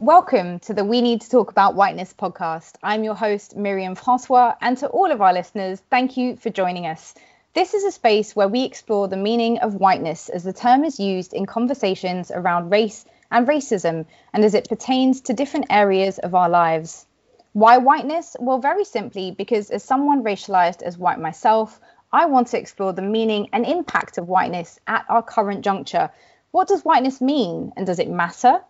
Welcome 0.00 0.60
to 0.60 0.74
the 0.74 0.84
We 0.84 1.00
Need 1.00 1.22
to 1.22 1.28
Talk 1.28 1.50
About 1.50 1.74
Whiteness 1.74 2.14
podcast. 2.16 2.76
I'm 2.84 3.02
your 3.02 3.16
host, 3.16 3.56
Myriam 3.58 3.98
Francois, 3.98 4.54
and 4.60 4.78
to 4.78 4.86
all 4.86 5.10
of 5.10 5.20
our 5.20 5.32
listeners, 5.32 5.82
thank 5.90 6.16
you 6.16 6.36
for 6.36 6.50
joining 6.50 6.86
us. 6.86 7.16
This 7.52 7.74
is 7.74 7.82
a 7.82 7.90
space 7.90 8.36
where 8.36 8.46
we 8.46 8.62
explore 8.62 9.08
the 9.08 9.16
meaning 9.16 9.58
of 9.58 9.74
whiteness 9.74 10.28
as 10.28 10.44
the 10.44 10.52
term 10.52 10.84
is 10.84 11.00
used 11.00 11.34
in 11.34 11.46
conversations 11.46 12.30
around 12.30 12.70
race 12.70 13.06
and 13.32 13.48
racism 13.48 14.06
and 14.32 14.44
as 14.44 14.54
it 14.54 14.68
pertains 14.68 15.22
to 15.22 15.32
different 15.32 15.66
areas 15.68 16.20
of 16.20 16.32
our 16.32 16.48
lives. 16.48 17.04
Why 17.52 17.78
whiteness? 17.78 18.36
Well, 18.38 18.60
very 18.60 18.84
simply, 18.84 19.32
because 19.32 19.68
as 19.68 19.82
someone 19.82 20.22
racialized 20.22 20.82
as 20.82 20.96
white 20.96 21.18
myself, 21.18 21.80
I 22.12 22.26
want 22.26 22.46
to 22.48 22.58
explore 22.60 22.92
the 22.92 23.02
meaning 23.02 23.48
and 23.52 23.66
impact 23.66 24.16
of 24.16 24.28
whiteness 24.28 24.78
at 24.86 25.06
our 25.08 25.24
current 25.24 25.64
juncture. 25.64 26.10
What 26.52 26.68
does 26.68 26.84
whiteness 26.84 27.20
mean 27.20 27.72
and 27.76 27.84
does 27.84 27.98
it 27.98 28.08
matter? 28.08 28.60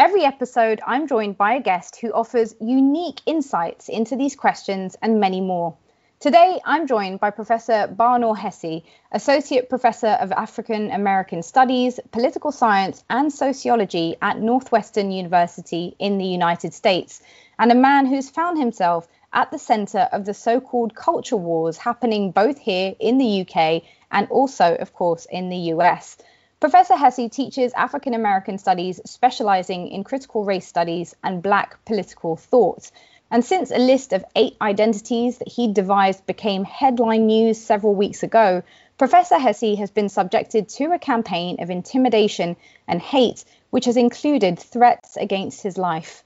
Every 0.00 0.24
episode, 0.24 0.80
I'm 0.86 1.06
joined 1.08 1.36
by 1.36 1.56
a 1.56 1.60
guest 1.60 2.00
who 2.00 2.10
offers 2.14 2.56
unique 2.58 3.20
insights 3.26 3.90
into 3.90 4.16
these 4.16 4.34
questions 4.34 4.96
and 5.02 5.20
many 5.20 5.42
more. 5.42 5.76
Today, 6.20 6.58
I'm 6.64 6.86
joined 6.86 7.20
by 7.20 7.28
Professor 7.28 7.86
Barnor 7.86 8.34
Hesse, 8.34 8.80
Associate 9.12 9.68
Professor 9.68 10.16
of 10.22 10.32
African 10.32 10.90
American 10.90 11.42
Studies, 11.42 12.00
Political 12.12 12.50
Science, 12.50 13.04
and 13.10 13.30
Sociology 13.30 14.16
at 14.22 14.40
Northwestern 14.40 15.12
University 15.12 15.94
in 15.98 16.16
the 16.16 16.24
United 16.24 16.72
States, 16.72 17.20
and 17.58 17.70
a 17.70 17.74
man 17.74 18.06
who's 18.06 18.30
found 18.30 18.56
himself 18.58 19.06
at 19.34 19.50
the 19.50 19.58
center 19.58 20.08
of 20.12 20.24
the 20.24 20.32
so 20.32 20.62
called 20.62 20.94
culture 20.94 21.36
wars 21.36 21.76
happening 21.76 22.30
both 22.30 22.58
here 22.58 22.94
in 23.00 23.18
the 23.18 23.42
UK 23.42 23.82
and 24.10 24.26
also, 24.30 24.76
of 24.76 24.94
course, 24.94 25.26
in 25.30 25.50
the 25.50 25.74
US. 25.74 26.16
Professor 26.60 26.94
Hesse 26.94 27.30
teaches 27.30 27.72
African 27.72 28.12
American 28.12 28.58
studies, 28.58 29.00
specializing 29.06 29.88
in 29.88 30.04
critical 30.04 30.44
race 30.44 30.66
studies 30.66 31.16
and 31.24 31.42
Black 31.42 31.82
political 31.86 32.36
thought. 32.36 32.90
And 33.30 33.42
since 33.42 33.70
a 33.70 33.78
list 33.78 34.12
of 34.12 34.26
eight 34.36 34.56
identities 34.60 35.38
that 35.38 35.48
he 35.48 35.72
devised 35.72 36.26
became 36.26 36.64
headline 36.64 37.24
news 37.24 37.58
several 37.58 37.94
weeks 37.94 38.22
ago, 38.22 38.62
Professor 38.98 39.38
Hesse 39.38 39.78
has 39.78 39.90
been 39.90 40.10
subjected 40.10 40.68
to 40.68 40.92
a 40.92 40.98
campaign 40.98 41.62
of 41.62 41.70
intimidation 41.70 42.56
and 42.86 43.00
hate, 43.00 43.42
which 43.70 43.86
has 43.86 43.96
included 43.96 44.58
threats 44.58 45.16
against 45.16 45.62
his 45.62 45.78
life. 45.78 46.24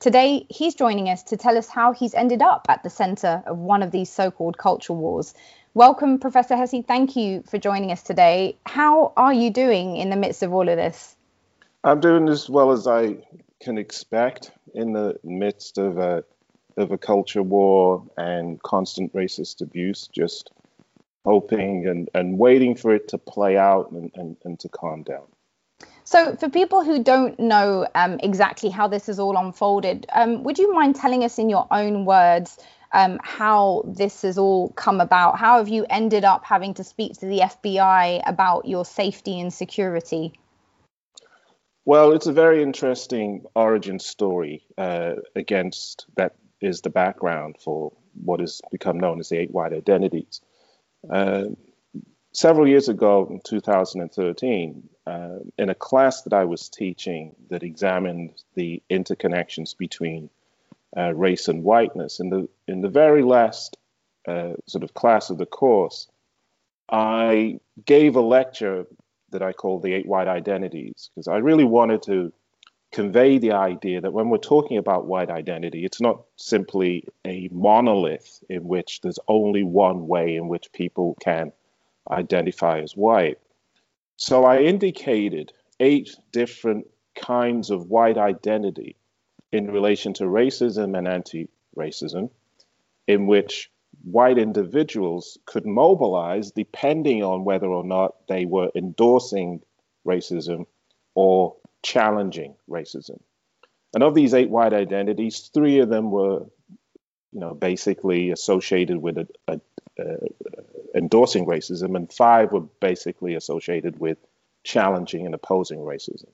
Today, 0.00 0.46
he's 0.50 0.74
joining 0.74 1.08
us 1.08 1.22
to 1.24 1.36
tell 1.36 1.56
us 1.56 1.68
how 1.68 1.92
he's 1.92 2.12
ended 2.12 2.42
up 2.42 2.66
at 2.68 2.82
the 2.82 2.90
center 2.90 3.42
of 3.46 3.56
one 3.56 3.84
of 3.84 3.92
these 3.92 4.10
so 4.10 4.32
called 4.32 4.58
culture 4.58 4.92
wars. 4.92 5.32
Welcome, 5.76 6.20
Professor 6.20 6.56
Hesse. 6.56 6.82
Thank 6.88 7.16
you 7.16 7.42
for 7.42 7.58
joining 7.58 7.92
us 7.92 8.02
today. 8.02 8.56
How 8.64 9.12
are 9.14 9.34
you 9.34 9.50
doing 9.50 9.98
in 9.98 10.08
the 10.08 10.16
midst 10.16 10.42
of 10.42 10.54
all 10.54 10.66
of 10.66 10.74
this? 10.74 11.14
I'm 11.84 12.00
doing 12.00 12.30
as 12.30 12.48
well 12.48 12.72
as 12.72 12.86
I 12.86 13.18
can 13.60 13.76
expect 13.76 14.52
in 14.72 14.94
the 14.94 15.20
midst 15.22 15.76
of 15.76 15.98
a 15.98 16.24
of 16.78 16.92
a 16.92 16.96
culture 16.96 17.42
war 17.42 18.06
and 18.16 18.62
constant 18.62 19.12
racist 19.12 19.60
abuse. 19.60 20.08
Just 20.08 20.50
hoping 21.26 21.86
and, 21.86 22.08
and 22.14 22.38
waiting 22.38 22.74
for 22.74 22.94
it 22.94 23.08
to 23.08 23.18
play 23.18 23.58
out 23.58 23.90
and, 23.90 24.10
and, 24.14 24.38
and 24.46 24.58
to 24.60 24.70
calm 24.70 25.02
down. 25.02 25.26
So, 26.04 26.36
for 26.36 26.48
people 26.48 26.84
who 26.84 27.02
don't 27.02 27.38
know 27.38 27.86
um, 27.94 28.18
exactly 28.22 28.70
how 28.70 28.88
this 28.88 29.10
is 29.10 29.18
all 29.18 29.36
unfolded, 29.36 30.06
um, 30.14 30.42
would 30.44 30.56
you 30.56 30.72
mind 30.72 30.96
telling 30.96 31.22
us 31.22 31.38
in 31.38 31.50
your 31.50 31.66
own 31.70 32.06
words 32.06 32.56
um, 32.92 33.18
how 33.22 33.84
this 33.86 34.22
has 34.22 34.38
all 34.38 34.70
come 34.70 35.00
about. 35.00 35.38
How 35.38 35.58
have 35.58 35.68
you 35.68 35.86
ended 35.88 36.24
up 36.24 36.44
having 36.44 36.74
to 36.74 36.84
speak 36.84 37.14
to 37.18 37.26
the 37.26 37.40
FBI 37.40 38.22
about 38.26 38.66
your 38.66 38.84
safety 38.84 39.40
and 39.40 39.52
security? 39.52 40.32
Well, 41.84 42.12
it's 42.12 42.26
a 42.26 42.32
very 42.32 42.62
interesting 42.62 43.44
origin 43.54 43.98
story 44.00 44.64
uh, 44.76 45.14
against 45.36 46.06
that 46.16 46.34
is 46.60 46.80
the 46.80 46.90
background 46.90 47.56
for 47.62 47.92
what 48.14 48.40
has 48.40 48.60
become 48.72 48.98
known 48.98 49.20
as 49.20 49.28
the 49.28 49.38
eight 49.38 49.52
white 49.52 49.72
identities. 49.72 50.40
Uh, 51.08 51.44
several 52.32 52.66
years 52.66 52.88
ago, 52.88 53.28
in 53.30 53.40
2013, 53.40 54.88
uh, 55.06 55.38
in 55.56 55.70
a 55.70 55.74
class 55.74 56.22
that 56.22 56.32
I 56.32 56.44
was 56.44 56.68
teaching 56.68 57.36
that 57.50 57.62
examined 57.62 58.42
the 58.54 58.82
interconnections 58.90 59.76
between 59.76 60.28
uh, 60.96 61.14
race 61.14 61.48
and 61.48 61.62
whiteness. 61.62 62.20
In 62.20 62.30
the 62.30 62.48
in 62.68 62.80
the 62.80 62.88
very 62.88 63.22
last 63.22 63.76
uh, 64.26 64.54
sort 64.66 64.84
of 64.84 64.94
class 64.94 65.30
of 65.30 65.38
the 65.38 65.46
course, 65.46 66.08
I 66.90 67.60
gave 67.84 68.16
a 68.16 68.20
lecture 68.20 68.86
that 69.30 69.42
I 69.42 69.52
called 69.52 69.82
the 69.82 69.92
Eight 69.92 70.06
White 70.06 70.28
Identities 70.28 71.10
because 71.14 71.28
I 71.28 71.38
really 71.38 71.64
wanted 71.64 72.02
to 72.02 72.32
convey 72.92 73.38
the 73.38 73.52
idea 73.52 74.00
that 74.00 74.12
when 74.12 74.30
we're 74.30 74.38
talking 74.38 74.78
about 74.78 75.06
white 75.06 75.30
identity, 75.30 75.84
it's 75.84 76.00
not 76.00 76.22
simply 76.36 77.04
a 77.24 77.48
monolith 77.52 78.42
in 78.48 78.66
which 78.66 79.00
there's 79.00 79.18
only 79.28 79.62
one 79.62 80.06
way 80.06 80.36
in 80.36 80.48
which 80.48 80.72
people 80.72 81.16
can 81.20 81.52
identify 82.10 82.80
as 82.80 82.96
white. 82.96 83.38
So 84.16 84.44
I 84.44 84.60
indicated 84.60 85.52
eight 85.80 86.16
different 86.32 86.86
kinds 87.14 87.70
of 87.70 87.90
white 87.90 88.16
identity 88.16 88.96
in 89.56 89.70
relation 89.70 90.12
to 90.14 90.24
racism 90.24 90.96
and 90.96 91.08
anti 91.08 91.48
racism, 91.76 92.30
in 93.06 93.26
which 93.26 93.70
white 94.04 94.38
individuals 94.38 95.38
could 95.46 95.66
mobilize 95.66 96.50
depending 96.50 97.22
on 97.22 97.44
whether 97.44 97.66
or 97.66 97.84
not 97.84 98.14
they 98.28 98.44
were 98.44 98.70
endorsing 98.74 99.62
racism 100.06 100.66
or 101.14 101.56
challenging 101.82 102.54
racism. 102.68 103.18
And 103.94 104.02
of 104.02 104.14
these 104.14 104.34
eight 104.34 104.50
white 104.50 104.74
identities, 104.74 105.50
three 105.54 105.78
of 105.78 105.88
them 105.88 106.10
were, 106.10 106.40
you 107.32 107.40
know, 107.40 107.54
basically 107.54 108.30
associated 108.30 108.98
with 108.98 109.18
a, 109.18 109.28
a, 109.48 109.60
endorsing 110.94 111.46
racism, 111.46 111.96
and 111.96 112.12
five 112.12 112.52
were 112.52 112.66
basically 112.80 113.34
associated 113.34 113.98
with 113.98 114.18
challenging 114.64 115.24
and 115.24 115.34
opposing 115.34 115.78
racism. 115.78 116.28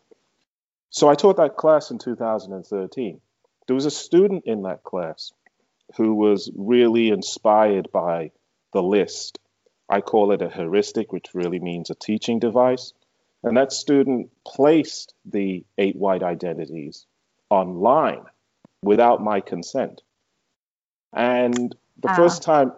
So 0.93 1.09
I 1.09 1.15
taught 1.15 1.39
that 1.39 1.57
class 1.57 1.91
in 1.91 1.99
2013. 1.99 3.21
There 3.67 3.75
was 3.75 3.87
a 3.87 3.91
student 3.91 4.45
in 4.45 4.63
that 4.63 4.85
class 4.85 5.33
who 5.97 6.15
was 6.15 6.51
really 6.55 7.09
inspired 7.09 7.91
by 7.91 8.31
the 8.73 8.83
list. 8.83 9.39
I 9.89 10.03
call 10.03 10.33
it 10.33 10.43
a 10.43 10.51
heuristic, 10.51 11.11
which 11.11 11.35
really 11.35 11.59
means 11.59 11.89
a 11.89 11.95
teaching 11.95 12.39
device. 12.39 12.93
And 13.43 13.57
that 13.57 13.73
student 13.73 14.31
placed 14.47 15.15
the 15.25 15.65
eight 15.79 15.97
white 15.97 16.23
identities 16.23 17.07
online 17.49 18.25
without 18.83 19.23
my 19.23 19.41
consent. 19.41 20.03
And 21.13 21.75
the 22.01 22.11
ah. 22.11 22.17
first 22.17 22.43
time, 22.43 22.73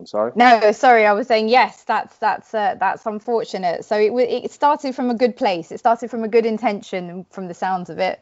I'm, 0.00 0.06
sorry. 0.06 0.32
No, 0.36 0.72
sorry. 0.72 1.06
I 1.06 1.12
was 1.12 1.26
saying 1.26 1.48
yes. 1.48 1.84
That's 1.84 2.16
that's 2.18 2.54
uh, 2.54 2.76
that's 2.78 3.04
unfortunate. 3.06 3.84
So 3.84 3.96
it 3.96 4.12
it 4.12 4.50
started 4.52 4.94
from 4.94 5.10
a 5.10 5.14
good 5.14 5.36
place. 5.36 5.72
It 5.72 5.78
started 5.78 6.10
from 6.10 6.24
a 6.24 6.28
good 6.28 6.46
intention, 6.46 7.26
from 7.30 7.48
the 7.48 7.54
sounds 7.54 7.90
of 7.90 7.98
it. 7.98 8.20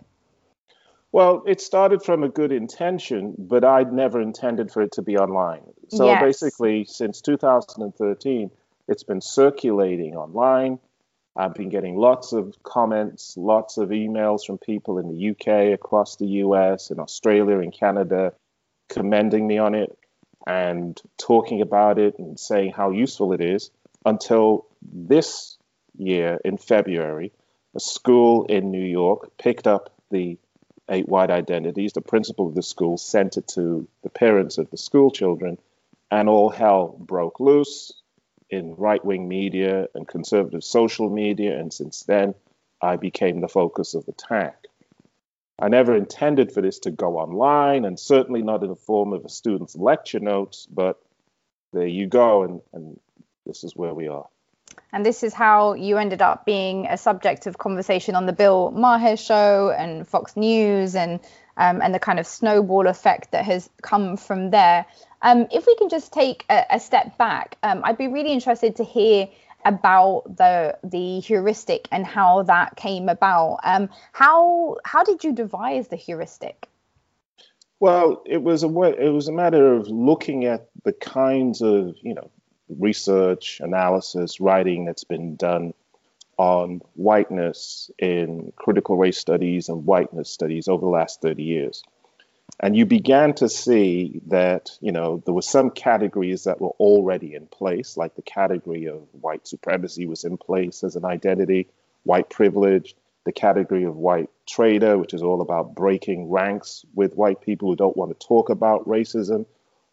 Well, 1.13 1.45
it 1.47 1.61
started 1.61 2.03
from 2.03 2.25
a 2.25 2.29
good 2.29 2.53
intention, 2.53 3.35
but 3.39 3.65
I'd 3.65 3.93
never 3.93 4.21
intended 4.21 4.71
for 4.71 4.83
it 4.83 4.93
to 4.93 5.03
be 5.03 5.17
online. 5.17 5.63
So 5.89 6.07
yes. 6.07 6.21
basically, 6.21 6.85
since 6.85 7.21
2013, 7.21 8.51
it's 8.89 9.03
been 9.03 9.21
circulating 9.21 10.17
online. 10.17 10.79
I've 11.37 11.55
been 11.55 11.69
getting 11.69 11.97
lots 11.97 12.33
of 12.33 12.55
comments, 12.63 13.37
lots 13.37 13.77
of 13.79 13.91
emails 13.91 14.45
from 14.45 14.59
people 14.59 14.99
in 14.99 15.09
the 15.09 15.31
UK, 15.31 15.75
across 15.75 16.17
the 16.17 16.27
US, 16.45 16.91
in 16.91 16.99
Australia, 16.99 17.59
in 17.59 17.71
Canada, 17.71 18.33
commending 18.89 19.47
me 19.47 19.59
on 19.59 19.75
it 19.75 19.97
and 20.47 21.01
talking 21.19 21.61
about 21.61 21.99
it 21.99 22.19
and 22.19 22.39
saying 22.39 22.73
how 22.73 22.91
useful 22.91 23.33
it 23.33 23.41
is 23.41 23.71
until 24.05 24.67
this 24.83 25.57
year 25.97 26.39
in 26.45 26.57
February, 26.57 27.33
a 27.75 27.81
school 27.81 28.45
in 28.45 28.71
New 28.71 28.85
York 28.85 29.37
picked 29.39 29.67
up 29.67 29.93
the 30.11 30.39
eight 30.89 31.09
white 31.09 31.31
identities. 31.31 31.93
The 31.93 32.01
principal 32.01 32.49
of 32.49 32.55
the 32.55 32.63
school 32.63 32.97
sent 32.97 33.37
it 33.37 33.49
to 33.49 33.89
the 34.03 34.11
parents 34.11 34.59
of 34.59 34.71
the 34.71 34.77
school 34.77 35.11
children, 35.11 35.59
and 36.11 36.29
all 36.29 36.51
hell 36.51 36.97
broke 36.99 37.41
loose 37.41 37.93
in 38.49 38.77
right 38.77 39.05
wing 39.05 39.27
media 39.27 39.89
and 39.95 40.07
conservative 40.07 40.63
social 40.63 41.11
media. 41.11 41.59
And 41.59 41.73
since 41.73 42.05
then, 42.05 42.35
I 42.81 42.97
became 42.97 43.41
the 43.41 43.49
focus 43.49 43.95
of 43.95 44.07
the 44.07 44.13
attack. 44.13 44.66
I 45.59 45.69
never 45.69 45.97
intended 45.97 46.53
for 46.53 46.61
this 46.61 46.81
to 46.81 46.91
go 46.91 47.19
online, 47.19 47.85
and 47.85 47.99
certainly 47.99 48.43
not 48.43 48.63
in 48.63 48.69
the 48.69 48.77
form 48.77 49.13
of 49.13 49.25
a 49.25 49.29
student's 49.29 49.75
lecture 49.75 50.21
notes, 50.21 50.67
but 50.71 51.01
there 51.73 51.87
you 51.87 52.07
go, 52.07 52.43
and, 52.43 52.61
and 52.73 53.01
this 53.47 53.65
is 53.65 53.75
where 53.75 53.95
we 53.95 54.09
are. 54.09 54.27
And 54.93 55.05
this 55.05 55.23
is 55.23 55.33
how 55.33 55.75
you 55.75 55.97
ended 55.97 56.23
up 56.23 56.45
being 56.45 56.87
a 56.87 56.99
subject 56.99 57.47
of 57.47 57.59
conversation 57.59 58.15
on 58.15 58.27
the 58.27 58.33
Bill 58.33 58.71
Maher 58.71 59.17
show 59.17 59.71
and 59.71 60.07
Fox 60.07 60.37
News 60.37 60.95
and 60.95 61.21
um, 61.59 61.81
and 61.83 61.95
the 61.95 61.99
kind 61.99 62.19
of 62.19 62.27
snowball 62.27 62.87
effect 62.87 63.33
that 63.33 63.45
has 63.47 63.71
come 63.81 64.19
from 64.19 64.51
there. 64.51 64.85
Um, 65.23 65.47
if 65.51 65.67
we 65.67 65.75
can 65.77 65.89
just 65.89 66.13
take 66.13 66.45
a, 66.51 66.65
a 66.71 66.81
step 66.81 67.17
back, 67.17 67.57
um, 67.63 67.81
I'd 67.83 67.97
be 67.97 68.09
really 68.09 68.33
interested 68.33 68.77
to 68.77 68.85
hear 68.85 69.29
about 69.67 70.23
the 70.37 70.79
the 70.83 71.21
heuristic 71.21 71.89
and 71.93 72.07
how 72.07 72.45
that 72.45 72.77
came 72.77 73.09
about. 73.11 73.59
Um, 73.65 73.91
how 74.13 74.77
how 74.85 75.05
did 75.05 75.25
you 75.25 75.33
devise 75.33 75.89
the 75.89 75.97
heuristic? 75.97 76.69
Well, 77.81 78.23
it 78.25 78.43
was 78.43 78.63
a 78.63 78.69
it 78.69 79.11
was 79.11 79.29
a 79.29 79.33
matter 79.33 79.75
of 79.75 79.89
looking 79.89 80.47
at 80.47 80.69
the 80.85 80.93
kinds 80.93 81.61
of 81.61 81.97
you 82.01 82.15
know 82.15 82.31
research, 82.69 83.61
analysis, 83.61 84.41
writing 84.41 84.87
that's 84.87 85.05
been 85.05 85.37
done 85.37 85.75
on 86.39 86.81
whiteness 86.95 87.91
in 87.99 88.53
critical 88.57 88.97
race 88.97 89.19
studies 89.19 89.69
and 89.69 89.87
whiteness 89.87 90.31
studies 90.31 90.69
over 90.69 90.85
the 90.85 90.91
last 90.91 91.23
30 91.23 91.43
years. 91.43 91.83
And 92.59 92.75
you 92.75 92.87
began 92.87 93.35
to 93.35 93.49
see 93.49 94.23
that, 94.29 94.71
you 94.81 94.91
know, 94.91 95.23
there 95.25 95.35
were 95.35 95.43
some 95.43 95.71
categories 95.71 96.45
that 96.45 96.61
were 96.61 96.75
already 96.81 97.35
in 97.35 97.47
place, 97.47 97.97
like 97.97 98.17
the 98.17 98.23
category 98.23 98.87
of 98.87 99.03
white 99.13 99.47
supremacy 99.47 100.07
was 100.07 100.25
in 100.25 100.39
place 100.39 100.83
as 100.83 100.97
an 100.97 101.05
identity, 101.05 101.69
white 102.05 102.31
privilege, 102.31 102.97
the 103.25 103.33
category 103.33 103.85
of 103.85 103.97
white 103.97 104.31
traitor 104.47 104.97
which 104.97 105.13
is 105.13 105.23
all 105.23 105.43
about 105.43 105.75
breaking 105.75 106.31
ranks 106.31 106.87
with 106.95 107.17
white 107.17 107.41
people 107.41 107.69
who 107.69 107.77
don't 107.77 107.97
want 107.97 108.19
to 108.19 108.27
talk 108.27 108.49
about 108.49 108.89
racism, 108.89 109.45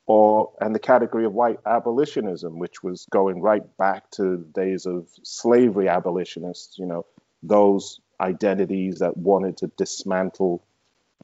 or 0.05 0.51
and 0.61 0.75
the 0.75 0.79
category 0.79 1.25
of 1.25 1.33
white 1.33 1.59
abolitionism, 1.65 2.59
which 2.59 2.83
was 2.83 3.07
going 3.09 3.41
right 3.41 3.75
back 3.77 4.09
to 4.11 4.37
the 4.37 4.49
days 4.53 4.85
of 4.85 5.09
slavery 5.23 5.89
abolitionists, 5.89 6.77
you 6.77 6.85
know, 6.85 7.05
those 7.41 7.99
identities 8.21 8.99
that 8.99 9.17
wanted 9.17 9.57
to 9.57 9.67
dismantle, 9.75 10.63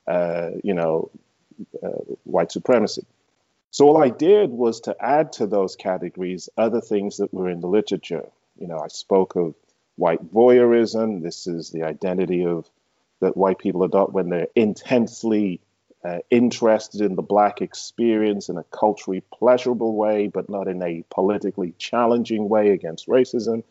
uh, 0.08 0.50
you 0.64 0.74
know, 0.74 1.12
white 2.24 2.52
supremacy. 2.52 3.06
So 3.72 3.88
all 3.88 4.02
I 4.02 4.10
did 4.10 4.50
was 4.50 4.82
to 4.82 4.96
add 5.00 5.34
to 5.34 5.48
those 5.48 5.76
categories 5.76 6.50
other 6.58 6.82
things 6.82 7.18
that 7.18 7.34
were 7.34 7.50
in 7.50 7.62
the 7.62 7.68
literature. 7.68 8.28
You 8.58 8.68
know, 8.68 8.80
I 8.80 8.88
spoke 8.88 9.36
of 9.36 9.54
white 9.96 10.34
voyeurism. 10.34 11.22
This 11.22 11.46
is 11.46 11.70
the 11.70 11.84
identity 11.84 12.46
of 12.46 12.68
that 13.22 13.38
white 13.38 13.60
people 13.60 13.84
adopt 13.84 14.14
when 14.14 14.30
they're 14.30 14.48
intensely 14.56 15.62
uh, 16.04 16.20
interested 16.32 17.02
in 17.02 17.16
the 17.16 17.22
black 17.22 17.62
experience 17.62 18.50
in 18.50 18.58
a 18.58 18.64
culturally 18.64 19.22
pleasurable 19.34 19.96
way, 19.96 20.28
but 20.28 20.50
not 20.50 20.68
in 20.68 20.82
a 20.82 21.04
politically 21.10 21.74
challenging 21.78 22.48
way 22.48 22.70
against 22.70 23.08
racism. 23.08 23.64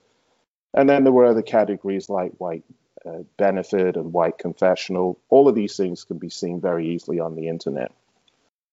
And 0.74 0.88
then 0.88 1.04
there 1.04 1.12
were 1.12 1.24
other 1.24 1.42
categories 1.42 2.10
like 2.10 2.32
white 2.32 2.64
uh, 3.06 3.22
benefit 3.36 3.96
and 3.96 4.12
white 4.12 4.38
confessional. 4.38 5.18
All 5.28 5.48
of 5.48 5.54
these 5.54 5.76
things 5.76 6.04
can 6.04 6.18
be 6.18 6.30
seen 6.30 6.60
very 6.60 6.88
easily 6.88 7.20
on 7.20 7.34
the 7.34 7.48
internet. 7.48 7.92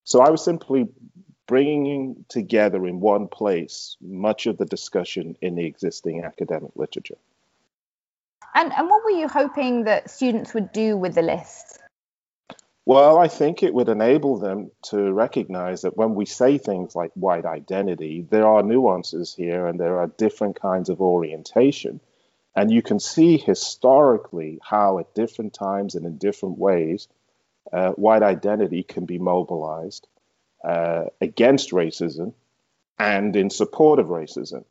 So 0.04 0.22
I 0.22 0.30
was 0.30 0.44
simply 0.44 0.88
bringing 1.48 2.26
together 2.28 2.86
in 2.88 3.00
one 3.00 3.28
place 3.28 3.98
much 4.02 4.48
of 4.48 4.58
the 4.58 4.66
discussion 4.66 5.38
in 5.42 5.56
the 5.56 5.66
existing 5.66 6.24
academic 6.24 6.72
literature. 6.76 7.18
And, 8.54 8.72
and 8.74 8.90
what 8.90 9.04
were 9.04 9.12
you 9.12 9.28
hoping 9.28 9.84
that 9.84 10.10
students 10.10 10.54
would 10.54 10.72
do 10.72 10.98
with 10.98 11.14
the 11.16 11.22
list? 11.22 11.80
Well, 12.86 13.18
I 13.18 13.28
think 13.28 13.64
it 13.64 13.74
would 13.74 13.90
enable 13.90 14.38
them 14.38 14.70
to 14.90 15.12
recognize 15.12 15.82
that 15.82 15.98
when 15.98 16.14
we 16.14 16.26
say 16.26 16.60
things 16.60 16.96
like 16.96 17.12
white 17.16 17.46
identity, 17.46 18.26
there 18.30 18.48
are 18.48 18.62
nuances 18.62 19.34
here 19.34 19.66
and 19.66 19.80
there 19.80 19.98
are 19.98 20.08
different 20.08 20.62
kinds 20.62 20.90
of 20.90 21.02
orientation. 21.02 22.00
And 22.56 22.72
you 22.72 22.82
can 22.82 23.00
see 23.00 23.38
historically 23.38 24.60
how, 24.64 25.00
at 25.00 25.14
different 25.14 25.54
times 25.54 25.96
and 25.96 26.06
in 26.06 26.18
different 26.18 26.58
ways, 26.58 27.08
uh, 27.74 27.92
white 27.92 28.24
identity 28.24 28.84
can 28.84 29.06
be 29.06 29.18
mobilized 29.18 30.08
uh, 30.64 31.06
against 31.20 31.72
racism 31.72 32.34
and 32.98 33.36
in 33.36 33.50
support 33.50 34.00
of 34.00 34.08
racism. 34.08 34.64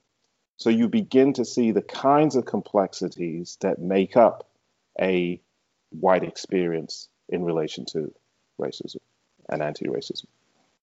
So 0.56 0.70
you 0.70 0.88
begin 0.88 1.34
to 1.34 1.44
see 1.44 1.72
the 1.72 1.82
kinds 1.82 2.36
of 2.36 2.46
complexities 2.46 3.58
that 3.60 3.78
make 3.78 4.16
up 4.16 4.48
a 5.00 5.40
white 5.90 6.24
experience 6.24 7.08
in 7.28 7.44
relation 7.44 7.84
to 7.86 8.12
racism 8.60 8.98
and 9.48 9.62
anti-racism. 9.62 10.26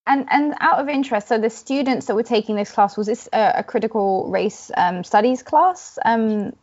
And 0.07 0.25
and 0.31 0.55
out 0.59 0.79
of 0.79 0.89
interest, 0.89 1.27
so 1.27 1.37
the 1.37 1.49
students 1.49 2.07
that 2.07 2.15
were 2.15 2.23
taking 2.23 2.55
this 2.55 2.71
class 2.71 2.97
was 2.97 3.07
this 3.07 3.29
a, 3.31 3.53
a 3.57 3.63
critical 3.63 4.27
race 4.29 4.71
um, 4.75 5.03
studies 5.03 5.43
class? 5.43 5.99
Um, 6.03 6.53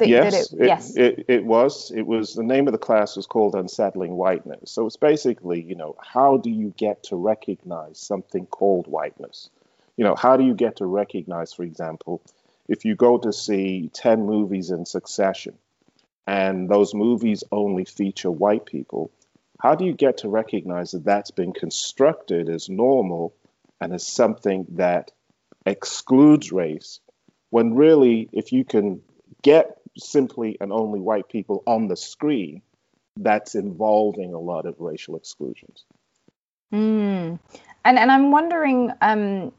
yes, 0.00 0.52
it, 0.52 0.58
yes, 0.60 0.96
it, 0.96 1.24
it 1.28 1.44
was. 1.44 1.90
It 1.90 2.06
was 2.06 2.34
the 2.34 2.42
name 2.42 2.66
of 2.68 2.72
the 2.72 2.78
class 2.78 3.16
was 3.16 3.26
called 3.26 3.54
Unsettling 3.54 4.12
Whiteness. 4.12 4.70
So 4.70 4.86
it's 4.86 4.96
basically, 4.96 5.62
you 5.62 5.74
know, 5.74 5.96
how 6.00 6.36
do 6.36 6.50
you 6.50 6.74
get 6.76 7.04
to 7.04 7.16
recognize 7.16 7.98
something 7.98 8.46
called 8.46 8.86
whiteness? 8.86 9.48
You 9.96 10.04
know, 10.04 10.14
how 10.14 10.36
do 10.36 10.44
you 10.44 10.54
get 10.54 10.76
to 10.76 10.86
recognize, 10.86 11.54
for 11.54 11.62
example, 11.62 12.22
if 12.68 12.84
you 12.84 12.94
go 12.94 13.18
to 13.18 13.32
see 13.32 13.90
ten 13.92 14.26
movies 14.26 14.70
in 14.70 14.84
succession, 14.84 15.56
and 16.26 16.68
those 16.68 16.92
movies 16.92 17.44
only 17.50 17.84
feature 17.84 18.30
white 18.30 18.66
people, 18.66 19.10
how 19.60 19.74
do 19.74 19.84
you 19.84 19.94
get 19.94 20.18
to 20.18 20.28
recognize 20.28 20.90
that 20.90 21.04
that's 21.04 21.30
been 21.30 21.52
constructed 21.52 22.48
as 22.48 22.68
normal 22.68 23.34
and 23.80 23.94
as 23.94 24.06
something 24.06 24.66
that 24.70 25.12
excludes 25.64 26.52
race 26.52 27.00
when 27.50 27.74
really, 27.74 28.28
if 28.32 28.52
you 28.52 28.64
can 28.64 29.00
get 29.42 29.78
simply 29.96 30.56
and 30.60 30.72
only 30.72 31.00
white 31.00 31.28
people 31.28 31.62
on 31.66 31.88
the 31.88 31.96
screen, 31.96 32.62
that's 33.16 33.54
involving 33.54 34.34
a 34.34 34.38
lot 34.38 34.66
of 34.66 34.80
racial 34.80 35.16
exclusions. 35.16 35.84
Mm. 36.72 37.38
And 37.84 37.98
and 37.98 38.10
I'm 38.10 38.30
wondering, 38.30 38.92
um, 39.00 39.52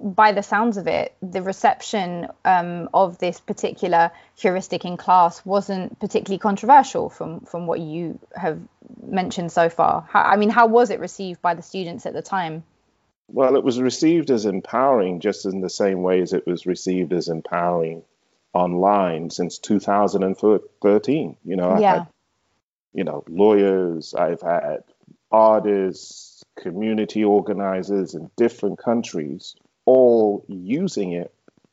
by 0.00 0.32
the 0.32 0.42
sounds 0.42 0.76
of 0.76 0.86
it, 0.86 1.14
the 1.22 1.42
reception 1.42 2.28
um, 2.44 2.88
of 2.92 3.18
this 3.18 3.40
particular 3.40 4.10
heuristic 4.36 4.84
in 4.84 4.96
class 4.96 5.44
wasn't 5.46 5.98
particularly 6.00 6.38
controversial 6.38 7.08
from 7.08 7.40
from 7.40 7.66
what 7.66 7.80
you 7.80 8.18
have 8.34 8.58
mentioned 9.02 9.52
so 9.52 9.68
far. 9.68 10.06
How, 10.10 10.22
I 10.22 10.36
mean, 10.36 10.50
how 10.50 10.66
was 10.66 10.90
it 10.90 11.00
received 11.00 11.40
by 11.40 11.54
the 11.54 11.62
students 11.62 12.06
at 12.06 12.12
the 12.12 12.22
time? 12.22 12.64
Well, 13.28 13.54
it 13.54 13.62
was 13.62 13.80
received 13.80 14.30
as 14.30 14.44
empowering, 14.44 15.20
just 15.20 15.46
in 15.46 15.60
the 15.60 15.70
same 15.70 16.02
way 16.02 16.20
as 16.20 16.32
it 16.32 16.46
was 16.46 16.66
received 16.66 17.12
as 17.12 17.28
empowering 17.28 18.02
online 18.52 19.30
since 19.30 19.58
2013. 19.58 21.36
You 21.44 21.56
know, 21.56 21.70
I've 21.72 21.80
yeah. 21.80 21.98
had, 21.98 22.08
you 22.92 23.04
know, 23.04 23.24
lawyers, 23.28 24.14
I've 24.14 24.40
had 24.40 24.84
artists, 25.30 26.42
community 26.58 27.24
organizers 27.24 28.14
in 28.14 28.30
different 28.36 28.78
countries 28.78 29.54
all 29.86 30.44
using 30.48 31.12
it 31.12 31.32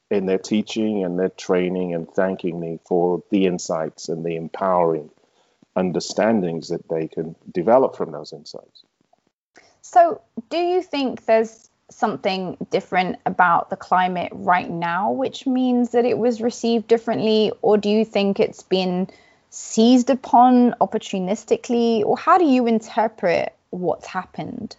in 0.09 0.25
their 0.25 0.37
teaching 0.37 1.03
and 1.03 1.19
their 1.19 1.29
training 1.29 1.93
and 1.93 2.09
thanking 2.09 2.59
me 2.59 2.79
for 2.85 3.21
the 3.29 3.45
insights 3.45 4.07
and 4.07 4.25
the 4.25 4.35
empowering 4.35 5.09
understandings 5.75 6.69
that 6.69 6.87
they 6.89 7.07
can 7.07 7.35
develop 7.51 7.95
from 7.95 8.11
those 8.11 8.31
insights. 8.33 8.83
So, 9.81 10.21
do 10.49 10.57
you 10.57 10.81
think 10.81 11.25
there's 11.25 11.69
something 11.89 12.57
different 12.69 13.17
about 13.25 13.69
the 13.69 13.75
climate 13.75 14.31
right 14.33 14.69
now, 14.69 15.11
which 15.11 15.47
means 15.47 15.91
that 15.91 16.05
it 16.05 16.17
was 16.17 16.41
received 16.41 16.87
differently, 16.87 17.51
or 17.61 17.77
do 17.77 17.89
you 17.89 18.03
think 18.03 18.39
it's 18.39 18.63
been 18.63 19.07
seized 19.49 20.09
upon 20.09 20.73
opportunistically, 20.81 22.03
or 22.03 22.17
how 22.17 22.37
do 22.37 22.45
you 22.45 22.67
interpret 22.67 23.53
what's 23.69 24.05
happened? 24.07 24.75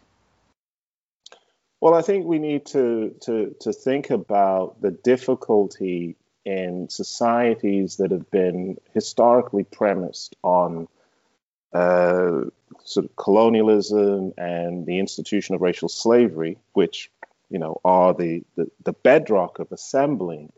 Well, 1.80 1.94
I 1.94 2.02
think 2.02 2.26
we 2.26 2.38
need 2.38 2.66
to, 2.66 3.14
to, 3.22 3.54
to 3.60 3.72
think 3.72 4.10
about 4.10 4.80
the 4.80 4.90
difficulty 4.90 6.16
in 6.44 6.88
societies 6.88 7.96
that 7.96 8.10
have 8.10 8.30
been 8.30 8.78
historically 8.94 9.64
premised 9.64 10.34
on 10.42 10.88
uh, 11.72 12.44
sort 12.88 13.06
of 13.06 13.16
colonialism 13.16 14.32
and 14.38 14.86
the 14.86 14.98
institution 14.98 15.54
of 15.54 15.60
racial 15.60 15.88
slavery, 15.88 16.58
which 16.72 17.10
you 17.50 17.58
know 17.58 17.80
are 17.84 18.14
the, 18.14 18.42
the, 18.56 18.70
the 18.84 18.92
bedrock 18.92 19.58
of 19.58 19.70
assembling 19.72 20.52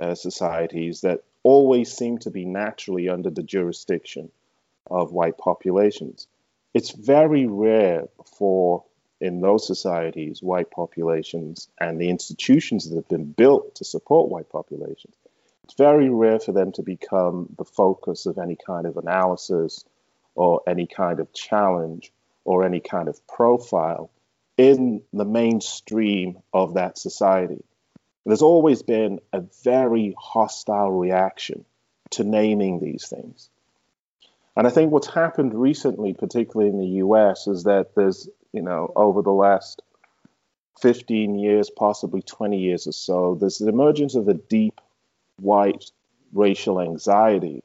uh, 0.00 0.14
societies 0.14 1.02
that 1.02 1.22
always 1.42 1.92
seem 1.92 2.18
to 2.18 2.30
be 2.30 2.44
naturally 2.44 3.08
under 3.08 3.30
the 3.30 3.42
jurisdiction 3.42 4.30
of 4.90 5.12
white 5.12 5.38
populations. 5.38 6.26
It's 6.74 6.90
very 6.90 7.46
rare 7.46 8.08
for 8.38 8.84
in 9.20 9.40
those 9.40 9.66
societies, 9.66 10.42
white 10.42 10.70
populations, 10.70 11.68
and 11.80 12.00
the 12.00 12.08
institutions 12.08 12.88
that 12.88 12.96
have 12.96 13.08
been 13.08 13.32
built 13.32 13.74
to 13.74 13.84
support 13.84 14.30
white 14.30 14.48
populations, 14.48 15.14
it's 15.68 15.74
very 15.74 16.08
rare 16.08 16.40
for 16.40 16.52
them 16.52 16.72
to 16.72 16.82
become 16.82 17.54
the 17.58 17.64
focus 17.64 18.24
of 18.24 18.38
any 18.38 18.56
kind 18.56 18.86
of 18.86 18.96
analysis 18.96 19.84
or 20.38 20.62
any 20.66 20.86
kind 20.86 21.18
of 21.20 21.32
challenge 21.32 22.12
or 22.44 22.64
any 22.64 22.80
kind 22.80 23.08
of 23.08 23.26
profile 23.26 24.10
in 24.56 25.02
the 25.12 25.24
mainstream 25.24 26.38
of 26.52 26.74
that 26.74 26.96
society. 26.96 27.62
There's 28.24 28.42
always 28.42 28.82
been 28.82 29.20
a 29.32 29.42
very 29.64 30.14
hostile 30.18 30.92
reaction 30.92 31.64
to 32.10 32.24
naming 32.24 32.78
these 32.78 33.08
things. 33.08 33.48
And 34.56 34.66
I 34.66 34.70
think 34.70 34.92
what's 34.92 35.08
happened 35.08 35.54
recently, 35.54 36.14
particularly 36.14 36.70
in 36.70 36.78
the 36.78 37.04
US, 37.04 37.46
is 37.46 37.64
that 37.64 37.94
there's 37.94 38.28
you 38.52 38.62
know, 38.62 38.92
over 38.96 39.22
the 39.22 39.32
last 39.32 39.82
15 40.80 41.38
years, 41.38 41.70
possibly 41.70 42.22
20 42.22 42.58
years 42.58 42.86
or 42.86 42.92
so, 42.92 43.34
there's 43.34 43.58
the 43.58 43.68
emergence 43.68 44.14
of 44.14 44.28
a 44.28 44.34
deep 44.34 44.80
white 45.40 45.90
racial 46.32 46.80
anxiety 46.80 47.62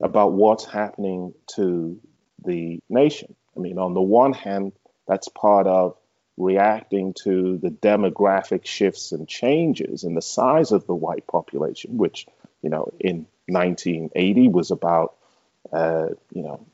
about 0.00 0.32
what's 0.32 0.64
happening 0.64 1.34
to 1.54 2.00
the 2.44 2.80
nation. 2.88 3.34
I 3.56 3.60
mean, 3.60 3.78
on 3.78 3.94
the 3.94 4.00
one 4.00 4.32
hand, 4.32 4.72
that's 5.06 5.28
part 5.28 5.66
of 5.66 5.96
reacting 6.36 7.12
to 7.12 7.58
the 7.58 7.68
demographic 7.68 8.64
shifts 8.64 9.12
and 9.12 9.28
changes 9.28 10.04
in 10.04 10.14
the 10.14 10.22
size 10.22 10.72
of 10.72 10.86
the 10.86 10.94
white 10.94 11.26
population, 11.26 11.98
which, 11.98 12.26
you 12.62 12.70
know, 12.70 12.92
in 12.98 13.26
1980 13.46 14.48
was 14.48 14.70
about, 14.70 15.16
uh, 15.72 16.08
you 16.32 16.42
know, 16.42 16.66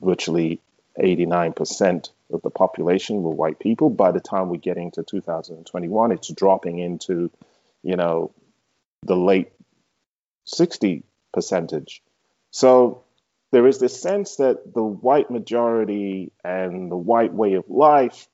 virtually 0.00 0.60
89% 0.98 2.10
of 2.32 2.42
the 2.42 2.50
population 2.50 3.22
were 3.22 3.30
white 3.30 3.58
people. 3.58 3.88
By 3.88 4.12
the 4.12 4.20
time 4.20 4.50
we 4.50 4.58
get 4.58 4.76
into 4.76 5.02
2021, 5.02 6.12
it's 6.12 6.32
dropping 6.32 6.78
into, 6.78 7.30
you 7.82 7.96
know, 7.96 8.32
the 9.02 9.16
late 9.16 9.52
60 10.44 11.04
percentage. 11.32 12.02
So 12.58 13.04
there 13.52 13.68
is 13.68 13.78
this 13.78 14.02
sense 14.02 14.34
that 14.36 14.74
the 14.74 14.82
white 14.82 15.30
majority 15.30 16.32
and 16.42 16.90
the 16.90 16.96
white 16.96 17.32
way 17.32 17.52
of 17.52 17.70
life 17.70 18.26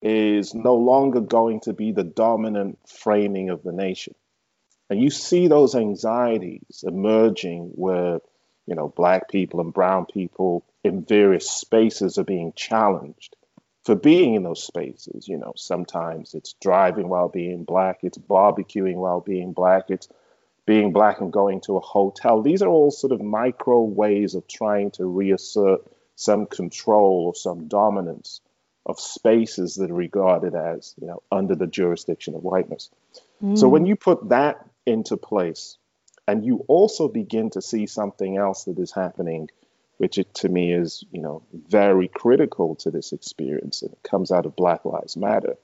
is 0.00 0.54
no 0.54 0.76
longer 0.76 1.20
going 1.20 1.58
to 1.62 1.72
be 1.72 1.90
the 1.90 2.04
dominant 2.04 2.78
framing 2.86 3.50
of 3.50 3.64
the 3.64 3.72
nation. 3.72 4.14
And 4.88 5.02
you 5.02 5.10
see 5.10 5.48
those 5.48 5.74
anxieties 5.74 6.84
emerging 6.86 7.72
where, 7.74 8.20
you 8.68 8.76
know, 8.76 8.86
black 8.86 9.28
people 9.28 9.58
and 9.60 9.74
brown 9.74 10.06
people 10.06 10.64
in 10.84 11.04
various 11.04 11.50
spaces 11.50 12.18
are 12.18 12.24
being 12.24 12.52
challenged 12.54 13.34
for 13.84 13.96
being 13.96 14.34
in 14.34 14.44
those 14.44 14.62
spaces. 14.62 15.26
You 15.26 15.38
know, 15.38 15.54
sometimes 15.56 16.34
it's 16.34 16.54
driving 16.62 17.08
while 17.08 17.28
being 17.28 17.64
black, 17.64 18.04
it's 18.04 18.16
barbecuing 18.18 18.94
while 18.94 19.20
being 19.20 19.54
black, 19.54 19.86
it's 19.88 20.06
being 20.66 20.92
black 20.92 21.20
and 21.20 21.32
going 21.32 21.60
to 21.62 21.76
a 21.76 21.80
hotel. 21.80 22.42
These 22.42 22.62
are 22.62 22.68
all 22.68 22.90
sort 22.90 23.12
of 23.12 23.22
micro 23.22 23.80
ways 23.82 24.34
of 24.34 24.46
trying 24.48 24.90
to 24.92 25.06
reassert 25.06 25.80
some 26.16 26.46
control 26.46 27.26
or 27.26 27.34
some 27.34 27.68
dominance 27.68 28.40
of 28.84 29.00
spaces 29.00 29.76
that 29.76 29.90
are 29.90 29.94
regarded 29.94 30.54
as, 30.54 30.94
you 31.00 31.06
know, 31.06 31.22
under 31.30 31.54
the 31.54 31.66
jurisdiction 31.66 32.34
of 32.34 32.42
whiteness. 32.42 32.90
Mm. 33.42 33.58
So 33.58 33.68
when 33.68 33.86
you 33.86 33.96
put 33.96 34.28
that 34.30 34.68
into 34.84 35.16
place, 35.16 35.76
and 36.28 36.44
you 36.44 36.64
also 36.66 37.08
begin 37.08 37.50
to 37.50 37.62
see 37.62 37.86
something 37.86 38.36
else 38.36 38.64
that 38.64 38.78
is 38.78 38.90
happening, 38.92 39.48
which 39.98 40.18
it, 40.18 40.34
to 40.34 40.48
me 40.48 40.72
is, 40.72 41.04
you 41.12 41.20
know, 41.20 41.42
very 41.52 42.08
critical 42.08 42.74
to 42.76 42.90
this 42.90 43.12
experience, 43.12 43.82
and 43.82 43.92
it 43.92 44.02
comes 44.02 44.32
out 44.32 44.46
of 44.46 44.56
Black 44.56 44.84
Lives 44.84 45.16
Matter. 45.16 45.56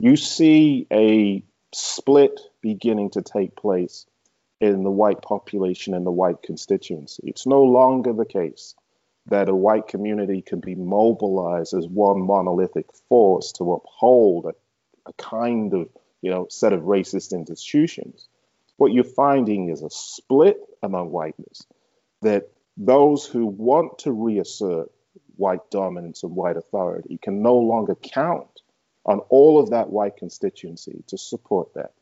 You 0.00 0.16
see 0.16 0.86
a 0.90 1.44
split 1.72 2.40
beginning 2.60 3.10
to 3.10 3.22
take 3.22 3.54
place 3.54 4.06
in 4.62 4.84
the 4.84 4.90
white 4.90 5.20
population 5.20 5.92
and 5.92 6.06
the 6.06 6.12
white 6.12 6.40
constituency. 6.40 7.24
It's 7.26 7.48
no 7.48 7.64
longer 7.64 8.12
the 8.12 8.24
case 8.24 8.76
that 9.26 9.48
a 9.48 9.54
white 9.54 9.88
community 9.88 10.40
can 10.40 10.60
be 10.60 10.76
mobilized 10.76 11.74
as 11.74 11.88
one 11.88 12.24
monolithic 12.24 12.86
force 13.08 13.50
to 13.52 13.72
uphold 13.72 14.46
a, 14.46 14.54
a 15.08 15.12
kind 15.14 15.74
of 15.74 15.88
you 16.20 16.30
know 16.30 16.46
set 16.48 16.72
of 16.72 16.82
racist 16.82 17.32
institutions. 17.32 18.28
What 18.76 18.92
you're 18.92 19.02
finding 19.02 19.68
is 19.68 19.82
a 19.82 19.90
split 19.90 20.60
among 20.80 21.10
whiteness 21.10 21.66
that 22.22 22.48
those 22.76 23.26
who 23.26 23.46
want 23.46 23.98
to 23.98 24.12
reassert 24.12 24.92
white 25.34 25.70
dominance 25.72 26.22
and 26.22 26.36
white 26.36 26.56
authority 26.56 27.18
can 27.20 27.42
no 27.42 27.56
longer 27.56 27.96
count 27.96 28.60
on 29.04 29.18
all 29.28 29.58
of 29.58 29.70
that 29.70 29.90
white 29.90 30.16
constituency 30.16 31.02
to 31.08 31.18
support 31.18 31.74
that. 31.74 31.92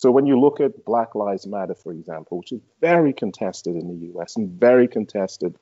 So 0.00 0.10
when 0.10 0.24
you 0.24 0.40
look 0.40 0.60
at 0.60 0.86
Black 0.86 1.14
Lives 1.14 1.46
Matter, 1.46 1.74
for 1.74 1.92
example, 1.92 2.38
which 2.38 2.52
is 2.52 2.62
very 2.80 3.12
contested 3.12 3.76
in 3.76 3.86
the 3.88 4.06
US 4.14 4.34
and 4.34 4.48
very 4.58 4.88
contested 4.88 5.56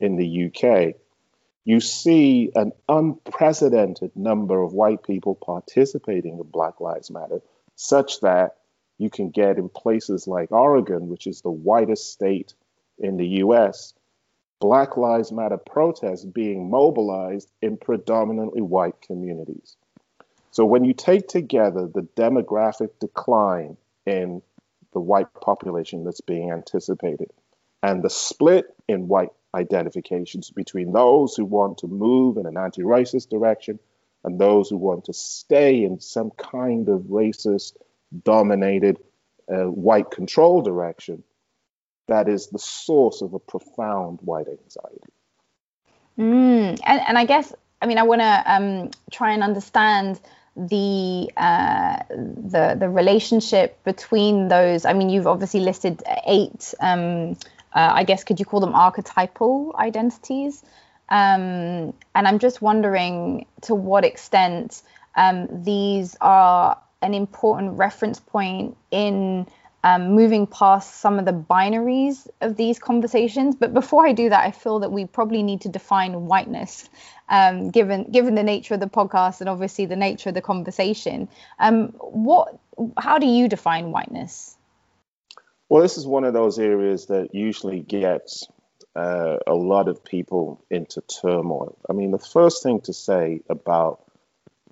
in 0.00 0.16
the 0.16 0.46
UK, 0.46 0.94
you 1.66 1.78
see 1.78 2.50
an 2.54 2.72
unprecedented 2.88 4.16
number 4.16 4.62
of 4.62 4.72
white 4.72 5.02
people 5.02 5.34
participating 5.34 6.38
in 6.38 6.50
Black 6.50 6.80
Lives 6.80 7.10
Matter, 7.10 7.42
such 7.76 8.20
that 8.20 8.56
you 8.96 9.10
can 9.10 9.28
get 9.28 9.58
in 9.58 9.68
places 9.68 10.26
like 10.26 10.50
Oregon, 10.52 11.08
which 11.08 11.26
is 11.26 11.42
the 11.42 11.50
whitest 11.50 12.14
state 12.14 12.54
in 12.98 13.18
the 13.18 13.28
US, 13.44 13.92
Black 14.58 14.96
Lives 14.96 15.30
Matter 15.30 15.58
protests 15.58 16.24
being 16.24 16.70
mobilized 16.70 17.50
in 17.60 17.76
predominantly 17.76 18.62
white 18.62 19.02
communities. 19.02 19.76
So 20.52 20.64
when 20.64 20.84
you 20.84 20.94
take 20.94 21.28
together 21.28 21.86
the 21.86 22.06
demographic 22.16 22.90
decline 23.00 23.76
in 24.06 24.42
the 24.92 25.00
white 25.00 25.32
population 25.34 26.04
that's 26.04 26.20
being 26.20 26.50
anticipated. 26.50 27.30
And 27.82 28.02
the 28.02 28.10
split 28.10 28.66
in 28.88 29.08
white 29.08 29.30
identifications 29.54 30.50
between 30.50 30.92
those 30.92 31.34
who 31.34 31.44
want 31.44 31.78
to 31.78 31.86
move 31.86 32.36
in 32.36 32.46
an 32.46 32.56
anti 32.56 32.82
racist 32.82 33.28
direction 33.28 33.78
and 34.24 34.38
those 34.38 34.68
who 34.68 34.76
want 34.76 35.06
to 35.06 35.12
stay 35.12 35.82
in 35.82 35.98
some 35.98 36.30
kind 36.30 36.88
of 36.88 37.00
racist 37.02 37.72
dominated 38.22 38.98
uh, 39.52 39.64
white 39.64 40.10
control 40.10 40.62
direction, 40.62 41.24
that 42.06 42.28
is 42.28 42.48
the 42.48 42.58
source 42.58 43.20
of 43.20 43.34
a 43.34 43.38
profound 43.38 44.20
white 44.22 44.46
anxiety. 44.46 45.12
Mm, 46.18 46.78
and, 46.84 47.00
and 47.08 47.18
I 47.18 47.24
guess, 47.24 47.52
I 47.80 47.86
mean, 47.86 47.98
I 47.98 48.04
want 48.04 48.20
to 48.20 48.42
um, 48.46 48.90
try 49.10 49.32
and 49.32 49.42
understand 49.42 50.20
the 50.56 51.30
uh, 51.36 52.02
the 52.10 52.76
the 52.78 52.88
relationship 52.88 53.82
between 53.84 54.48
those. 54.48 54.84
I 54.84 54.92
mean, 54.92 55.10
you've 55.10 55.26
obviously 55.26 55.60
listed 55.60 56.02
eight. 56.26 56.74
Um, 56.80 57.36
uh, 57.74 57.90
I 57.94 58.04
guess 58.04 58.22
could 58.24 58.38
you 58.38 58.44
call 58.44 58.60
them 58.60 58.74
archetypal 58.74 59.74
identities? 59.78 60.62
Um, 61.08 61.94
and 62.14 62.28
I'm 62.28 62.38
just 62.38 62.62
wondering 62.62 63.46
to 63.62 63.74
what 63.74 64.04
extent 64.04 64.82
um, 65.14 65.48
these 65.64 66.16
are 66.20 66.78
an 67.02 67.14
important 67.14 67.78
reference 67.78 68.20
point 68.20 68.76
in 68.90 69.46
um, 69.84 70.12
moving 70.14 70.46
past 70.46 70.96
some 70.96 71.18
of 71.18 71.24
the 71.24 71.32
binaries 71.32 72.28
of 72.40 72.56
these 72.56 72.78
conversations. 72.78 73.56
But 73.56 73.74
before 73.74 74.06
I 74.06 74.12
do 74.12 74.28
that, 74.28 74.44
I 74.44 74.50
feel 74.50 74.80
that 74.80 74.92
we 74.92 75.06
probably 75.06 75.42
need 75.42 75.62
to 75.62 75.68
define 75.68 76.26
whiteness, 76.26 76.88
um, 77.28 77.70
given 77.70 78.10
given 78.10 78.34
the 78.34 78.42
nature 78.42 78.74
of 78.74 78.80
the 78.80 78.86
podcast 78.86 79.40
and 79.40 79.48
obviously 79.48 79.86
the 79.86 79.96
nature 79.96 80.28
of 80.28 80.34
the 80.34 80.42
conversation. 80.42 81.28
Um, 81.58 81.88
what, 81.98 82.58
how 82.96 83.18
do 83.18 83.26
you 83.26 83.48
define 83.48 83.90
whiteness? 83.90 84.56
Well, 85.68 85.82
this 85.82 85.96
is 85.96 86.06
one 86.06 86.24
of 86.24 86.34
those 86.34 86.58
areas 86.58 87.06
that 87.06 87.34
usually 87.34 87.80
gets 87.80 88.46
uh, 88.94 89.38
a 89.46 89.54
lot 89.54 89.88
of 89.88 90.04
people 90.04 90.62
into 90.70 91.00
turmoil. 91.00 91.78
I 91.88 91.94
mean, 91.94 92.10
the 92.10 92.18
first 92.18 92.62
thing 92.62 92.82
to 92.82 92.92
say 92.92 93.40
about 93.48 94.04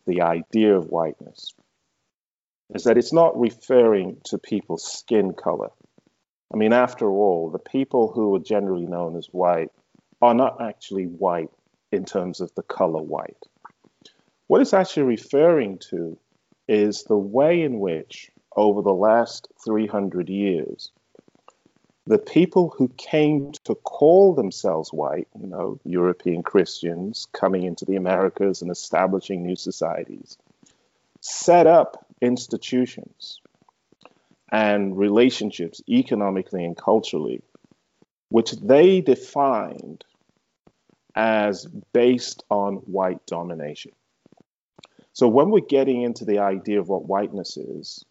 the 0.07 0.23
idea 0.23 0.77
of 0.77 0.91
whiteness 0.91 1.55
is 2.75 2.85
that 2.85 2.99
it's 2.99 3.13
not 3.13 3.39
referring 3.39 4.19
to 4.25 4.39
people's 4.39 4.85
skin 4.85 5.33
color. 5.33 5.71
I 6.53 6.57
mean, 6.57 6.73
after 6.73 7.09
all, 7.09 7.51
the 7.51 7.59
people 7.59 8.13
who 8.13 8.35
are 8.35 8.41
generally 8.41 8.87
known 8.87 9.17
as 9.17 9.27
white 9.33 9.71
are 10.21 10.35
not 10.35 10.61
actually 10.61 11.05
white 11.05 11.51
in 11.93 12.05
terms 12.05 12.41
of 12.41 12.55
the 12.55 12.63
color 12.63 13.03
white. 13.03 13.37
What 14.47 14.61
it's 14.61 14.75
actually 14.75 15.05
referring 15.05 15.79
to 15.91 16.19
is 16.69 17.05
the 17.05 17.17
way 17.17 17.63
in 17.63 17.81
which, 17.81 18.31
over 18.57 18.83
the 18.83 18.95
last 18.95 19.49
300 19.65 20.29
years, 20.29 20.91
the 22.07 22.19
people 22.19 22.75
who 22.77 22.89
came 22.97 23.53
to 23.65 23.75
call 23.75 24.35
themselves 24.35 24.93
white, 24.93 25.29
you 25.41 25.47
know, 25.47 25.79
European 25.85 26.43
Christians 26.43 27.29
coming 27.33 27.63
into 27.63 27.85
the 27.85 27.97
Americas 27.97 28.63
and 28.63 28.71
establishing 28.71 29.45
new 29.45 29.57
societies, 29.57 30.37
set 31.21 31.67
up 31.67 32.07
institutions 32.21 33.41
and 34.51 34.97
relationships 34.97 35.81
economically 35.89 36.65
and 36.65 36.77
culturally, 36.77 37.43
which 38.29 38.53
they 38.53 39.01
defined 39.01 40.05
as 41.15 41.67
based 41.93 42.45
on 42.51 42.77
white 42.77 43.25
domination. 43.27 43.93
So 45.13 45.29
when 45.29 45.51
we're 45.51 45.61
getting 45.61 46.03
into 46.03 46.25
the 46.25 46.39
idea 46.39 46.81
of 46.81 46.89
what 46.89 47.07
whiteness 47.07 47.57
is, 47.57 48.05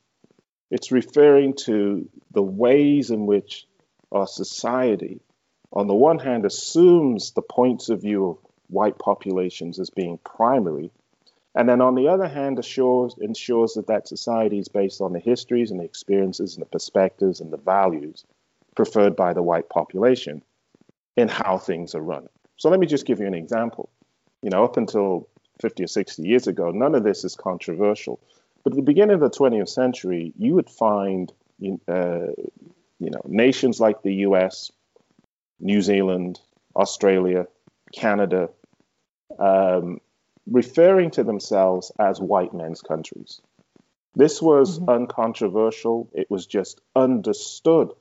it's 0.70 0.92
referring 0.92 1.56
to 1.66 2.08
the 2.32 2.44
ways 2.44 3.10
in 3.10 3.26
which 3.26 3.66
our 4.12 4.28
society, 4.28 5.22
on 5.72 5.88
the 5.88 5.96
one 5.96 6.20
hand, 6.20 6.46
assumes 6.46 7.32
the 7.32 7.42
points 7.42 7.90
of 7.90 8.02
view 8.02 8.30
of 8.30 8.38
white 8.68 9.00
populations 9.00 9.80
as 9.80 9.90
being 9.90 10.20
primary, 10.24 10.92
and 11.60 11.68
then 11.68 11.82
on 11.82 11.96
the 11.96 12.08
other 12.08 12.30
hand, 12.30 12.58
assures, 12.58 13.16
ensures 13.20 13.74
that 13.74 13.88
that 13.88 14.08
society 14.08 14.60
is 14.60 14.70
based 14.70 15.02
on 15.02 15.12
the 15.12 15.20
histories 15.20 15.72
and 15.72 15.80
the 15.82 15.84
experiences 15.84 16.56
and 16.56 16.62
the 16.62 16.70
perspectives 16.70 17.42
and 17.42 17.52
the 17.52 17.58
values 17.58 18.24
preferred 18.78 19.14
by 19.18 19.34
the 19.34 19.44
white 19.44 19.68
population 19.68 20.42
in 21.18 21.28
how 21.28 21.58
things 21.58 21.96
are 21.96 22.02
run. 22.02 22.30
So 22.56 22.70
let 22.70 22.80
me 22.80 22.88
just 22.88 23.06
give 23.06 23.20
you 23.20 23.28
an 23.28 23.34
example. 23.34 23.90
You 24.42 24.52
know, 24.52 24.64
up 24.64 24.78
until 24.78 25.28
50 25.60 25.84
or 25.84 25.88
60 25.88 26.24
years 26.24 26.48
ago, 26.48 26.72
none 26.72 26.96
of 26.96 27.04
this 27.04 27.26
is 27.26 27.36
controversial. 27.36 28.22
But 28.64 28.72
at 28.72 28.78
the 28.78 28.82
beginning 28.82 29.16
of 29.16 29.20
the 29.20 29.30
20th 29.30 29.68
century, 29.68 30.32
you 30.38 30.56
would 30.56 30.70
find, 30.70 31.30
uh, 31.90 32.28
you 33.00 33.10
know, 33.12 33.22
nations 33.26 33.82
like 33.82 34.02
the 34.02 34.14
U.S., 34.30 34.72
New 35.60 35.82
Zealand, 35.82 36.40
Australia, 36.74 37.48
Canada, 37.92 38.48
um, 39.38 40.00
referring 40.48 41.12
to 41.12 41.24
themselves 41.24 41.92
as 42.00 42.20
white 42.20 42.54
men's 42.54 42.82
countries. 42.82 43.42
This 44.16 44.42
was 44.42 44.80
mm-hmm. 44.80 44.90
uncontroversial. 44.90 46.10
It 46.14 46.30
was 46.30 46.46
just 46.46 46.82
understood 46.96 47.92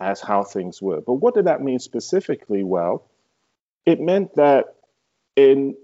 as 0.00 0.20
how 0.20 0.42
things 0.42 0.82
were. 0.82 1.00
But 1.00 1.14
what 1.14 1.34
did 1.34 1.46
that 1.46 1.62
mean 1.62 1.78
specifically? 1.78 2.62
Well, 2.62 3.08
it 3.86 4.00
meant 4.00 4.34
that 4.34 4.74
in 5.36 5.76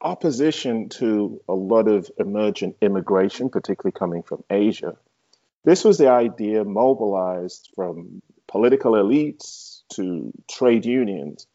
opposition 0.00 0.88
to 0.88 1.40
a 1.48 1.54
lot 1.54 1.88
of 1.88 2.10
emergent 2.18 2.76
immigration, 2.80 3.50
particularly 3.50 3.92
coming 3.92 4.22
from 4.22 4.44
Asia, 4.50 4.96
this 5.64 5.84
was 5.84 5.98
the 5.98 6.08
idea 6.08 6.64
mobilized 6.64 7.70
from 7.74 8.22
political 8.46 8.92
elites 8.92 9.82
to 9.94 10.32
trade 10.50 10.86
unions 10.86 11.46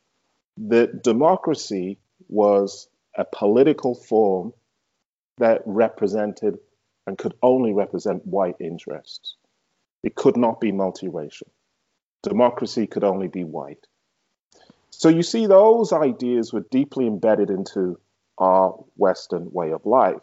that 0.57 1.01
democracy 1.01 1.97
was 2.27 2.87
a 3.15 3.25
political 3.25 3.95
form 3.95 4.53
that 5.37 5.61
represented 5.65 6.59
and 7.07 7.17
could 7.17 7.33
only 7.41 7.73
represent 7.73 8.25
white 8.25 8.55
interests. 8.59 9.35
It 10.03 10.15
could 10.15 10.37
not 10.37 10.61
be 10.61 10.71
multiracial. 10.71 11.49
Democracy 12.23 12.87
could 12.87 13.03
only 13.03 13.27
be 13.27 13.43
white. 13.43 13.87
So 14.91 15.09
you 15.09 15.23
see, 15.23 15.47
those 15.47 15.93
ideas 15.93 16.53
were 16.53 16.65
deeply 16.69 17.07
embedded 17.07 17.49
into 17.49 17.99
our 18.37 18.83
Western 18.95 19.51
way 19.51 19.71
of 19.71 19.85
life. 19.85 20.21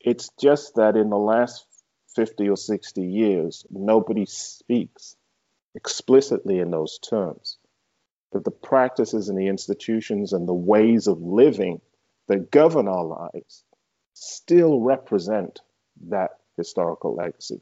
It's 0.00 0.30
just 0.38 0.76
that 0.76 0.96
in 0.96 1.10
the 1.10 1.18
last 1.18 1.66
50 2.14 2.48
or 2.48 2.56
60 2.56 3.02
years, 3.02 3.66
nobody 3.70 4.26
speaks 4.26 5.16
explicitly 5.74 6.60
in 6.60 6.70
those 6.70 6.98
terms. 6.98 7.58
That 8.32 8.44
the 8.44 8.50
practices 8.50 9.28
and 9.28 9.38
the 9.38 9.48
institutions 9.48 10.32
and 10.32 10.46
the 10.46 10.54
ways 10.54 11.06
of 11.06 11.20
living 11.22 11.80
that 12.28 12.50
govern 12.50 12.88
our 12.88 13.04
lives 13.04 13.64
still 14.14 14.80
represent 14.80 15.60
that 16.08 16.30
historical 16.56 17.14
legacy. 17.14 17.60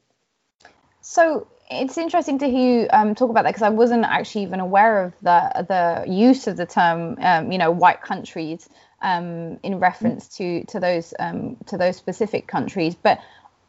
So 1.00 1.46
it's 1.70 1.98
interesting 1.98 2.38
to 2.38 2.48
hear 2.48 2.82
you 2.82 2.88
um, 2.90 3.14
talk 3.14 3.30
about 3.30 3.44
that 3.44 3.50
because 3.50 3.62
I 3.62 3.70
wasn't 3.70 4.04
actually 4.04 4.42
even 4.42 4.60
aware 4.60 5.04
of 5.04 5.14
the 5.22 5.64
the 5.68 6.10
use 6.10 6.46
of 6.46 6.56
the 6.56 6.66
term, 6.66 7.16
um, 7.20 7.50
you 7.50 7.58
know, 7.58 7.70
white 7.70 8.02
countries 8.02 8.68
um, 9.00 9.58
in 9.62 9.80
reference 9.80 10.28
to 10.36 10.64
to 10.66 10.80
those 10.80 11.12
um, 11.18 11.56
to 11.66 11.76
those 11.76 11.96
specific 11.96 12.46
countries. 12.46 12.94
But 12.94 13.20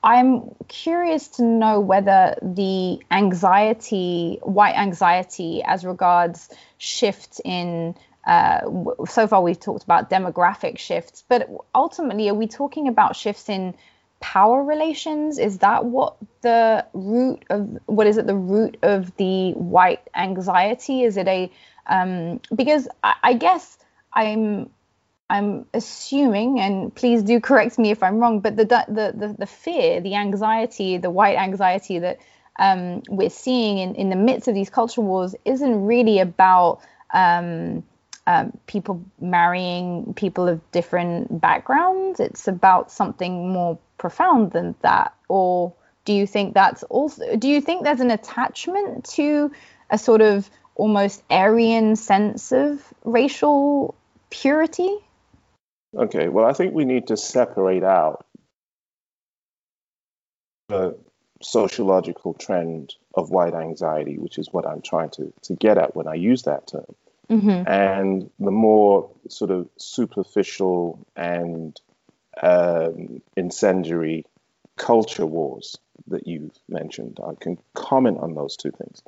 I'm 0.04 0.54
curious 0.68 1.30
to 1.30 1.44
know 1.44 1.80
whether 1.80 2.36
the 2.42 3.00
anxiety, 3.10 4.40
white 4.44 4.76
anxiety, 4.76 5.64
as 5.64 5.86
regards 5.86 6.50
shift 6.78 7.40
in 7.46 7.96
uh, 8.26 8.62
so 9.06 9.28
far 9.28 9.42
we've 9.42 9.60
talked 9.60 9.84
about 9.84 10.10
demographic 10.10 10.78
shifts, 10.78 11.24
but 11.28 11.50
ultimately, 11.76 12.30
are 12.30 12.34
we 12.34 12.48
talking 12.48 12.88
about 12.88 13.16
shifts 13.16 13.50
in 13.50 13.74
power 14.20 14.64
relations? 14.64 15.38
Is 15.38 15.58
that 15.60 15.84
what 15.84 16.16
the 16.42 16.86
root 16.94 17.44
of 17.50 17.78
what 17.86 18.08
is 18.08 18.18
it? 18.18 18.26
The 18.26 18.36
root 18.36 18.78
of 18.82 19.16
the 19.18 19.52
white 19.52 20.08
anxiety? 20.16 21.04
Is 21.04 21.18
it 21.18 21.28
a 21.28 21.52
um, 21.88 22.40
because 22.56 22.88
I, 23.04 23.16
I 23.22 23.34
guess 23.34 23.78
I'm 24.14 24.70
I'm 25.30 25.66
assuming, 25.74 26.60
and 26.60 26.94
please 26.96 27.24
do 27.24 27.42
correct 27.42 27.78
me 27.78 27.92
if 27.92 28.04
I'm 28.04 28.20
wrong, 28.20 28.40
but 28.40 28.56
the 28.56 28.66
the 28.66 29.14
the, 29.18 29.36
the 29.40 29.46
fear, 29.46 30.00
the 30.00 30.16
anxiety, 30.16 30.98
the 30.98 31.12
white 31.12 31.38
anxiety 31.38 32.00
that 32.00 32.20
um, 32.58 33.02
we're 33.10 33.30
seeing 33.30 33.80
in, 33.80 33.96
in 33.96 34.10
the 34.10 34.16
midst 34.16 34.48
of 34.48 34.54
these 34.54 34.70
cultural 34.70 35.08
wars 35.08 35.36
isn't 35.44 35.86
really 35.86 36.20
about 36.20 36.80
um, 37.14 37.84
um, 38.26 38.58
people 38.68 39.04
marrying 39.20 40.14
people 40.14 40.48
of 40.48 40.60
different 40.72 41.42
backgrounds. 41.42 42.20
It's 42.20 42.48
about 42.48 42.92
something 42.92 43.52
more 43.52 43.78
profound 43.98 44.52
than 44.52 44.76
that. 44.82 45.14
Or 45.28 45.74
do 46.06 46.14
you 46.14 46.28
think 46.28 46.54
that's 46.54 46.84
also, 46.84 47.36
do 47.36 47.48
you 47.48 47.62
think 47.62 47.84
there's 47.84 48.00
an 48.00 48.12
attachment 48.12 49.06
to 49.16 49.52
a 49.90 49.98
sort 49.98 50.22
of 50.22 50.50
almost 50.76 51.24
Aryan 51.30 51.96
sense 51.96 52.52
of 52.52 52.82
racial 53.04 53.96
purity? 54.30 54.96
Okay, 55.96 56.28
well, 56.28 56.46
I 56.46 56.54
think 56.54 56.74
we 56.74 56.86
need 56.86 57.08
to 57.08 57.18
separate 57.18 57.84
out 57.84 58.26
the 60.70 60.98
sociological 61.42 62.34
trend 62.34 62.96
of 63.14 63.30
white 63.30 63.54
anxiety, 63.54 64.18
which 64.18 64.38
is 64.38 64.48
what 64.52 64.66
I'm 64.66 64.82
trying 64.82 65.10
to, 65.12 65.32
to 65.44 65.56
get 65.56 65.78
at 65.78 65.96
when 65.96 66.08
I 66.08 66.16
use 66.16 66.44
that 66.44 66.68
term, 66.68 66.96
mm-hmm. 67.30 67.68
and 67.68 68.30
the 68.40 68.52
more 68.52 69.10
sort 69.30 69.52
of 69.52 69.70
superficial 69.78 71.06
and 71.16 71.80
um, 72.42 73.22
incendiary 73.36 74.26
culture 74.76 75.26
wars 75.26 75.78
that 76.08 76.28
you've 76.28 76.58
mentioned. 76.68 77.20
I 77.26 77.34
can 77.40 77.58
comment 77.74 78.18
on 78.20 78.36
those 78.36 78.58
two 78.58 78.72
things. 78.72 79.02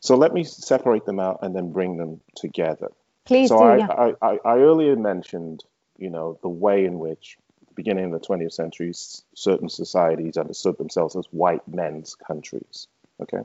So 0.00 0.16
let 0.16 0.32
me 0.32 0.44
separate 0.44 1.04
them 1.04 1.20
out 1.20 1.40
and 1.42 1.54
then 1.54 1.72
bring 1.72 1.96
them 1.96 2.20
together. 2.34 2.88
Please 3.24 3.48
so 3.48 3.58
do, 3.58 3.64
I, 3.64 3.76
yeah. 3.76 3.86
I, 3.86 4.14
I, 4.22 4.38
I 4.44 4.58
earlier 4.58 4.96
mentioned, 4.96 5.62
you 5.98 6.10
know, 6.10 6.38
the 6.42 6.48
way 6.48 6.84
in 6.84 6.98
which 6.98 7.36
the 7.68 7.74
beginning 7.74 8.06
of 8.06 8.12
the 8.12 8.26
20th 8.26 8.52
century, 8.52 8.92
certain 9.34 9.68
societies 9.68 10.36
understood 10.36 10.78
themselves 10.78 11.16
as 11.16 11.26
white 11.30 11.66
men's 11.68 12.14
countries. 12.14 12.88
Okay. 13.20 13.42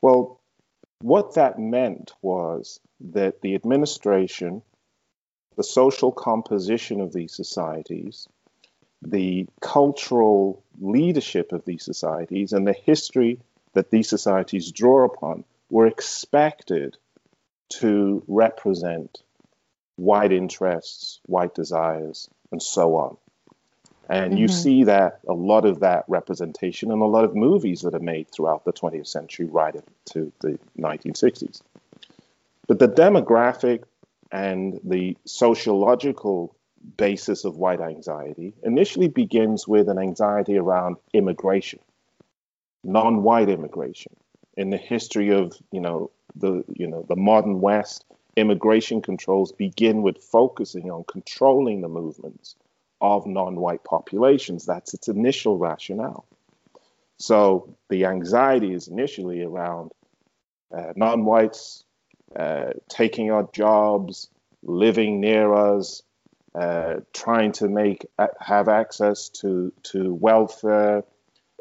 Well, 0.00 0.39
what 1.00 1.34
that 1.34 1.58
meant 1.58 2.12
was 2.22 2.80
that 3.00 3.40
the 3.40 3.54
administration, 3.54 4.62
the 5.56 5.64
social 5.64 6.12
composition 6.12 7.00
of 7.00 7.12
these 7.12 7.34
societies, 7.34 8.28
the 9.02 9.46
cultural 9.60 10.62
leadership 10.78 11.52
of 11.52 11.64
these 11.64 11.84
societies, 11.84 12.52
and 12.52 12.66
the 12.66 12.74
history 12.74 13.40
that 13.72 13.90
these 13.90 14.08
societies 14.08 14.72
draw 14.72 15.04
upon 15.04 15.44
were 15.70 15.86
expected 15.86 16.96
to 17.70 18.22
represent 18.26 19.22
white 19.96 20.32
interests, 20.32 21.20
white 21.26 21.54
desires, 21.54 22.28
and 22.50 22.62
so 22.62 22.96
on. 22.96 23.16
And 24.10 24.32
mm-hmm. 24.32 24.42
you 24.42 24.48
see 24.48 24.84
that 24.84 25.20
a 25.28 25.32
lot 25.32 25.64
of 25.64 25.80
that 25.80 26.04
representation 26.08 26.90
in 26.90 26.98
a 26.98 27.06
lot 27.06 27.24
of 27.24 27.36
movies 27.36 27.82
that 27.82 27.94
are 27.94 28.00
made 28.00 28.26
throughout 28.32 28.64
the 28.64 28.72
20th 28.72 29.06
century, 29.06 29.46
right 29.46 29.76
to 30.06 30.32
the 30.40 30.58
1960s. 30.76 31.62
But 32.66 32.80
the 32.80 32.88
demographic 32.88 33.84
and 34.32 34.80
the 34.82 35.16
sociological 35.26 36.56
basis 36.96 37.44
of 37.44 37.56
white 37.56 37.80
anxiety 37.80 38.52
initially 38.64 39.06
begins 39.06 39.68
with 39.68 39.88
an 39.88 39.98
anxiety 39.98 40.58
around 40.58 40.96
immigration, 41.14 41.78
non-white 42.82 43.48
immigration. 43.48 44.16
In 44.56 44.70
the 44.70 44.76
history 44.76 45.30
of 45.30 45.56
you 45.70 45.80
know 45.80 46.10
the 46.34 46.64
you 46.74 46.88
know 46.88 47.06
the 47.08 47.16
modern 47.16 47.60
West, 47.60 48.04
immigration 48.36 49.02
controls 49.02 49.52
begin 49.52 50.02
with 50.02 50.18
focusing 50.18 50.90
on 50.90 51.04
controlling 51.04 51.80
the 51.80 51.88
movements 51.88 52.56
of 53.00 53.26
non-white 53.26 53.84
populations. 53.84 54.66
That's 54.66 54.94
its 54.94 55.08
initial 55.08 55.58
rationale. 55.58 56.26
So 57.18 57.76
the 57.88 58.06
anxiety 58.06 58.72
is 58.72 58.88
initially 58.88 59.42
around 59.42 59.92
uh, 60.74 60.92
non-whites 60.96 61.84
uh, 62.34 62.72
taking 62.88 63.30
our 63.30 63.48
jobs, 63.52 64.28
living 64.62 65.20
near 65.20 65.52
us, 65.52 66.02
uh, 66.54 66.96
trying 67.12 67.52
to 67.52 67.68
make 67.68 68.06
uh, 68.18 68.28
have 68.40 68.68
access 68.68 69.28
to 69.28 69.72
to 69.82 70.14
welfare, 70.14 71.04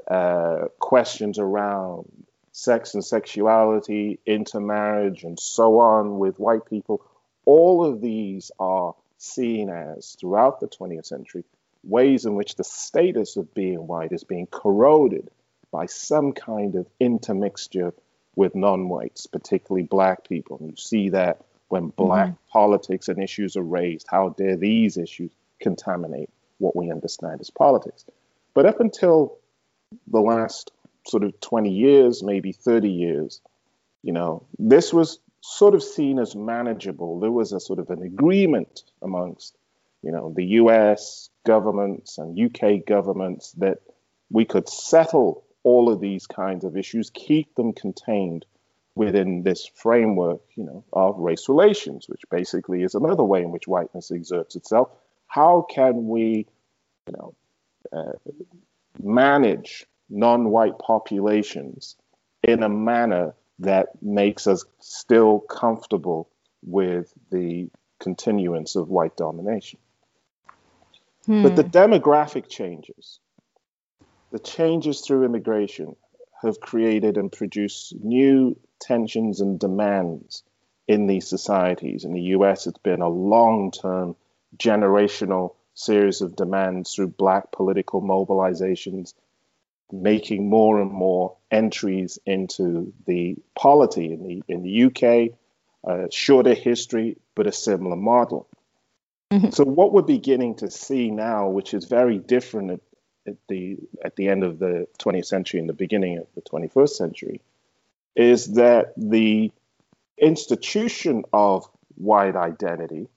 uh, 0.10 0.65
questions 0.80 1.39
around 1.39 2.06
sex 2.52 2.93
and 2.93 3.06
sexuality, 3.06 4.19
intermarriage, 4.25 5.23
and 5.23 5.39
so 5.39 5.80
on 5.80 6.19
with 6.19 6.39
white 6.39 6.65
people. 6.65 7.02
All 7.45 7.86
of 7.86 8.02
these 8.02 8.52
are 8.60 8.95
seen 9.19 9.69
as, 9.69 10.15
throughout 10.19 10.60
the 10.60 10.67
20th 10.67 11.05
century, 11.05 11.43
ways 11.84 12.25
in 12.25 12.36
which 12.36 12.55
the 12.55 12.63
status 12.63 13.38
of 13.38 13.53
being 13.53 13.88
white 13.88 14.12
is 14.12 14.23
being 14.23 14.47
corroded 14.47 15.29
by 15.71 15.86
some 15.86 16.34
kind 16.34 16.75
of 16.75 16.88
intermixture 16.99 17.93
with 18.36 18.55
non 18.55 18.89
whites, 18.89 19.27
particularly 19.27 19.84
black 19.84 20.27
people. 20.27 20.58
And 20.60 20.71
you 20.71 20.75
see 20.77 21.10
that 21.10 21.41
when 21.67 21.89
black 21.89 22.29
mm-hmm. 22.29 22.51
politics 22.51 23.08
and 23.08 23.21
issues 23.21 23.55
are 23.55 23.63
raised. 23.63 24.08
How 24.10 24.29
dare 24.29 24.58
these 24.58 24.97
issues 24.97 25.32
contaminate 25.60 26.29
what 26.58 26.75
we 26.75 26.91
understand 26.91 27.41
as 27.41 27.49
politics? 27.49 28.05
But 28.53 28.65
up 28.65 28.79
until 28.79 29.38
the 30.08 30.21
last 30.21 30.71
sort 31.08 31.23
of 31.23 31.39
20 31.39 31.69
years, 31.69 32.23
maybe 32.23 32.51
30 32.51 32.89
years, 32.89 33.41
you 34.03 34.13
know, 34.13 34.43
this 34.58 34.91
was 34.91 35.19
sort 35.41 35.75
of 35.75 35.84
seen 35.84 36.19
as 36.19 36.36
manageable. 36.36 37.19
There 37.19 37.32
was 37.32 37.54
a 37.54 37.60
sort 37.60 37.80
of 37.80 37.89
an 37.89 38.04
agreement 38.04 38.84
amongst, 39.02 39.58
you 40.02 40.12
know, 40.12 40.34
the 40.36 40.45
US 40.45 41.30
governments 41.45 42.17
and 42.17 42.39
UK 42.39 42.86
governments 42.86 43.54
that 43.54 43.80
we 44.30 44.45
could 44.45 44.69
settle 44.69 45.43
all 45.63 45.91
of 45.91 45.99
these 45.99 46.28
kinds 46.28 46.63
of 46.63 46.78
issues, 46.78 47.10
keep 47.10 47.56
them 47.56 47.73
contained 47.73 48.45
within 48.95 49.43
this 49.43 49.65
framework, 49.75 50.41
you 50.56 50.63
know, 50.63 50.84
of 50.93 51.17
race 51.17 51.47
relations, 51.47 52.08
which 52.10 52.21
basically 52.30 52.84
is 52.84 52.95
another 52.95 53.23
way 53.23 53.41
in 53.41 53.52
which 53.52 53.67
whiteness 53.67 54.12
exerts 54.12 54.56
itself. 54.56 54.89
How 55.28 55.65
can 55.69 56.08
we, 56.08 56.47
you 57.08 57.13
know, 57.17 57.34
uh, 57.93 58.32
manage 59.02 59.86
non-white 60.10 60.80
populations 60.80 61.95
in 62.43 62.63
a 62.63 62.69
manner 62.69 63.36
that 63.60 64.02
makes 64.02 64.48
us 64.48 64.65
still 64.80 65.39
comfortable 65.39 66.30
with 66.63 67.13
the 67.32 67.69
continuance 68.00 68.76
of 68.76 68.89
white 68.89 69.15
domination? 69.17 69.80
Hmm. 71.26 71.43
But 71.43 71.56
the 71.56 71.63
demographic 71.63 72.50
changes, 72.50 73.19
the 74.32 74.39
changes 74.39 75.02
through 75.02 75.26
immigration 75.26 75.95
have 76.41 76.60
created 76.60 77.17
and 77.17 77.32
produced 77.32 77.93
new 78.02 78.58
tensions 78.80 79.41
and 79.41 79.60
demands 79.60 80.43
in 80.88 81.06
these 81.06 81.28
societies. 81.28 82.06
In 82.06 82.13
the 82.13 82.34
US, 82.38 82.65
it's 82.65 82.80
been 82.80 83.02
a 83.02 83.10
long 83.10 83.72
term 83.72 84.15
generational 84.58 85.56
series 85.74 86.22
of 86.22 86.36
demands 86.36 86.93
through 86.93 87.08
black 87.08 87.52
political 87.52 88.02
mobilizations, 88.02 89.13
making 89.91 90.49
more 90.49 90.82
and 90.82 90.91
more 90.91 91.36
entries 91.52 92.19
into 92.25 92.93
the 93.08 93.36
polity. 93.56 94.13
In 94.13 94.28
the, 94.28 94.43
in 94.47 94.63
the 94.63 94.84
UK, 94.86 95.36
a 95.84 96.12
shorter 96.12 96.54
history, 96.54 97.17
but 97.36 97.47
a 97.47 97.52
similar 97.52 97.95
model. 97.95 98.47
Mm-hmm. 99.32 99.52
So, 99.52 99.63
what 99.63 99.93
we're 99.93 100.02
beginning 100.02 100.56
to 100.56 100.71
see 100.71 101.12
now, 101.12 101.49
which 101.49 101.73
is 101.73 101.86
very 101.86 102.17
different 102.17 102.71
at, 102.71 102.80
at, 103.28 103.36
the, 103.47 103.78
at 104.04 104.15
the 104.15 104.28
end 104.28 104.43
of 104.43 104.60
the 104.60 104.88
20th 104.99 105.25
century 105.25 105.60
and 105.60 105.69
the 105.69 105.73
beginning 105.73 106.17
of 106.17 106.28
the 106.36 106.41
21st 106.41 106.89
century, 106.89 107.41
is 108.15 108.54
that 108.54 108.93
the 108.97 109.52
institution 110.17 111.23
of 111.32 111.69
white 111.95 112.36
identity 112.36 113.08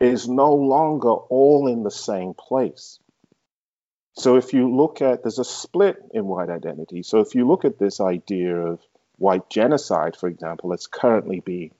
is 0.00 0.28
no 0.28 0.54
longer 0.54 1.10
all 1.10 1.68
in 1.68 1.84
the 1.84 1.90
same 1.90 2.34
place. 2.34 2.98
So 4.14 4.36
if 4.36 4.52
you 4.52 4.74
look 4.74 5.00
at, 5.00 5.22
there's 5.22 5.38
a 5.38 5.44
split 5.44 5.96
in 6.12 6.26
white 6.26 6.50
identity. 6.50 7.02
So 7.02 7.20
if 7.20 7.34
you 7.34 7.46
look 7.46 7.64
at 7.64 7.78
this 7.78 8.00
idea 8.00 8.56
of 8.56 8.80
white 9.16 9.48
genocide, 9.48 10.16
for 10.16 10.28
example, 10.28 10.70
that's 10.70 10.86
currently 10.86 11.40
being 11.40 11.72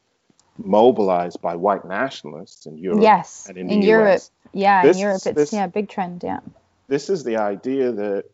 mobilized 0.56 1.40
by 1.42 1.56
white 1.56 1.84
nationalists 1.84 2.66
in 2.66 2.78
Europe. 2.78 3.02
Yes, 3.02 3.46
and 3.48 3.58
in, 3.58 3.70
in 3.70 3.82
Europe. 3.82 4.16
US, 4.16 4.30
yeah, 4.52 4.82
this, 4.82 4.96
in 4.96 5.02
Europe, 5.02 5.22
it's 5.26 5.36
this, 5.36 5.52
yeah, 5.52 5.66
big 5.66 5.88
trend. 5.88 6.22
Yeah. 6.22 6.40
This 6.88 7.10
is 7.10 7.24
the 7.24 7.36
idea 7.36 7.92
that 7.92 8.24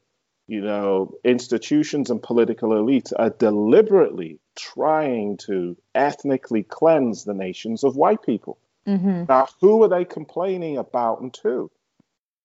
you 0.46 0.60
know 0.60 1.14
institutions 1.24 2.10
and 2.10 2.22
political 2.22 2.70
elites 2.70 3.12
are 3.16 3.30
deliberately 3.30 4.38
trying 4.56 5.36
to 5.38 5.76
ethnically 5.94 6.62
cleanse 6.62 7.24
the 7.24 7.34
nations 7.34 7.84
of 7.84 7.96
white 7.96 8.22
people. 8.22 8.58
Mm-hmm. 8.86 9.24
Now, 9.28 9.48
who 9.60 9.82
are 9.82 9.88
they 9.88 10.04
complaining 10.04 10.78
about 10.78 11.20
and 11.20 11.32
to? 11.42 11.70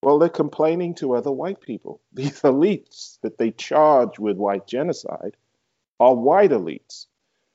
Well, 0.04 0.20
they're 0.20 0.30
complaining 0.30 0.96
to 0.96 1.16
other 1.16 1.32
white 1.32 1.62
people. 1.62 2.02
These 2.14 2.42
elites 2.42 3.20
that 3.22 3.38
they 3.38 3.52
charge 3.52 4.20
with 4.20 4.38
white 4.38 4.68
genocide 4.68 5.38
are 6.00 6.16
white 6.16 6.52
elites. 6.52 7.06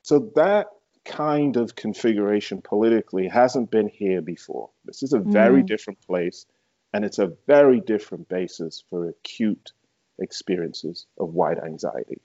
So 0.03 0.31
that 0.37 0.69
kind 1.05 1.57
of 1.57 1.75
configuration 1.75 2.63
politically 2.63 3.29
hasn't 3.29 3.71
been 3.71 3.89
here 3.89 4.21
before. 4.21 4.71
This 4.85 5.03
is 5.03 5.13
a 5.13 5.19
very 5.19 5.63
mm. 5.63 5.67
different 5.67 6.01
place, 6.07 6.47
and 6.93 7.05
it's 7.05 7.19
a 7.19 7.33
very 7.47 7.81
different 7.81 8.29
basis 8.29 8.83
for 8.89 9.09
acute 9.09 9.73
experiences 10.19 11.07
of 11.19 11.35
white 11.35 11.59
anxiety. 11.59 12.21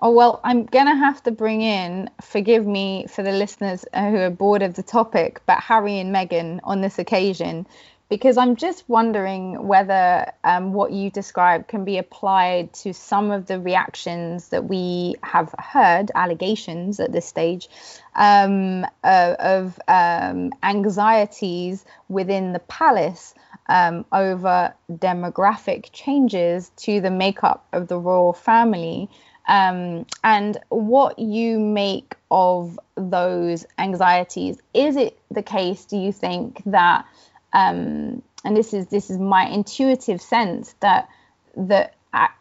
Oh, 0.00 0.10
well, 0.10 0.40
I'm 0.44 0.64
going 0.64 0.86
to 0.86 0.94
have 0.94 1.22
to 1.24 1.30
bring 1.30 1.60
in, 1.60 2.08
forgive 2.22 2.66
me 2.66 3.06
for 3.08 3.22
the 3.22 3.32
listeners 3.32 3.84
who 3.94 4.16
are 4.16 4.30
bored 4.30 4.62
of 4.62 4.74
the 4.74 4.82
topic, 4.82 5.40
but 5.46 5.60
Harry 5.60 5.98
and 5.98 6.14
Meghan 6.14 6.60
on 6.64 6.80
this 6.80 6.98
occasion, 6.98 7.66
because 8.14 8.38
I'm 8.38 8.54
just 8.54 8.88
wondering 8.88 9.66
whether 9.66 10.30
um, 10.44 10.72
what 10.72 10.92
you 10.92 11.10
described 11.10 11.66
can 11.66 11.84
be 11.84 11.98
applied 11.98 12.72
to 12.74 12.94
some 12.94 13.32
of 13.32 13.46
the 13.46 13.58
reactions 13.58 14.50
that 14.50 14.66
we 14.66 15.16
have 15.24 15.52
heard, 15.58 16.12
allegations 16.14 17.00
at 17.00 17.10
this 17.10 17.26
stage, 17.26 17.68
um, 18.14 18.86
uh, 19.02 19.34
of 19.40 19.80
um, 19.88 20.52
anxieties 20.62 21.84
within 22.08 22.52
the 22.52 22.60
palace 22.60 23.34
um, 23.68 24.04
over 24.12 24.72
demographic 24.92 25.88
changes 25.90 26.70
to 26.76 27.00
the 27.00 27.10
makeup 27.10 27.66
of 27.72 27.88
the 27.88 27.98
royal 27.98 28.32
family 28.32 29.10
um, 29.48 30.06
and 30.22 30.56
what 30.68 31.18
you 31.18 31.58
make 31.58 32.14
of 32.30 32.78
those 32.96 33.66
anxieties. 33.76 34.58
Is 34.72 34.94
it 34.94 35.18
the 35.32 35.42
case, 35.42 35.84
do 35.84 35.96
you 35.96 36.12
think, 36.12 36.62
that, 36.66 37.06
um, 37.54 38.22
and 38.44 38.56
this 38.56 38.74
is 38.74 38.88
this 38.88 39.08
is 39.08 39.18
my 39.18 39.46
intuitive 39.46 40.20
sense 40.20 40.74
that 40.80 41.08
that 41.56 41.94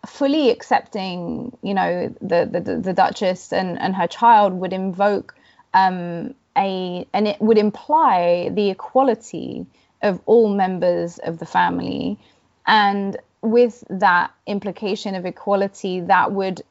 fully 0.06 0.50
accepting, 0.50 1.56
you 1.62 1.74
know, 1.74 2.14
the 2.22 2.48
the, 2.52 2.80
the 2.80 2.94
Duchess 2.94 3.54
and, 3.54 3.80
and 3.80 3.96
her 3.96 4.08
child 4.08 4.54
would 4.54 4.74
invoke 4.74 5.36
um, 5.74 6.36
a 6.58 7.08
and 7.14 7.28
it 7.28 7.42
would 7.42 7.58
imply 7.58 8.50
the 8.54 8.70
equality 8.70 9.66
of 10.02 10.20
all 10.26 10.50
members 10.50 11.18
of 11.20 11.40
the 11.40 11.46
family, 11.46 12.20
and 12.68 13.18
with 13.42 13.84
that 13.90 14.32
implication 14.46 15.16
of 15.16 15.26
equality, 15.26 16.02
that 16.02 16.32
would 16.32 16.62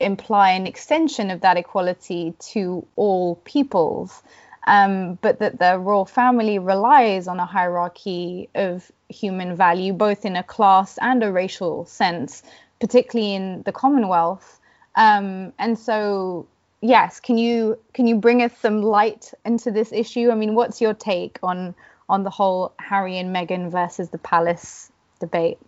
imply 0.00 0.50
an 0.50 0.66
extension 0.66 1.30
of 1.30 1.40
that 1.42 1.56
equality 1.56 2.34
to 2.38 2.86
all 2.96 3.36
peoples, 3.44 4.22
um, 4.66 5.18
but 5.20 5.38
that 5.40 5.58
the 5.58 5.78
royal 5.78 6.04
family 6.04 6.58
relies 6.58 7.26
on 7.26 7.40
a 7.40 7.46
hierarchy 7.46 8.48
of 8.54 8.90
human 9.08 9.56
value, 9.56 9.92
both 9.92 10.24
in 10.24 10.36
a 10.36 10.42
class 10.42 10.98
and 11.00 11.22
a 11.22 11.32
racial 11.32 11.84
sense, 11.86 12.42
particularly 12.80 13.34
in 13.34 13.62
the 13.62 13.72
Commonwealth. 13.72 14.60
Um, 14.94 15.52
and 15.58 15.78
so, 15.78 16.46
yes, 16.80 17.18
can 17.18 17.38
you 17.38 17.78
can 17.92 18.06
you 18.06 18.16
bring 18.16 18.42
us 18.42 18.52
some 18.60 18.82
light 18.82 19.32
into 19.44 19.70
this 19.70 19.92
issue? 19.92 20.30
I 20.30 20.34
mean, 20.34 20.54
what's 20.54 20.80
your 20.80 20.94
take 20.94 21.38
on 21.42 21.74
on 22.08 22.22
the 22.22 22.30
whole 22.30 22.72
Harry 22.78 23.18
and 23.18 23.34
Meghan 23.34 23.70
versus 23.70 24.10
the 24.10 24.18
palace 24.18 24.92
debate? 25.18 25.58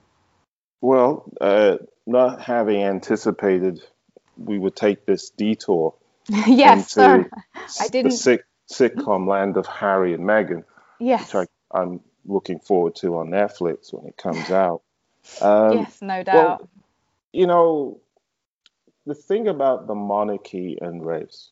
Well, 0.80 1.24
uh, 1.40 1.78
not 2.06 2.42
having 2.42 2.82
anticipated 2.82 3.80
we 4.36 4.58
would 4.58 4.76
take 4.76 5.06
this 5.06 5.30
detour 5.30 5.94
yes, 6.46 6.96
into 6.96 7.30
I 7.80 7.88
didn't. 7.88 8.12
Sitcom 8.70 9.28
land 9.28 9.56
of 9.56 9.66
Harry 9.66 10.14
and 10.14 10.24
Meghan, 10.24 10.64
yes. 10.98 11.32
which 11.32 11.48
I, 11.72 11.82
am 11.82 12.00
looking 12.24 12.58
forward 12.58 12.94
to 12.96 13.18
on 13.18 13.28
Netflix 13.28 13.92
when 13.92 14.06
it 14.06 14.16
comes 14.16 14.50
out. 14.50 14.82
Um, 15.40 15.78
yes, 15.78 16.02
no 16.02 16.22
doubt. 16.22 16.34
Well, 16.60 16.70
you 17.32 17.46
know, 17.46 18.00
the 19.06 19.14
thing 19.14 19.48
about 19.48 19.86
the 19.86 19.94
monarchy 19.94 20.78
and 20.80 21.04
race 21.04 21.50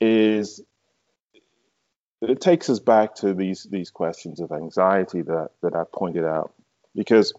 is 0.00 0.60
it 2.20 2.40
takes 2.40 2.68
us 2.68 2.80
back 2.80 3.14
to 3.16 3.34
these 3.34 3.64
these 3.64 3.90
questions 3.90 4.40
of 4.40 4.52
anxiety 4.52 5.22
that 5.22 5.50
that 5.62 5.74
I 5.74 5.84
pointed 5.92 6.24
out 6.24 6.52
because 6.94 7.32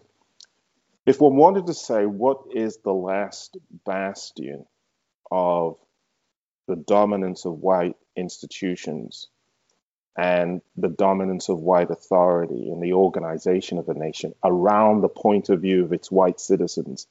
if 1.06 1.20
one 1.20 1.36
wanted 1.36 1.66
to 1.66 1.74
say 1.74 2.06
what 2.06 2.42
is 2.54 2.78
the 2.78 2.92
last 2.92 3.56
bastion 3.86 4.66
of 5.30 5.76
the 6.66 6.76
dominance 6.76 7.44
of 7.44 7.58
white 7.58 7.96
institutions 8.20 9.28
and 10.16 10.60
the 10.76 10.88
dominance 10.88 11.48
of 11.48 11.58
white 11.58 11.90
authority 11.90 12.70
in 12.70 12.80
the 12.80 12.92
organization 12.92 13.78
of 13.78 13.88
a 13.88 13.94
nation 13.94 14.34
around 14.44 15.00
the 15.00 15.08
point 15.08 15.48
of 15.48 15.60
view 15.60 15.84
of 15.84 15.92
its 15.92 16.10
white 16.10 16.38
citizens 16.38 17.06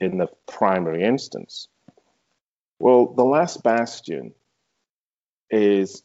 in 0.00 0.18
the 0.18 0.28
primary 0.46 1.04
instance. 1.04 1.68
Well, 2.78 3.06
the 3.06 3.24
last 3.24 3.62
bastion 3.62 4.34
is 5.50 6.02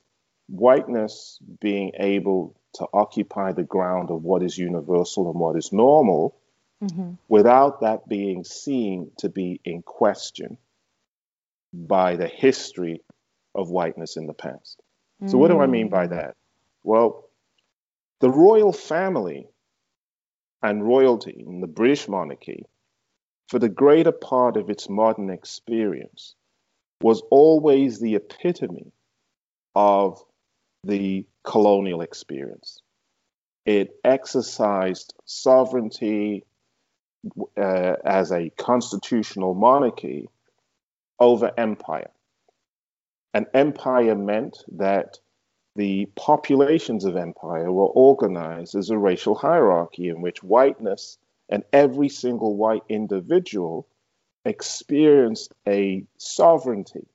whiteness 0.48 1.40
being 1.62 1.92
able 2.00 2.56
to 2.76 2.88
occupy 2.92 3.52
the 3.52 3.64
ground 3.64 4.10
of 4.10 4.24
what 4.24 4.42
is 4.42 4.58
universal 4.58 5.30
and 5.30 5.40
what 5.40 5.56
is 5.56 5.72
normal 5.72 6.36
mm-hmm. 6.84 7.14
without 7.28 7.82
that 7.82 8.08
being 8.08 8.44
seen 8.44 9.12
to 9.18 9.30
be 9.30 9.62
in 9.64 9.84
question 9.84 10.58
by 11.72 12.16
the 12.16 12.28
history 12.28 13.02
of 13.56 13.70
whiteness 13.70 14.18
in 14.18 14.28
the 14.28 14.34
past. 14.34 14.82
Mm. 15.22 15.32
So, 15.32 15.38
what 15.38 15.50
do 15.50 15.60
I 15.60 15.68
mean 15.68 15.90
by 15.90 16.08
mm. 16.08 16.12
that? 16.12 16.36
Well, 16.84 17.30
the 18.20 18.30
royal 18.30 18.74
family 18.74 19.48
and 20.62 20.86
royalty 20.86 21.44
in 21.46 21.62
the 21.62 21.68
British 21.68 22.08
monarchy, 22.08 22.66
for 23.50 23.60
the 23.60 23.70
greater 23.70 24.12
part 24.12 24.58
of 24.58 24.70
its 24.70 24.90
modern 24.90 25.30
experience, 25.30 26.36
was 27.02 27.22
always 27.30 28.00
the 28.00 28.16
epitome 28.16 28.92
of 29.76 30.24
the 30.84 31.26
colonial 31.44 32.02
experience. 32.02 32.82
It 33.66 34.00
exercised 34.04 35.14
sovereignty, 35.26 36.46
uh, 37.58 37.96
as 38.06 38.32
a 38.32 38.50
constitutional 38.52 39.54
monarchy 39.54 40.30
over 41.20 41.52
empire. 41.58 42.10
And 43.34 43.48
empire 43.54 44.16
meant 44.16 44.64
that 44.74 45.20
the 45.76 46.06
populations 46.16 47.04
of 47.06 47.16
empire 47.16 47.72
were 47.72 47.88
organized 47.88 48.76
as 48.76 48.90
a 48.90 48.98
racial 48.98 49.34
hierarchy 49.34 50.10
in 50.10 50.22
which 50.22 50.44
whiteness 50.44 51.18
and 51.50 51.64
every 51.74 52.10
single 52.10 52.56
white 52.56 52.84
individual 52.90 53.88
experienced 54.46 55.54
a 55.68 56.06
sovereignty, 56.18 57.08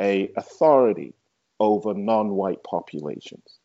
a 0.00 0.30
authority 0.36 1.14
over 1.58 1.94
non-white 1.94 2.62
populations. 2.62 3.58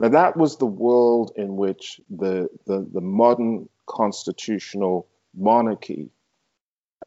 Now 0.00 0.08
that 0.08 0.36
was 0.36 0.56
the 0.56 0.66
world 0.66 1.32
in 1.36 1.56
which 1.56 2.00
the, 2.10 2.48
the, 2.66 2.88
the 2.92 3.00
modern 3.00 3.68
constitutional 3.86 5.06
monarchy 5.34 6.10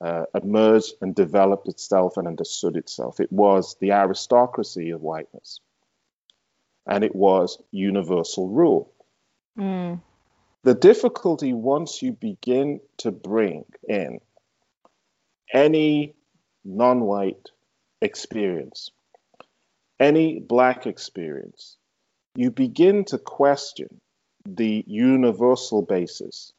uh, 0.02 0.26
emerged 0.34 0.94
and 1.02 1.16
developed 1.16 1.68
itself 1.68 2.18
and 2.18 2.28
understood 2.28 2.76
itself. 2.76 3.20
It 3.20 3.32
was 3.32 3.76
the 3.80 3.92
aristocracy 3.92 4.90
of 4.92 5.02
whiteness, 5.02 5.60
and 6.88 7.04
it 7.04 7.16
was 7.16 7.62
universal 7.72 8.50
rule. 8.50 8.92
Mm. 9.58 10.02
The 10.64 10.74
difficulty 10.74 11.54
once 11.54 12.02
you 12.02 12.12
begin 12.14 12.82
to 12.98 13.12
bring 13.12 13.66
in 13.88 14.20
any 15.54 16.16
non 16.64 17.02
white 17.02 17.52
experience, 18.02 18.92
any 20.00 20.40
black 20.40 20.88
experience, 20.88 21.78
you 22.36 22.52
begin 22.52 23.06
to 23.06 23.18
question 23.18 24.02
the 24.46 24.84
universal 24.88 25.82
basis 25.82 26.52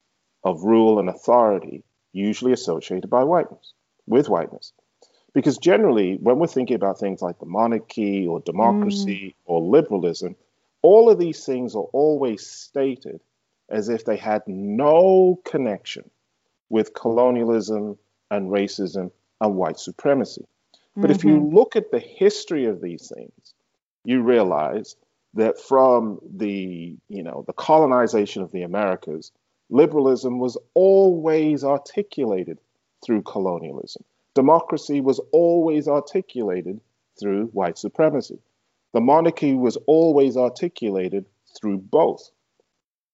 of 0.44 0.62
rule 0.64 0.98
and 0.98 1.08
authority 1.08 1.82
usually 2.16 2.52
associated 2.52 3.10
by 3.10 3.22
whiteness, 3.22 3.74
with 4.06 4.28
whiteness. 4.28 4.72
Because 5.34 5.58
generally, 5.58 6.16
when 6.16 6.38
we're 6.38 6.46
thinking 6.46 6.76
about 6.76 6.98
things 6.98 7.20
like 7.20 7.38
the 7.38 7.46
monarchy 7.46 8.26
or 8.26 8.40
democracy 8.40 9.34
mm. 9.36 9.42
or 9.44 9.60
liberalism, 9.60 10.34
all 10.80 11.10
of 11.10 11.18
these 11.18 11.44
things 11.44 11.74
are 11.74 11.88
always 11.92 12.46
stated 12.46 13.20
as 13.68 13.88
if 13.88 14.04
they 14.04 14.16
had 14.16 14.42
no 14.46 15.38
connection 15.44 16.08
with 16.70 16.94
colonialism 16.94 17.98
and 18.30 18.50
racism 18.50 19.10
and 19.40 19.56
white 19.56 19.78
supremacy. 19.78 20.46
But 20.96 21.10
mm-hmm. 21.10 21.10
if 21.10 21.24
you 21.24 21.36
mm-hmm. 21.36 21.54
look 21.54 21.76
at 21.76 21.90
the 21.90 21.98
history 21.98 22.64
of 22.64 22.80
these 22.80 23.12
things, 23.14 23.54
you 24.04 24.22
realize 24.22 24.96
that 25.34 25.60
from 25.60 26.18
the, 26.34 26.96
you 27.08 27.22
know, 27.22 27.44
the 27.46 27.52
colonization 27.52 28.42
of 28.42 28.52
the 28.52 28.62
Americas 28.62 29.32
Liberalism 29.70 30.38
was 30.38 30.56
always 30.74 31.64
articulated 31.64 32.58
through 33.04 33.22
colonialism. 33.22 34.04
Democracy 34.34 35.00
was 35.00 35.20
always 35.32 35.88
articulated 35.88 36.80
through 37.18 37.46
white 37.46 37.78
supremacy. 37.78 38.38
The 38.92 39.00
monarchy 39.00 39.54
was 39.54 39.76
always 39.86 40.36
articulated 40.36 41.26
through 41.58 41.78
both. 41.78 42.30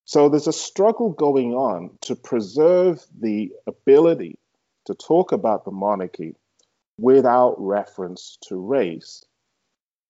So 0.04 0.28
there's 0.28 0.48
a 0.48 0.52
struggle 0.52 1.10
going 1.10 1.54
on 1.54 1.98
to 2.02 2.16
preserve 2.16 3.04
the 3.18 3.52
ability 3.66 4.38
to 4.86 4.94
talk 4.94 5.32
about 5.32 5.64
the 5.64 5.70
monarchy 5.70 6.34
without 6.98 7.54
reference 7.58 8.36
to 8.48 8.56
race. 8.56 9.24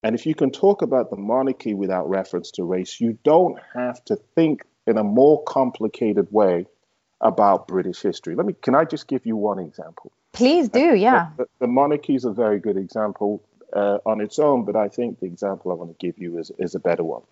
And 0.03 0.15
if 0.15 0.27
you 0.27 0.35
can 0.35 0.51
talk 0.51 0.83
about 0.83 1.11
the 1.11 1.17
monarchy 1.17 1.75
without 1.75 2.09
reference 2.09 2.51
to 2.53 2.65
race, 2.65 3.01
you 3.01 3.19
don't 3.23 3.59
have 3.75 4.05
to 4.07 4.17
think 4.17 4.65
in 4.87 4.99
a 4.99 5.05
more 5.05 5.43
complicated 5.45 6.29
way 6.31 6.67
about 7.21 7.69
British 7.69 8.01
history. 8.01 8.35
Let 8.35 8.47
me, 8.47 8.55
can 8.61 8.75
I 8.75 8.85
just 8.85 9.07
give 9.07 9.25
you 9.25 9.37
one 9.37 9.59
example? 9.59 10.13
Please 10.33 10.69
do, 10.69 10.95
yeah. 10.95 11.31
The, 11.37 11.45
the, 11.45 11.51
the 11.61 11.67
monarchy 11.69 12.15
is 12.15 12.25
a 12.25 12.33
very 12.33 12.59
good 12.59 12.77
example 12.77 13.43
uh, 13.73 13.99
on 14.05 14.21
its 14.21 14.39
own, 14.39 14.65
but 14.65 14.77
I 14.77 14.89
think 14.89 15.21
the 15.21 15.27
example 15.27 15.71
I 15.71 15.75
want 15.75 15.97
to 15.97 16.07
give 16.07 16.19
you 16.19 16.39
is, 16.39 16.51
is 16.59 16.75
a 16.75 16.81
better 16.81 17.05
one. 17.05 17.23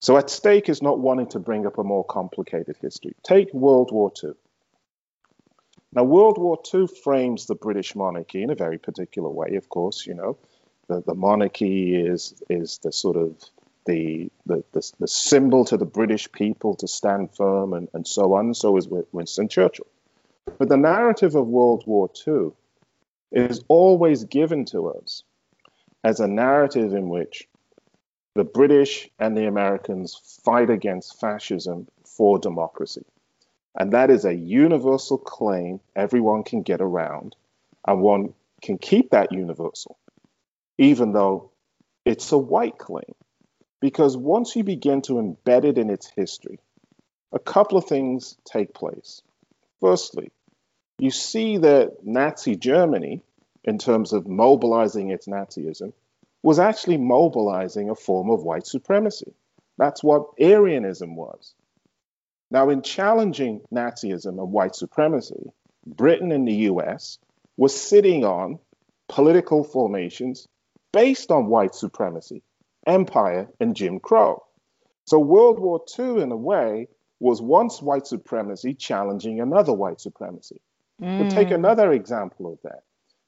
So 0.00 0.18
at 0.18 0.28
stake 0.28 0.68
is 0.68 0.82
not 0.82 0.98
wanting 1.00 1.28
to 1.28 1.38
bring 1.38 1.66
up 1.66 1.78
a 1.78 1.82
more 1.82 2.04
complicated 2.04 2.76
history. 2.80 3.14
Take 3.22 3.52
World 3.54 3.90
War 3.90 4.12
II. 4.22 4.32
Now, 5.94 6.04
World 6.04 6.38
War 6.38 6.58
II 6.74 6.88
frames 6.88 7.46
the 7.46 7.54
British 7.54 7.94
monarchy 7.94 8.42
in 8.42 8.50
a 8.50 8.54
very 8.54 8.78
particular 8.78 9.30
way, 9.30 9.54
of 9.54 9.68
course, 9.68 10.06
you 10.06 10.14
know. 10.14 10.36
The, 10.88 11.02
the 11.06 11.14
monarchy 11.14 11.96
is, 11.96 12.34
is 12.50 12.78
the 12.82 12.92
sort 12.92 13.16
of 13.16 13.36
the, 13.86 14.30
the, 14.46 14.64
the, 14.72 14.92
the, 15.00 15.08
symbol 15.08 15.64
to 15.66 15.76
the 15.76 15.84
British 15.84 16.30
people 16.32 16.74
to 16.76 16.88
stand 16.88 17.34
firm 17.34 17.72
and, 17.72 17.88
and 17.92 18.06
so 18.06 18.34
on. 18.34 18.54
So 18.54 18.76
is 18.76 18.88
Winston 19.12 19.48
Churchill. 19.48 19.86
But 20.58 20.68
the 20.68 20.76
narrative 20.76 21.34
of 21.34 21.46
World 21.46 21.84
War 21.86 22.10
II 22.26 22.52
is 23.32 23.62
always 23.68 24.24
given 24.24 24.64
to 24.66 24.88
us 24.90 25.22
as 26.02 26.20
a 26.20 26.28
narrative 26.28 26.94
in 26.94 27.08
which 27.08 27.48
the 28.34 28.44
British 28.44 29.08
and 29.18 29.36
the 29.36 29.46
Americans 29.46 30.20
fight 30.44 30.70
against 30.70 31.20
fascism 31.20 31.86
for 32.04 32.38
democracy. 32.38 33.04
And 33.76 33.92
that 33.92 34.10
is 34.10 34.24
a 34.24 34.34
universal 34.34 35.18
claim 35.18 35.80
everyone 35.96 36.44
can 36.44 36.62
get 36.62 36.80
around, 36.80 37.34
and 37.86 38.00
one 38.00 38.34
can 38.62 38.78
keep 38.78 39.10
that 39.10 39.32
universal, 39.32 39.98
even 40.78 41.12
though 41.12 41.50
it's 42.04 42.30
a 42.32 42.38
white 42.38 42.78
claim. 42.78 43.14
Because 43.84 44.16
once 44.16 44.56
you 44.56 44.64
begin 44.64 45.02
to 45.02 45.16
embed 45.16 45.64
it 45.64 45.76
in 45.76 45.90
its 45.90 46.06
history, 46.06 46.58
a 47.32 47.38
couple 47.38 47.76
of 47.76 47.84
things 47.84 48.34
take 48.46 48.72
place. 48.72 49.20
Firstly, 49.78 50.32
you 50.98 51.10
see 51.10 51.58
that 51.58 52.02
Nazi 52.02 52.56
Germany, 52.56 53.20
in 53.62 53.76
terms 53.76 54.14
of 54.14 54.26
mobilizing 54.26 55.10
its 55.10 55.26
Nazism, 55.26 55.92
was 56.42 56.58
actually 56.58 56.96
mobilizing 56.96 57.90
a 57.90 57.94
form 57.94 58.30
of 58.30 58.42
white 58.42 58.66
supremacy. 58.66 59.34
That's 59.76 60.02
what 60.02 60.34
Aryanism 60.40 61.14
was. 61.14 61.52
Now, 62.50 62.70
in 62.70 62.80
challenging 62.80 63.60
Nazism 63.70 64.38
and 64.38 64.50
white 64.50 64.76
supremacy, 64.76 65.52
Britain 65.86 66.32
and 66.32 66.48
the 66.48 66.70
US 66.72 67.18
were 67.58 67.68
sitting 67.68 68.24
on 68.24 68.60
political 69.10 69.62
formations 69.62 70.48
based 70.90 71.30
on 71.30 71.48
white 71.48 71.74
supremacy 71.74 72.42
empire 72.86 73.48
and 73.60 73.76
Jim 73.76 74.00
Crow. 74.00 74.44
So 75.06 75.18
World 75.18 75.58
War 75.58 75.82
II, 75.98 76.22
in 76.22 76.32
a 76.32 76.36
way, 76.36 76.88
was 77.20 77.40
once 77.40 77.82
white 77.82 78.06
supremacy 78.06 78.74
challenging 78.74 79.40
another 79.40 79.72
white 79.72 80.00
supremacy. 80.00 80.60
Mm. 81.00 81.18
But 81.18 81.30
take 81.30 81.50
another 81.50 81.92
example 81.92 82.52
of 82.52 82.58
that. 82.62 82.82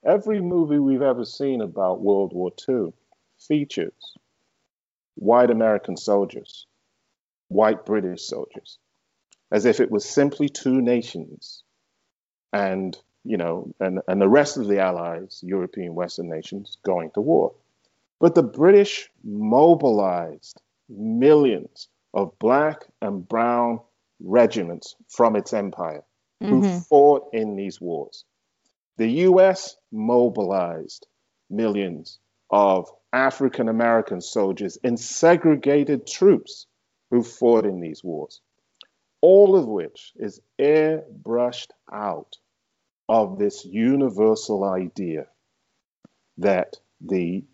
Every 0.05 0.41
movie 0.41 0.79
we've 0.79 1.03
ever 1.03 1.25
seen 1.25 1.61
about 1.61 2.01
World 2.01 2.33
War 2.33 2.53
II 2.69 2.93
features 3.39 4.17
white 5.15 5.51
American 5.51 5.97
soldiers, 5.97 6.67
white 7.49 7.85
British 7.87 8.23
soldiers, 8.23 8.79
as 9.51 9.65
if 9.65 9.81
it 9.81 9.91
was 9.91 10.05
simply 10.05 10.49
two 10.49 10.81
nations 10.81 11.63
and 12.53 12.97
you 13.27 13.37
know, 13.37 13.73
and, 13.81 14.01
and 14.07 14.23
the 14.23 14.29
rest 14.29 14.57
of 14.57 14.69
the 14.69 14.79
allies, 14.79 15.41
European 15.43 15.95
Western 15.95 16.29
nations, 16.29 16.79
going 16.85 17.11
to 17.15 17.21
war. 17.21 17.53
But 18.19 18.35
the 18.35 18.43
British 18.43 19.11
mobilized 19.23 20.61
millions 20.89 21.89
of 22.15 22.39
black 22.39 22.87
and 23.03 23.27
brown 23.27 23.81
regiments 24.21 24.97
from 25.09 25.37
its 25.37 25.53
empire 25.53 26.05
mm-hmm. 26.43 26.63
who 26.63 26.81
fought 26.81 27.29
in 27.33 27.57
these 27.57 27.81
wars. 27.81 28.25
The 28.97 29.09
US 29.29 29.77
mobilized 29.93 31.07
millions 31.51 32.19
of 32.51 32.91
African 33.13 33.69
American 33.69 34.21
soldiers 34.21 34.79
in 34.83 34.97
segregated 34.97 36.07
troops 36.07 36.67
who 37.11 37.23
fought 37.23 37.67
in 37.67 37.81
these 37.81 38.03
wars, 38.03 38.41
all 39.21 39.57
of 39.57 39.67
which 39.67 40.13
is 40.17 40.41
airbrushed 40.59 41.71
out 41.93 42.37
of 43.09 43.39
this 43.39 43.65
universal 43.65 44.65
idea 44.65 45.27
that 46.39 46.77
the 47.01 47.45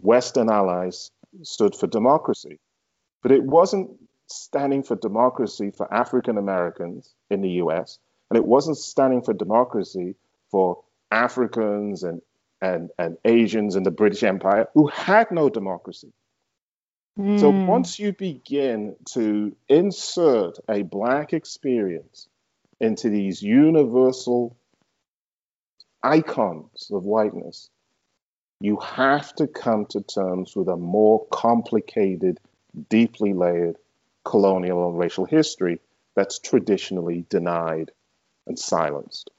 Western 0.00 0.50
allies 0.50 1.10
stood 1.42 1.74
for 1.74 1.86
democracy. 1.86 2.58
But 3.22 3.32
it 3.32 3.42
wasn't 3.42 3.90
standing 4.26 4.82
for 4.82 4.96
democracy 4.96 5.70
for 5.70 5.92
African 5.92 6.38
Americans 6.38 7.14
in 7.30 7.40
the 7.40 7.50
US, 7.62 7.98
and 8.30 8.36
it 8.36 8.44
wasn't 8.44 8.78
standing 8.78 9.22
for 9.22 9.32
democracy 9.32 10.14
for 10.50 10.82
Africans 11.10 12.02
and, 12.02 12.20
and, 12.60 12.90
and 12.98 13.16
Asians 13.24 13.76
in 13.76 13.82
the 13.82 13.90
British 13.90 14.22
Empire 14.22 14.68
who 14.74 14.86
had 14.88 15.30
no 15.30 15.48
democracy. 15.48 16.12
Mm. 17.18 17.38
So 17.38 17.52
hmm. 17.52 17.66
once 17.66 17.98
you 17.98 18.12
begin 18.12 18.96
to 19.12 19.54
insert 19.68 20.58
a 20.68 20.82
Black 20.82 21.32
experience 21.32 22.28
into 22.80 23.08
these 23.08 23.40
universal 23.40 24.56
icons 26.02 26.90
of 26.90 27.04
whiteness, 27.04 27.70
you 28.60 28.76
have 28.76 29.34
to 29.36 29.46
come 29.46 29.86
to 29.86 30.00
terms 30.00 30.54
with 30.56 30.68
a 30.68 30.76
more 30.76 31.26
complicated, 31.26 32.40
deeply 32.88 33.32
layered 33.32 33.76
colonial 34.24 34.88
and 34.88 34.98
racial 34.98 35.24
history 35.24 35.80
that's 36.16 36.38
traditionally 36.38 37.26
denied 37.28 37.90
and 38.46 38.58
silenced. 38.58 39.30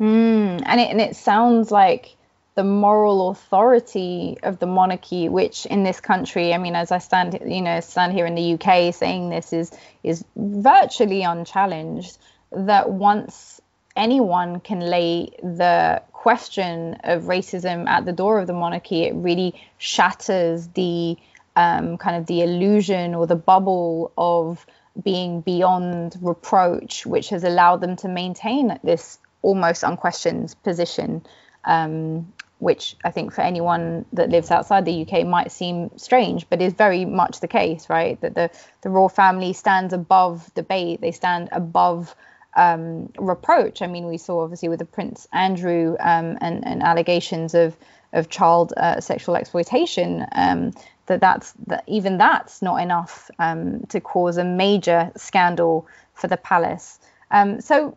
Mm, 0.00 0.62
and 0.64 0.80
it 0.80 0.90
and 0.90 1.00
it 1.00 1.16
sounds 1.16 1.70
like 1.70 2.16
the 2.54 2.64
moral 2.64 3.30
authority 3.30 4.38
of 4.42 4.58
the 4.58 4.66
monarchy, 4.66 5.28
which 5.28 5.66
in 5.66 5.82
this 5.82 6.00
country, 6.00 6.52
I 6.52 6.58
mean, 6.58 6.74
as 6.74 6.90
I 6.90 6.98
stand, 6.98 7.38
you 7.46 7.62
know, 7.62 7.80
stand 7.80 8.12
here 8.12 8.26
in 8.26 8.34
the 8.34 8.54
UK 8.54 8.94
saying 8.94 9.30
this 9.30 9.52
is 9.52 9.70
is 10.02 10.24
virtually 10.36 11.22
unchallenged. 11.22 12.18
That 12.52 12.90
once 12.90 13.59
anyone 13.96 14.60
can 14.60 14.80
lay 14.80 15.30
the 15.42 16.02
question 16.12 16.96
of 17.04 17.24
racism 17.24 17.86
at 17.88 18.04
the 18.04 18.12
door 18.12 18.38
of 18.38 18.46
the 18.46 18.52
monarchy, 18.52 19.04
it 19.04 19.14
really 19.14 19.54
shatters 19.78 20.68
the 20.68 21.16
um, 21.56 21.98
kind 21.98 22.16
of 22.16 22.26
the 22.26 22.42
illusion 22.42 23.14
or 23.14 23.26
the 23.26 23.36
bubble 23.36 24.12
of 24.16 24.66
being 25.02 25.40
beyond 25.40 26.16
reproach, 26.20 27.06
which 27.06 27.30
has 27.30 27.44
allowed 27.44 27.80
them 27.80 27.96
to 27.96 28.08
maintain 28.08 28.78
this 28.84 29.18
almost 29.42 29.82
unquestioned 29.82 30.54
position, 30.62 31.24
um, 31.64 32.32
which 32.58 32.96
I 33.04 33.10
think 33.10 33.32
for 33.32 33.40
anyone 33.40 34.04
that 34.12 34.28
lives 34.28 34.50
outside 34.50 34.84
the 34.84 35.06
UK 35.06 35.26
might 35.26 35.50
seem 35.50 35.90
strange, 35.96 36.48
but 36.50 36.60
is 36.60 36.74
very 36.74 37.04
much 37.04 37.40
the 37.40 37.48
case, 37.48 37.88
right? 37.88 38.20
That 38.20 38.34
the, 38.34 38.50
the 38.82 38.90
royal 38.90 39.08
family 39.08 39.52
stands 39.54 39.94
above 39.94 40.52
debate, 40.54 41.00
they 41.00 41.12
stand 41.12 41.48
above 41.52 42.14
um, 42.54 43.10
reproach. 43.18 43.82
I 43.82 43.86
mean, 43.86 44.06
we 44.06 44.18
saw 44.18 44.42
obviously 44.42 44.68
with 44.68 44.78
the 44.78 44.84
Prince 44.84 45.28
Andrew 45.32 45.96
um, 46.00 46.38
and, 46.40 46.66
and, 46.66 46.82
allegations 46.82 47.54
of 47.54 47.76
of 48.12 48.28
child 48.28 48.72
uh, 48.76 49.00
sexual 49.00 49.36
exploitation 49.36 50.26
um, 50.32 50.72
that 51.06 51.20
that's 51.20 51.52
that 51.68 51.84
even 51.86 52.18
that's 52.18 52.60
not 52.60 52.82
enough 52.82 53.30
um, 53.38 53.84
to 53.88 54.00
cause 54.00 54.36
a 54.36 54.44
major 54.44 55.12
scandal 55.16 55.86
for 56.14 56.26
the 56.26 56.36
palace. 56.36 56.98
Um, 57.30 57.60
so 57.60 57.96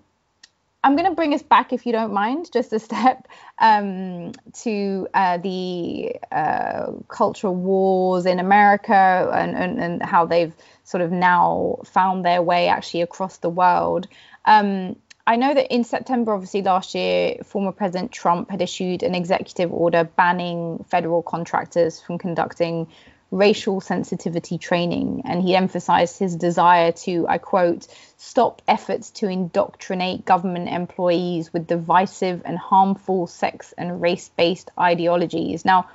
I'm 0.84 0.98
going 0.98 1.10
to 1.10 1.16
bring 1.16 1.34
us 1.34 1.42
back, 1.42 1.72
if 1.72 1.86
you 1.86 1.94
don't 1.94 2.12
mind, 2.12 2.52
just 2.52 2.74
a 2.74 2.80
step 2.88 3.28
um, 3.60 4.34
to 4.62 5.08
uh, 5.14 5.38
the 5.38 6.16
uh, 6.32 6.92
cultural 7.08 7.56
wars 7.56 8.26
in 8.26 8.40
America 8.40 9.32
and, 9.34 9.56
and, 9.56 9.80
and, 9.80 10.04
how 10.04 10.26
they've 10.26 10.54
sort 10.84 11.02
of 11.02 11.12
now 11.12 11.80
found 11.86 12.26
their 12.26 12.42
way 12.42 12.68
actually 12.68 13.02
across 13.02 13.38
the 13.38 13.50
world. 13.50 14.08
Um, 14.46 14.96
I 15.26 15.38
know 15.38 15.54
that 15.54 15.74
in 15.74 15.86
September, 15.86 16.34
obviously 16.34 16.62
last 16.62 16.96
year, 16.96 17.38
former 17.46 17.72
President 17.72 18.12
Trump 18.12 18.52
had 18.52 18.62
issued 18.62 19.04
an 19.04 19.16
executive 19.16 19.72
order 19.72 20.04
banning 20.04 20.86
federal 20.90 21.22
contractors 21.24 22.02
from 22.02 22.18
conducting 22.18 22.88
racial 23.32 23.82
sensitivity 23.82 24.58
training, 24.58 25.24
and 25.26 25.42
he 25.42 25.56
emphasized 25.56 26.20
his 26.20 26.36
desire 26.36 26.92
to, 26.92 27.26
I 27.28 27.40
quote, 27.40 27.88
stop 28.18 28.62
efforts 28.68 29.10
to 29.12 29.28
indoctrinate 29.28 30.24
government 30.24 30.70
employees 30.70 31.52
with 31.52 31.66
divisive 31.66 32.44
and 32.46 32.58
harmful 32.58 33.26
sex 33.26 33.74
and 33.78 34.02
race 34.02 34.30
based 34.30 34.70
ideologies. 34.78 35.66
Now, 35.66 35.90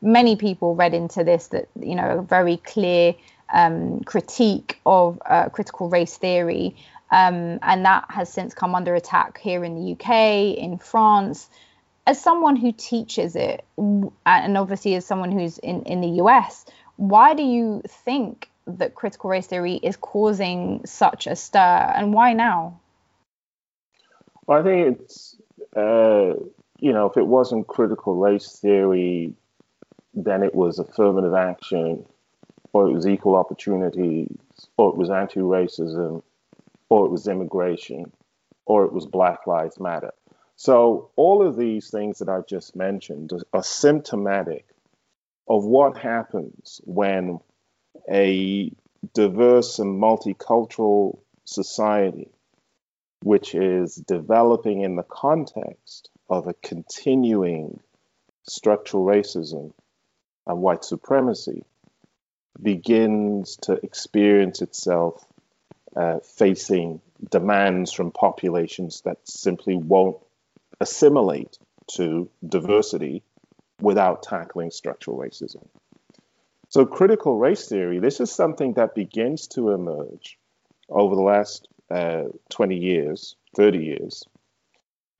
many 0.00 0.36
people 0.36 0.76
read 0.76 0.94
into 0.94 1.24
this 1.24 1.48
that, 1.48 1.68
you 1.80 1.96
know, 1.96 2.18
a 2.18 2.22
very 2.22 2.58
clear 2.58 3.14
um, 3.52 4.00
critique 4.00 4.78
of 4.86 5.20
uh, 5.26 5.48
critical 5.48 5.88
race 5.88 6.16
theory. 6.16 6.76
Um, 7.14 7.60
and 7.62 7.84
that 7.84 8.06
has 8.08 8.28
since 8.28 8.54
come 8.54 8.74
under 8.74 8.96
attack 8.96 9.38
here 9.38 9.62
in 9.62 9.76
the 9.76 9.92
UK, 9.92 10.58
in 10.58 10.78
France. 10.78 11.48
As 12.08 12.20
someone 12.20 12.56
who 12.56 12.72
teaches 12.72 13.36
it, 13.36 13.64
and 13.78 14.58
obviously 14.58 14.96
as 14.96 15.06
someone 15.06 15.30
who's 15.30 15.58
in, 15.58 15.84
in 15.84 16.00
the 16.00 16.22
US, 16.24 16.66
why 16.96 17.34
do 17.34 17.44
you 17.44 17.82
think 17.86 18.50
that 18.66 18.96
critical 18.96 19.30
race 19.30 19.46
theory 19.46 19.74
is 19.74 19.96
causing 19.96 20.84
such 20.86 21.28
a 21.28 21.36
stir, 21.36 21.92
and 21.94 22.12
why 22.12 22.32
now? 22.32 22.80
Well, 24.46 24.58
I 24.58 24.62
think 24.64 24.98
it's, 24.98 25.36
uh, 25.76 26.34
you 26.80 26.92
know, 26.92 27.06
if 27.06 27.16
it 27.16 27.28
wasn't 27.28 27.68
critical 27.68 28.16
race 28.16 28.58
theory, 28.58 29.34
then 30.14 30.42
it 30.42 30.54
was 30.54 30.80
affirmative 30.80 31.34
action, 31.34 32.06
or 32.72 32.88
it 32.88 32.92
was 32.92 33.06
equal 33.06 33.36
opportunities, 33.36 34.36
or 34.76 34.90
it 34.90 34.96
was 34.96 35.10
anti 35.10 35.38
racism, 35.38 36.24
or 36.94 37.06
it 37.06 37.10
was 37.10 37.26
immigration, 37.26 38.12
or 38.66 38.84
it 38.84 38.92
was 38.92 39.04
Black 39.04 39.48
Lives 39.48 39.80
Matter. 39.80 40.12
So, 40.54 41.10
all 41.16 41.44
of 41.44 41.56
these 41.56 41.90
things 41.90 42.20
that 42.20 42.28
I've 42.28 42.46
just 42.46 42.76
mentioned 42.76 43.32
are 43.52 43.64
symptomatic 43.64 44.64
of 45.48 45.64
what 45.64 45.98
happens 45.98 46.80
when 46.84 47.40
a 48.08 48.70
diverse 49.12 49.80
and 49.80 50.00
multicultural 50.00 51.18
society, 51.44 52.30
which 53.24 53.56
is 53.56 53.96
developing 53.96 54.82
in 54.82 54.94
the 54.94 55.02
context 55.02 56.10
of 56.30 56.46
a 56.46 56.54
continuing 56.62 57.80
structural 58.44 59.04
racism 59.04 59.72
and 60.46 60.62
white 60.62 60.84
supremacy, 60.84 61.64
begins 62.62 63.56
to 63.62 63.72
experience 63.82 64.62
itself 64.62 65.26
uh, 65.96 66.18
facing 66.20 67.00
demands 67.30 67.92
from 67.92 68.10
populations 68.10 69.02
that 69.02 69.18
simply 69.24 69.76
won't 69.76 70.18
assimilate 70.80 71.58
to 71.96 72.28
diversity 72.46 73.22
without 73.80 74.22
tackling 74.22 74.70
structural 74.70 75.18
racism. 75.18 75.66
So, 76.68 76.86
critical 76.86 77.38
race 77.38 77.68
theory, 77.68 78.00
this 78.00 78.20
is 78.20 78.32
something 78.32 78.74
that 78.74 78.94
begins 78.94 79.46
to 79.48 79.70
emerge 79.70 80.38
over 80.88 81.14
the 81.14 81.22
last 81.22 81.68
uh, 81.90 82.24
20 82.50 82.76
years, 82.76 83.36
30 83.56 83.78
years, 83.78 84.24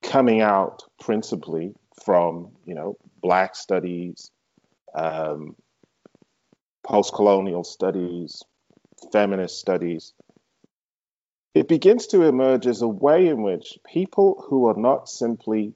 coming 0.03 0.41
out 0.41 0.83
principally 0.99 1.73
from, 2.03 2.49
you 2.65 2.75
know, 2.75 2.97
Black 3.21 3.55
studies, 3.55 4.31
um, 4.93 5.55
post 6.83 7.13
colonial 7.13 7.63
studies, 7.63 8.43
feminist 9.11 9.59
studies. 9.59 10.13
It 11.55 11.69
begins 11.69 12.07
to 12.07 12.23
emerge 12.23 12.67
as 12.67 12.81
a 12.81 12.87
way 12.87 13.29
in 13.29 13.41
which 13.41 13.79
people 13.85 14.45
who 14.49 14.67
are 14.67 14.75
not 14.75 15.07
simply 15.07 15.73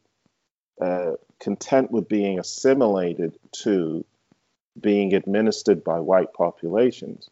uh, 0.81 1.13
content 1.39 1.89
with 1.89 2.09
being 2.09 2.37
assimilated 2.37 3.39
to 3.63 4.03
being 4.77 5.13
administered 5.13 5.85
by 5.85 6.01
white 6.01 6.33
populations 6.33 7.29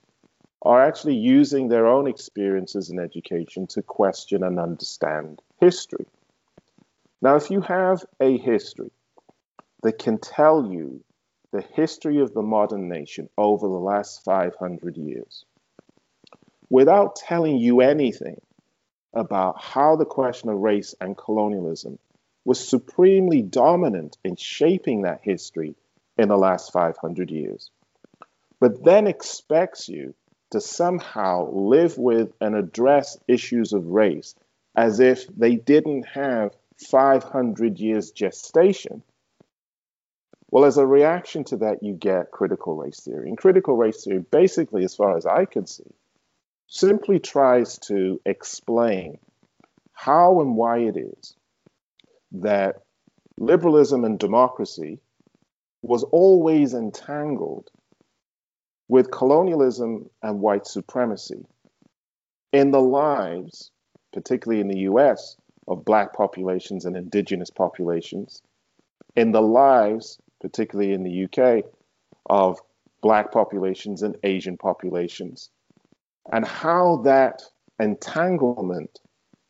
are 0.61 0.81
actually 0.81 1.15
using 1.15 1.67
their 1.67 1.87
own 1.87 2.07
experiences 2.07 2.89
in 2.89 2.99
education 2.99 3.67
to 3.67 3.81
question 3.81 4.43
and 4.43 4.59
understand 4.59 5.41
history. 5.59 6.05
Now, 7.21 7.35
if 7.35 7.51
you 7.51 7.59
have 7.59 8.05
a 8.21 8.37
history 8.37 8.91
that 9.83 9.99
can 9.99 10.19
tell 10.19 10.71
you 10.71 11.03
the 11.51 11.65
history 11.73 12.21
of 12.21 12.33
the 12.33 12.43
modern 12.43 12.87
nation 12.87 13.27
over 13.37 13.67
the 13.67 13.73
last 13.73 14.23
500 14.23 14.95
years 14.95 15.43
without 16.69 17.15
telling 17.15 17.57
you 17.57 17.81
anything 17.81 18.39
about 19.13 19.61
how 19.61 19.95
the 19.95 20.05
question 20.05 20.49
of 20.49 20.57
race 20.57 20.93
and 20.99 21.17
colonialism 21.17 21.97
was 22.45 22.65
supremely 22.65 23.41
dominant 23.41 24.17
in 24.23 24.35
shaping 24.35 25.01
that 25.01 25.21
history 25.21 25.75
in 26.17 26.29
the 26.29 26.37
last 26.37 26.71
500 26.71 27.29
years, 27.29 27.71
but 28.59 28.83
then 28.83 29.07
expects 29.07 29.89
you 29.89 30.13
to 30.51 30.61
somehow 30.61 31.49
live 31.51 31.97
with 31.97 32.31
and 32.39 32.55
address 32.55 33.17
issues 33.27 33.73
of 33.73 33.85
race 33.87 34.33
as 34.75 34.99
if 34.99 35.27
they 35.35 35.55
didn't 35.55 36.03
have 36.03 36.55
500 36.89 37.79
years 37.79 38.11
gestation. 38.11 39.03
Well, 40.49 40.65
as 40.65 40.77
a 40.77 40.85
reaction 40.85 41.43
to 41.45 41.57
that, 41.57 41.83
you 41.83 41.93
get 41.93 42.31
critical 42.31 42.75
race 42.75 43.01
theory. 43.01 43.27
And 43.27 43.37
critical 43.37 43.75
race 43.75 44.03
theory, 44.03 44.19
basically, 44.19 44.85
as 44.85 44.95
far 44.95 45.17
as 45.17 45.25
I 45.25 45.45
can 45.45 45.65
see, 45.65 45.91
simply 46.67 47.19
tries 47.19 47.77
to 47.79 48.21
explain 48.25 49.17
how 49.93 50.41
and 50.41 50.55
why 50.55 50.79
it 50.79 50.97
is 50.97 51.35
that 52.31 52.83
liberalism 53.37 54.03
and 54.03 54.19
democracy 54.19 54.99
was 55.81 56.03
always 56.03 56.73
entangled 56.73 57.69
with 58.89 59.11
colonialism 59.11 60.09
and 60.21 60.39
white 60.39 60.67
supremacy 60.67 61.45
in 62.51 62.71
the 62.71 62.81
lives, 62.81 63.71
particularly 64.13 64.61
in 64.61 64.67
the 64.67 64.79
US, 64.79 65.37
of 65.67 65.83
black 65.83 66.13
populations 66.13 66.85
and 66.85 66.95
indigenous 66.95 67.49
populations, 67.49 68.41
in 69.15 69.31
the 69.31 69.41
lives, 69.41 70.17
particularly 70.39 70.93
in 70.93 71.03
the 71.03 71.25
UK, 71.25 71.65
of 72.29 72.59
black 73.01 73.31
populations 73.31 74.01
and 74.03 74.17
Asian 74.23 74.57
populations, 74.57 75.49
and 76.31 76.45
how 76.45 76.97
that 77.05 77.43
entanglement 77.79 78.99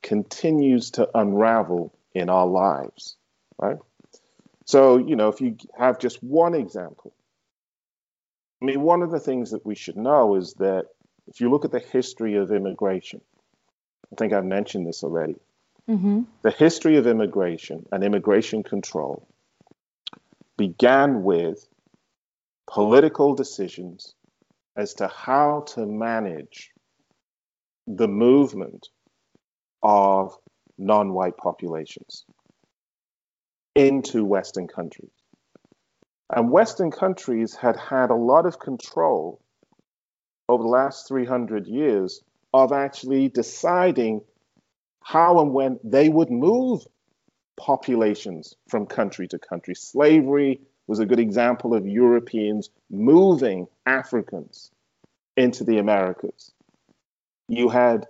continues 0.04 0.92
to 0.92 1.10
unravel 1.18 1.94
in 2.14 2.30
our 2.30 2.48
lives, 2.48 3.16
right? 3.58 3.78
So, 4.66 4.98
you 4.98 5.16
know, 5.16 5.30
if 5.30 5.42
you 5.42 5.58
have 5.78 6.00
just 6.00 6.22
one 6.22 6.54
example, 6.54 7.14
I 8.62 8.66
mean, 8.66 8.82
one 8.82 9.02
of 9.02 9.12
the 9.12 9.20
things 9.20 9.52
that 9.52 9.66
we 9.66 9.76
should 9.76 9.98
know 9.98 10.36
is 10.36 10.54
that 10.56 10.88
if 11.28 11.42
you 11.42 11.50
look 11.50 11.66
at 11.66 11.72
the 11.72 11.80
history 11.80 12.36
of 12.36 12.52
immigration, 12.52 13.22
I 14.12 14.16
think 14.16 14.34
I've 14.34 14.46
mentioned 14.46 14.88
this 14.88 15.04
already. 15.04 15.36
Mm-hmm. 15.90 16.24
The 16.42 16.52
history 16.52 16.98
of 16.98 17.08
immigration 17.08 17.86
and 17.92 18.04
immigration 18.04 18.64
control 18.64 19.28
began 20.58 21.24
with 21.24 21.66
political 22.70 23.36
decisions 23.36 24.16
as 24.78 24.94
to 24.94 25.08
how 25.08 25.62
to 25.62 25.86
manage 25.86 26.72
the 27.88 28.08
movement 28.08 28.88
of 29.82 30.38
non 30.78 31.14
white 31.14 31.36
populations 31.38 32.26
into 33.76 34.24
Western 34.24 34.68
countries. 34.68 35.12
And 36.34 36.52
Western 36.52 36.92
countries 36.92 37.56
had 37.56 37.76
had 37.78 38.12
a 38.12 38.16
lot 38.16 38.46
of 38.46 38.60
control 38.60 39.42
over 40.50 40.64
the 40.64 40.70
last 40.70 41.08
300 41.08 41.68
years 41.68 42.22
of 42.54 42.72
actually 42.72 43.30
deciding 43.30 44.22
how 45.02 45.40
and 45.40 45.54
when 45.54 45.80
they 45.84 46.10
would 46.10 46.30
move 46.30 46.86
populations 47.58 48.56
from 48.68 48.86
country 48.86 49.28
to 49.30 49.40
country. 49.40 49.74
Slavery 49.74 50.62
was 50.88 51.00
a 51.00 51.06
good 51.06 51.20
example 51.20 51.74
of 51.74 51.86
Europeans 51.86 52.70
moving 52.90 53.68
Africans 53.86 54.72
into 55.36 55.64
the 55.64 55.78
Americas. 55.78 56.52
You 57.48 57.70
had 57.70 58.08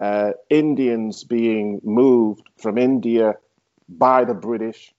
uh, 0.00 0.32
Indians 0.48 1.24
being 1.24 1.80
moved 1.82 2.48
from 2.58 2.78
India 2.78 3.34
by 3.88 4.24
the 4.24 4.34
British 4.34 4.94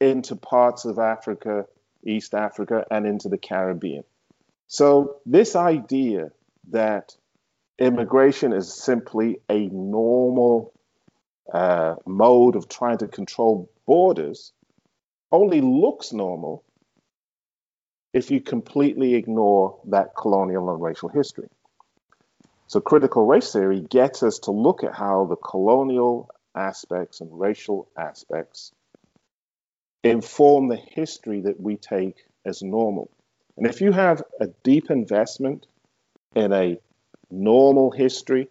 into 0.00 0.34
parts 0.34 0.86
of 0.86 0.98
Africa, 0.98 1.66
East 2.04 2.34
Africa, 2.34 2.86
and 2.90 3.06
into 3.06 3.28
the 3.28 3.38
Caribbean. 3.38 4.04
So, 4.66 5.16
this 5.26 5.54
idea 5.54 6.30
that 6.70 7.16
immigration 7.78 8.52
is 8.52 8.72
simply 8.72 9.40
a 9.48 9.66
normal 9.66 10.72
uh, 11.52 11.96
mode 12.06 12.56
of 12.56 12.68
trying 12.68 12.98
to 12.98 13.08
control 13.08 13.70
borders 13.86 14.52
only 15.32 15.60
looks 15.60 16.12
normal 16.12 16.64
if 18.12 18.30
you 18.30 18.40
completely 18.40 19.14
ignore 19.14 19.78
that 19.86 20.16
colonial 20.16 20.70
and 20.70 20.82
racial 20.82 21.08
history. 21.08 21.48
So, 22.66 22.80
critical 22.80 23.26
race 23.26 23.52
theory 23.52 23.80
gets 23.80 24.22
us 24.22 24.38
to 24.40 24.50
look 24.50 24.84
at 24.84 24.94
how 24.94 25.26
the 25.26 25.36
colonial 25.36 26.30
aspects 26.54 27.20
and 27.20 27.30
racial 27.32 27.88
aspects 27.96 28.72
inform 30.02 30.68
the 30.68 30.76
history 30.76 31.40
that 31.42 31.60
we 31.60 31.76
take 31.76 32.16
as 32.44 32.62
normal. 32.62 33.10
And 33.56 33.66
if 33.66 33.80
you 33.80 33.92
have 33.92 34.22
a 34.40 34.48
deep 34.62 34.90
investment 34.90 35.66
in 36.34 36.52
a 36.52 36.78
normal 37.30 37.90
history, 37.90 38.48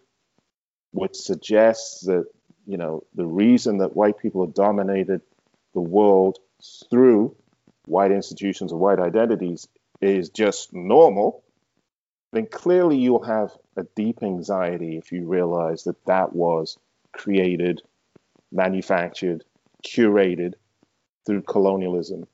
which 0.92 1.16
suggests 1.16 2.02
that, 2.06 2.26
you 2.66 2.76
know, 2.76 3.02
the 3.14 3.26
reason 3.26 3.78
that 3.78 3.96
white 3.96 4.18
people 4.18 4.44
have 4.44 4.54
dominated 4.54 5.22
the 5.74 5.80
world 5.80 6.38
through 6.90 7.36
white 7.86 8.12
institutions 8.12 8.72
or 8.72 8.78
white 8.78 8.98
identities 8.98 9.68
is 10.00 10.30
just 10.30 10.72
normal, 10.72 11.42
then 12.32 12.46
clearly 12.46 12.96
you'll 12.96 13.24
have 13.24 13.50
a 13.76 13.84
deep 13.96 14.22
anxiety 14.22 14.96
if 14.96 15.12
you 15.12 15.26
realize 15.26 15.84
that 15.84 16.04
that 16.06 16.32
was 16.34 16.78
created, 17.12 17.82
manufactured, 18.52 19.44
curated 19.84 20.54
through 21.26 21.42
colonialism 21.42 22.26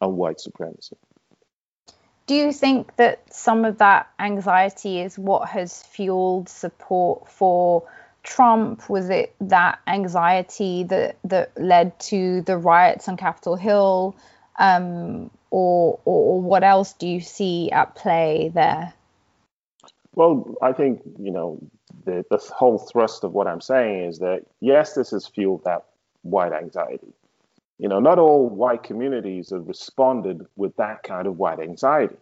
and 0.00 0.16
white 0.16 0.40
supremacy. 0.40 0.96
Do 2.26 2.34
you 2.34 2.52
think 2.52 2.96
that 2.96 3.32
some 3.32 3.64
of 3.64 3.78
that 3.78 4.08
anxiety 4.18 5.00
is 5.00 5.18
what 5.18 5.48
has 5.50 5.82
fueled 5.82 6.48
support 6.48 7.30
for 7.30 7.86
Trump? 8.24 8.88
Was 8.88 9.10
it 9.10 9.34
that 9.40 9.78
anxiety 9.86 10.84
that 10.84 11.16
that 11.24 11.52
led 11.56 11.98
to 12.00 12.42
the 12.42 12.56
riots 12.56 13.08
on 13.08 13.16
Capitol 13.16 13.56
Hill, 13.56 14.16
um, 14.58 15.30
or, 15.50 16.00
or 16.04 16.40
what 16.40 16.64
else 16.64 16.92
do 16.94 17.06
you 17.06 17.20
see 17.20 17.70
at 17.70 17.94
play 17.94 18.50
there? 18.52 18.92
Well, 20.14 20.56
I 20.62 20.72
think 20.72 21.02
you 21.18 21.30
know 21.30 21.58
the 22.04 22.24
the 22.30 22.38
whole 22.38 22.78
thrust 22.78 23.24
of 23.24 23.32
what 23.32 23.46
I'm 23.46 23.60
saying 23.60 24.04
is 24.04 24.18
that 24.18 24.42
yes, 24.60 24.94
this 24.94 25.10
has 25.10 25.26
fueled 25.26 25.64
that 25.64 25.84
white 26.22 26.52
anxiety 26.52 27.12
you 27.78 27.88
know, 27.88 28.00
not 28.00 28.18
all 28.18 28.48
white 28.48 28.82
communities 28.82 29.50
have 29.50 29.66
responded 29.66 30.46
with 30.56 30.76
that 30.76 31.02
kind 31.02 31.26
of 31.26 31.38
white 31.38 31.60
anxiety. 31.60 32.16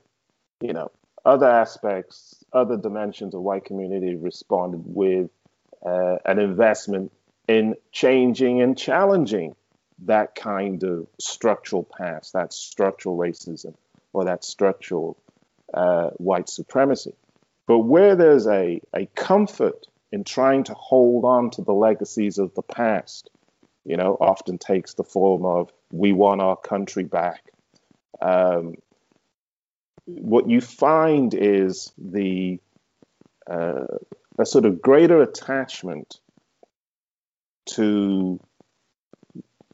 You 0.60 0.72
know, 0.72 0.90
other 1.24 1.48
aspects, 1.48 2.42
other 2.52 2.76
dimensions 2.76 3.34
of 3.34 3.42
white 3.42 3.64
community 3.64 4.16
responded 4.16 4.82
with 4.84 5.30
uh, 5.84 6.16
an 6.24 6.38
investment 6.38 7.12
in 7.48 7.74
changing 7.90 8.62
and 8.62 8.78
challenging 8.78 9.54
that 10.04 10.34
kind 10.34 10.82
of 10.84 11.06
structural 11.18 11.84
past, 11.84 12.32
that 12.32 12.52
structural 12.52 13.16
racism, 13.16 13.74
or 14.12 14.24
that 14.24 14.44
structural 14.44 15.16
uh, 15.74 16.10
white 16.16 16.48
supremacy. 16.48 17.14
But 17.66 17.80
where 17.80 18.16
there's 18.16 18.46
a, 18.46 18.80
a 18.94 19.06
comfort 19.14 19.86
in 20.10 20.24
trying 20.24 20.64
to 20.64 20.74
hold 20.74 21.24
on 21.24 21.50
to 21.50 21.62
the 21.62 21.72
legacies 21.72 22.38
of 22.38 22.54
the 22.54 22.62
past, 22.62 23.30
you 23.84 23.96
know, 23.96 24.16
often 24.20 24.58
takes 24.58 24.94
the 24.94 25.04
form 25.04 25.44
of 25.44 25.72
we 25.90 26.12
want 26.12 26.40
our 26.40 26.56
country 26.56 27.04
back. 27.04 27.42
Um, 28.20 28.74
what 30.04 30.48
you 30.48 30.60
find 30.60 31.32
is 31.34 31.92
the 31.96 32.60
uh, 33.48 33.86
a 34.38 34.46
sort 34.46 34.64
of 34.64 34.80
greater 34.80 35.22
attachment 35.22 36.20
to 37.66 38.40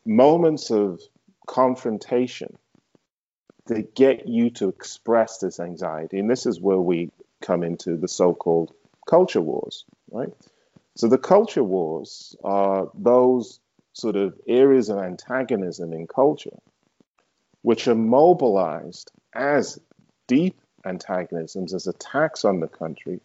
moments 0.05 0.71
of 0.71 1.01
confrontation 1.47 2.57
that 3.67 3.95
get 3.95 4.27
you 4.27 4.51
to 4.51 4.69
express 4.69 5.39
this 5.39 5.61
anxiety. 5.61 6.19
And 6.19 6.31
this 6.31 6.47
is 6.47 6.61
where 6.61 6.81
we 6.81 7.11
come 7.43 7.63
into 7.63 7.97
the 7.97 8.09
so 8.09 8.35
called 8.35 8.73
culture 9.09 9.41
wars, 9.41 9.85
right? 10.11 10.33
So 10.97 11.09
the 11.09 11.19
culture 11.19 11.63
wars 11.63 12.35
are 12.43 12.91
those 12.95 13.61
sort 13.93 14.17
of 14.17 14.39
areas 14.47 14.89
of 14.89 14.99
antagonism 14.99 15.93
in 15.93 16.07
culture, 16.07 16.59
which 17.63 17.87
are 17.89 17.95
mobilized 17.95 19.13
as 19.35 19.79
deep 20.27 20.61
antagonisms, 20.85 21.75
as 21.75 21.87
attacks 21.87 22.45
on 22.45 22.61
the 22.61 22.69
country 22.69 23.21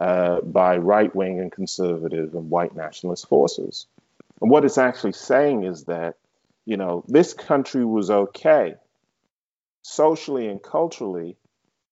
uh, 0.00 0.40
by 0.40 0.78
right 0.78 1.14
wing 1.14 1.38
and 1.38 1.52
conservative 1.52 2.34
and 2.34 2.48
white 2.50 2.74
nationalist 2.74 3.28
forces. 3.28 3.86
And 4.40 4.50
what 4.50 4.64
it's 4.64 4.78
actually 4.78 5.12
saying 5.12 5.64
is 5.64 5.84
that, 5.84 6.16
you 6.64 6.78
know, 6.78 7.04
this 7.06 7.34
country 7.34 7.84
was 7.84 8.10
okay 8.10 8.76
socially 9.82 10.48
and 10.48 10.62
culturally 10.62 11.36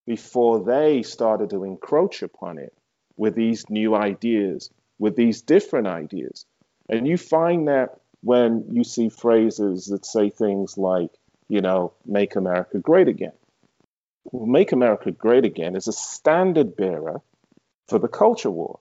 before 0.06 0.64
they 0.64 1.02
started 1.02 1.50
to 1.50 1.64
encroach 1.64 2.22
upon 2.22 2.58
it 2.58 2.72
with 3.16 3.34
these 3.34 3.68
new 3.68 3.94
ideas, 3.94 4.70
with 4.98 5.16
these 5.16 5.42
different 5.42 5.86
ideas. 5.86 6.46
And 6.88 7.06
you 7.06 7.18
find 7.18 7.68
that 7.68 8.00
when 8.22 8.64
you 8.72 8.84
see 8.84 9.10
phrases 9.10 9.86
that 9.86 10.06
say 10.06 10.30
things 10.30 10.78
like, 10.78 11.10
you 11.48 11.60
know, 11.60 11.92
make 12.06 12.36
America 12.36 12.78
great 12.78 13.08
again. 13.08 13.32
Well, 14.24 14.46
make 14.46 14.72
America 14.72 15.10
great 15.10 15.44
again 15.44 15.76
is 15.76 15.88
a 15.88 15.92
standard 15.92 16.76
bearer 16.76 17.20
for 17.88 17.98
the 17.98 18.08
culture 18.08 18.50
war. 18.50 18.78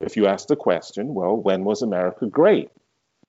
If 0.00 0.16
you 0.16 0.26
ask 0.26 0.48
the 0.48 0.56
question, 0.56 1.14
well, 1.14 1.36
when 1.36 1.64
was 1.64 1.82
America 1.82 2.26
great? 2.26 2.70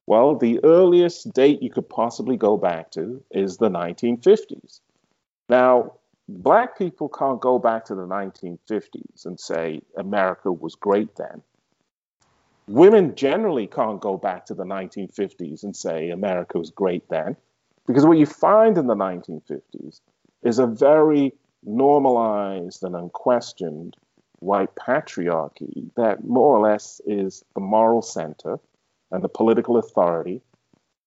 Well, 0.07 0.36
the 0.36 0.64
earliest 0.64 1.34
date 1.34 1.62
you 1.62 1.70
could 1.70 1.89
possibly 1.89 2.38
go 2.38 2.57
back 2.57 2.91
to 2.91 3.24
is 3.32 3.57
the 3.57 3.70
1950s. 3.70 4.80
Now, 5.49 5.93
black 6.28 6.78
people 6.78 7.10
can't 7.10 7.41
go 7.41 7.60
back 7.60 7.86
to 7.86 7.95
the 7.95 8.05
1950s 8.05 9.26
and 9.26 9.39
say 9.39 9.82
America 9.97 10.51
was 10.51 10.76
great 10.76 11.16
then 11.16 11.41
women 12.70 13.16
generally 13.16 13.68
can't 13.68 13.99
go 13.99 14.16
back 14.16 14.45
to 14.45 14.53
the 14.53 14.64
1950s 14.64 15.64
and 15.64 15.76
say 15.76 16.10
America 16.10 16.60
was 16.60 16.70
great 16.70 17.07
then, 17.10 17.36
because 17.88 18.05
what 18.05 18.18
you 18.18 18.26
find 18.26 18.78
in 18.78 18.88
the 18.88 18.95
1950s 18.95 19.99
is 20.43 20.60
a 20.60 20.68
very 20.68 21.34
normalized 21.64 22.84
and 22.84 22.95
unquestioned 22.95 23.97
white 24.39 24.73
patriarchy 24.75 25.89
that 25.95 26.23
more 26.23 26.55
or 26.55 26.61
less 26.61 27.01
is 27.05 27.43
the 27.53 27.61
moral 27.61 28.01
center 28.01 28.59
and 29.11 29.23
the 29.23 29.29
political 29.29 29.77
authority 29.77 30.41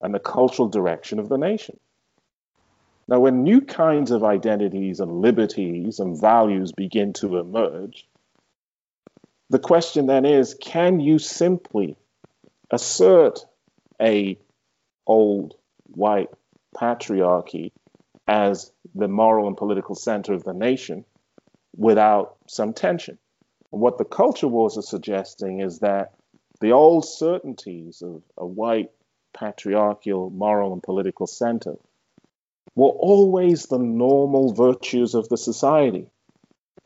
and 0.01 0.15
the 0.15 0.19
cultural 0.19 0.69
direction 0.69 1.19
of 1.19 1.29
the 1.29 1.39
nation. 1.39 1.79
Now, 3.09 3.21
when 3.21 3.43
new 3.43 3.61
kinds 3.61 4.11
of 4.11 4.25
identities 4.25 5.01
and 5.01 5.21
liberties 5.21 5.99
and 5.99 6.21
values 6.21 6.73
begin 6.73 7.13
to 7.15 7.39
emerge, 7.39 8.07
the 9.51 9.59
question 9.59 10.07
then 10.07 10.25
is 10.25 10.55
can 10.61 11.01
you 11.01 11.19
simply 11.19 11.97
assert 12.71 13.45
a 14.01 14.39
old 15.07 15.55
white 15.89 16.31
patriarchy 16.75 17.73
as 18.27 18.73
the 18.95 19.09
moral 19.09 19.47
and 19.47 19.57
political 19.57 19.95
center 19.95 20.33
of 20.33 20.45
the 20.45 20.55
nation 20.55 21.05
without 21.77 22.37
some 22.47 22.73
tension? 22.73 23.19
What 23.71 23.99
the 23.99 24.05
culture 24.05 24.49
wars 24.49 24.77
are 24.77 24.83
suggesting 24.83 25.61
is 25.61 25.79
that 25.79 26.13
the 26.61 26.73
old 26.73 27.05
certainties 27.05 28.03
of 28.03 28.23
a 28.37 28.47
white 28.47 28.91
patriarchal 29.33 30.31
moral 30.31 30.73
and 30.73 30.83
political 30.83 31.27
center 31.27 31.77
were 32.75 32.91
always 32.91 33.67
the 33.67 33.79
normal 33.79 34.53
virtues 34.53 35.15
of 35.15 35.29
the 35.29 35.37
society. 35.37 36.07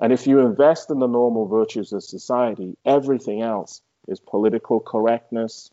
And 0.00 0.12
if 0.12 0.26
you 0.26 0.40
invest 0.40 0.90
in 0.90 0.98
the 0.98 1.06
normal 1.06 1.46
virtues 1.46 1.92
of 1.92 2.02
society, 2.02 2.76
everything 2.84 3.42
else 3.42 3.80
is 4.08 4.20
political 4.20 4.80
correctness, 4.80 5.70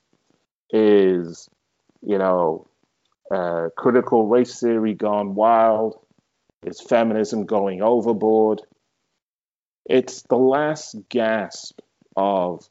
is, 0.69 1.49
you 2.01 2.17
know, 2.17 2.67
uh, 3.31 3.69
critical 3.77 4.27
race 4.27 4.59
theory 4.59 4.93
gone 4.93 5.35
wild, 5.35 5.99
is 6.63 6.79
feminism 6.79 7.45
going 7.45 7.81
overboard. 7.81 8.61
It's 9.85 10.21
the 10.23 10.37
last 10.37 10.95
gasp 11.09 11.79
of 12.15 12.67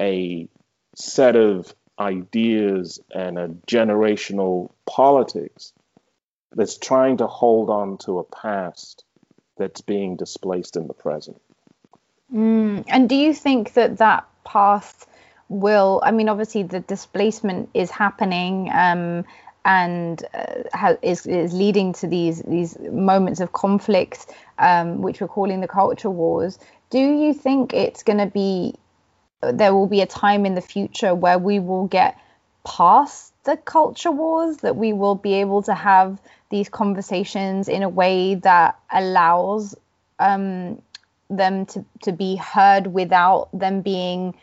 a 0.00 0.48
set 0.94 1.36
of 1.36 1.74
ideas 1.98 3.00
and 3.10 3.38
a 3.38 3.48
generational 3.66 4.70
politics 4.86 5.72
that's 6.52 6.76
trying 6.76 7.18
to 7.18 7.26
hold 7.26 7.70
on 7.70 7.98
to 7.98 8.18
a 8.18 8.24
past 8.24 9.04
that's 9.56 9.80
being 9.80 10.16
displaced 10.16 10.76
in 10.76 10.86
the 10.86 10.94
present. 10.94 11.40
Mm, 12.32 12.84
and 12.88 13.08
do 13.08 13.14
you 13.14 13.34
think 13.34 13.74
that 13.74 13.98
that 13.98 14.26
past 14.44 15.06
will, 15.48 16.00
I 16.04 16.10
mean, 16.10 16.28
obviously 16.28 16.62
the 16.62 16.80
displacement 16.80 17.70
is 17.74 17.90
happening. 17.90 18.70
Um, 18.72 19.24
and 19.64 20.24
uh, 20.34 20.94
is, 21.02 21.26
is 21.26 21.52
leading 21.52 21.92
to 21.94 22.06
these 22.06 22.42
these 22.42 22.78
moments 22.78 23.40
of 23.40 23.52
conflict, 23.52 24.26
um, 24.58 25.02
which 25.02 25.20
we're 25.20 25.28
calling 25.28 25.60
the 25.60 25.68
culture 25.68 26.10
wars. 26.10 26.58
Do 26.90 26.98
you 26.98 27.32
think 27.32 27.72
it's 27.72 28.02
going 28.02 28.18
to 28.18 28.26
be 28.26 28.74
there 29.40 29.74
will 29.74 29.86
be 29.86 30.00
a 30.00 30.06
time 30.06 30.46
in 30.46 30.54
the 30.54 30.60
future 30.60 31.14
where 31.14 31.38
we 31.38 31.58
will 31.58 31.86
get 31.86 32.16
past 32.64 33.32
the 33.44 33.56
culture 33.56 34.10
wars, 34.10 34.58
that 34.58 34.76
we 34.76 34.92
will 34.92 35.16
be 35.16 35.34
able 35.34 35.62
to 35.62 35.74
have 35.74 36.20
these 36.50 36.68
conversations 36.68 37.68
in 37.68 37.82
a 37.82 37.88
way 37.88 38.36
that 38.36 38.78
allows 38.92 39.74
um, 40.20 40.80
them 41.28 41.66
to, 41.66 41.84
to 42.02 42.12
be 42.12 42.36
heard 42.36 42.86
without 42.86 43.48
them 43.52 43.82
being 43.82 44.34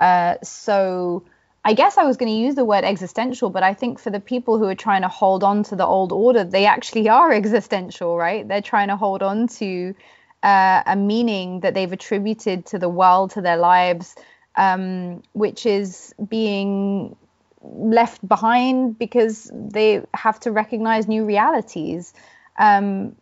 uh, 0.00 0.36
so. 0.42 1.22
I 1.68 1.74
guess 1.74 1.98
I 1.98 2.04
was 2.04 2.16
going 2.16 2.32
to 2.32 2.38
use 2.46 2.54
the 2.54 2.64
word 2.64 2.82
existential, 2.82 3.50
but 3.50 3.62
I 3.62 3.74
think 3.74 3.98
for 3.98 4.08
the 4.08 4.20
people 4.20 4.56
who 4.56 4.64
are 4.64 4.74
trying 4.74 5.02
to 5.02 5.08
hold 5.08 5.44
on 5.44 5.64
to 5.64 5.76
the 5.76 5.84
old 5.84 6.12
order, 6.12 6.42
they 6.42 6.64
actually 6.64 7.08
are 7.20 7.30
existential, 7.30 8.16
right? 8.16 8.48
They're 8.48 8.62
trying 8.62 8.88
to 8.88 8.96
hold 8.96 9.22
on 9.22 9.48
to 9.58 9.94
uh, 10.42 10.82
a 10.86 10.96
meaning 10.96 11.60
that 11.60 11.74
they've 11.74 11.92
attributed 11.92 12.64
to 12.66 12.78
the 12.78 12.88
world, 12.88 13.32
to 13.32 13.42
their 13.42 13.58
lives, 13.58 14.14
um, 14.56 15.22
which 15.34 15.66
is 15.66 16.14
being 16.26 17.14
left 17.60 18.26
behind 18.26 18.98
because 18.98 19.50
they 19.52 20.00
have 20.14 20.40
to 20.40 20.50
recognize 20.50 21.06
new 21.06 21.26
realities. 21.26 22.14
Um, 22.58 23.14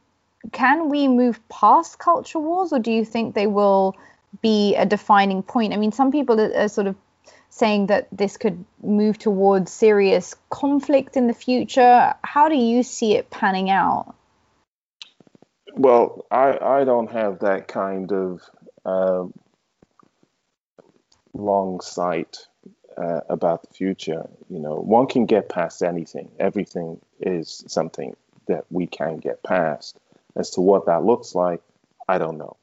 can 0.53 0.89
we 0.89 1.09
move 1.09 1.41
past 1.49 1.99
culture 1.99 2.39
wars, 2.39 2.73
or 2.73 2.79
do 2.79 2.93
you 2.93 3.05
think 3.05 3.35
they 3.35 3.49
will 3.49 3.97
be 4.41 4.77
a 4.77 4.87
defining 4.87 5.43
point? 5.43 5.73
I 5.73 5.79
mean, 5.79 5.91
some 5.91 6.13
people 6.13 6.41
are, 6.41 6.55
are 6.55 6.69
sort 6.69 6.87
of 6.87 6.95
saying 7.51 7.87
that 7.87 8.09
this 8.13 8.37
could 8.37 8.65
move 8.83 9.19
towards 9.19 9.73
serious 9.73 10.35
conflict 10.51 11.17
in 11.17 11.27
the 11.27 11.35
future. 11.35 12.15
How 12.23 12.49
do 12.49 12.57
you 12.57 12.83
see 12.83 13.17
it 13.17 13.31
panning 13.31 13.71
out? 13.71 14.15
Well, 15.75 16.27
I, 16.31 16.59
I 16.61 16.85
don't 16.85 17.11
have 17.13 17.41
that 17.41 17.69
kind 17.69 18.13
of 18.13 18.43
uh, 18.85 19.25
long 21.35 21.81
sight 21.81 22.39
uh, 22.97 23.21
about 23.29 23.63
the 23.63 23.75
future. 23.75 24.29
You 24.49 24.59
know, 24.59 24.77
one 24.77 25.07
can 25.07 25.27
get 25.27 25.49
past 25.49 25.83
anything. 25.83 26.31
Everything 26.39 27.01
is 27.21 27.65
something 27.69 28.17
that 28.49 28.65
we 28.71 28.87
can 28.87 29.19
get 29.19 29.43
past. 29.43 29.99
As 30.35 30.51
to 30.51 30.61
what 30.61 30.87
that 30.87 31.05
looks 31.05 31.35
like, 31.35 31.63
I 32.09 32.19
don't 32.19 32.39
know. 32.39 32.57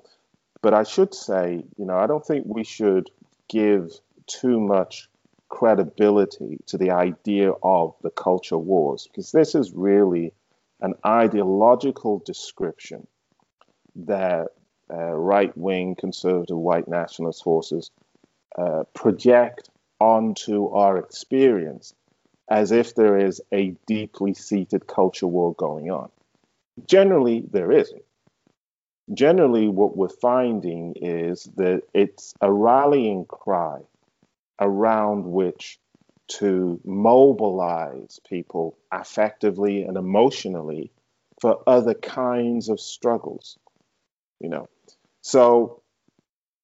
But 0.62 0.74
I 0.74 0.84
should 0.84 1.14
say, 1.14 1.64
you 1.78 1.86
know, 1.86 1.98
I 1.98 2.08
don't 2.08 2.26
think 2.26 2.46
we 2.48 2.64
should 2.64 3.10
give 3.48 3.92
too 4.28 4.60
much 4.60 5.10
credibility 5.50 6.58
to 6.66 6.78
the 6.78 6.92
idea 6.92 7.52
of 7.62 7.96
the 8.02 8.10
culture 8.10 8.58
wars 8.58 9.08
because 9.08 9.32
this 9.32 9.54
is 9.54 9.72
really 9.72 10.34
an 10.82 10.96
ideological 11.06 12.20
description 12.26 13.06
that 13.96 14.48
uh, 14.92 15.14
right 15.14 15.56
wing 15.56 15.96
conservative 15.96 16.58
white 16.58 16.88
nationalist 16.88 17.44
forces 17.44 17.92
uh, 18.58 18.84
project 18.94 19.70
onto 20.00 20.68
our 20.70 20.98
experience 20.98 21.94
as 22.50 22.72
if 22.72 22.96
there 22.96 23.18
is 23.18 23.42
a 23.52 23.76
deeply 23.88 24.34
seated 24.34 24.86
culture 24.88 25.28
war 25.28 25.54
going 25.56 25.90
on. 25.92 26.10
Generally, 26.88 27.46
there 27.52 27.72
isn't. 27.72 28.04
Generally, 29.14 29.70
what 29.70 29.96
we're 29.96 30.10
finding 30.10 30.94
is 31.02 31.44
that 31.58 31.84
it's 31.94 32.34
a 32.42 32.52
rallying 32.52 33.26
cry 33.26 33.80
around 34.60 35.26
which 35.26 35.80
to 36.28 36.80
mobilize 36.86 38.20
people 38.28 38.78
affectively 38.92 39.88
and 39.88 39.98
emotionally 39.98 40.92
for 41.42 41.62
other 41.68 41.94
kinds 41.94 42.70
of 42.70 42.80
struggles 42.80 43.58
you 44.44 44.50
know. 44.50 44.68
So 45.22 45.82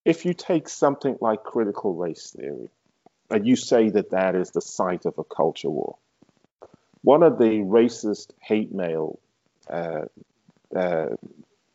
if 0.05 0.25
you 0.25 0.33
take 0.33 0.69
something 0.69 1.17
like 1.21 1.43
critical 1.43 1.95
race 1.95 2.35
theory 2.37 2.69
and 3.31 3.47
you 3.47 3.55
say 3.55 3.89
that 3.89 4.11
that 4.11 4.35
is 4.35 4.51
the 4.51 4.61
site 4.61 5.05
of 5.05 5.17
a 5.17 5.23
culture 5.23 5.69
war, 5.69 5.97
one 7.01 7.23
of 7.23 7.39
the 7.39 7.63
racist 7.63 8.31
hate 8.41 8.73
mail 8.73 9.19
uh, 9.69 10.05
uh, 10.75 11.07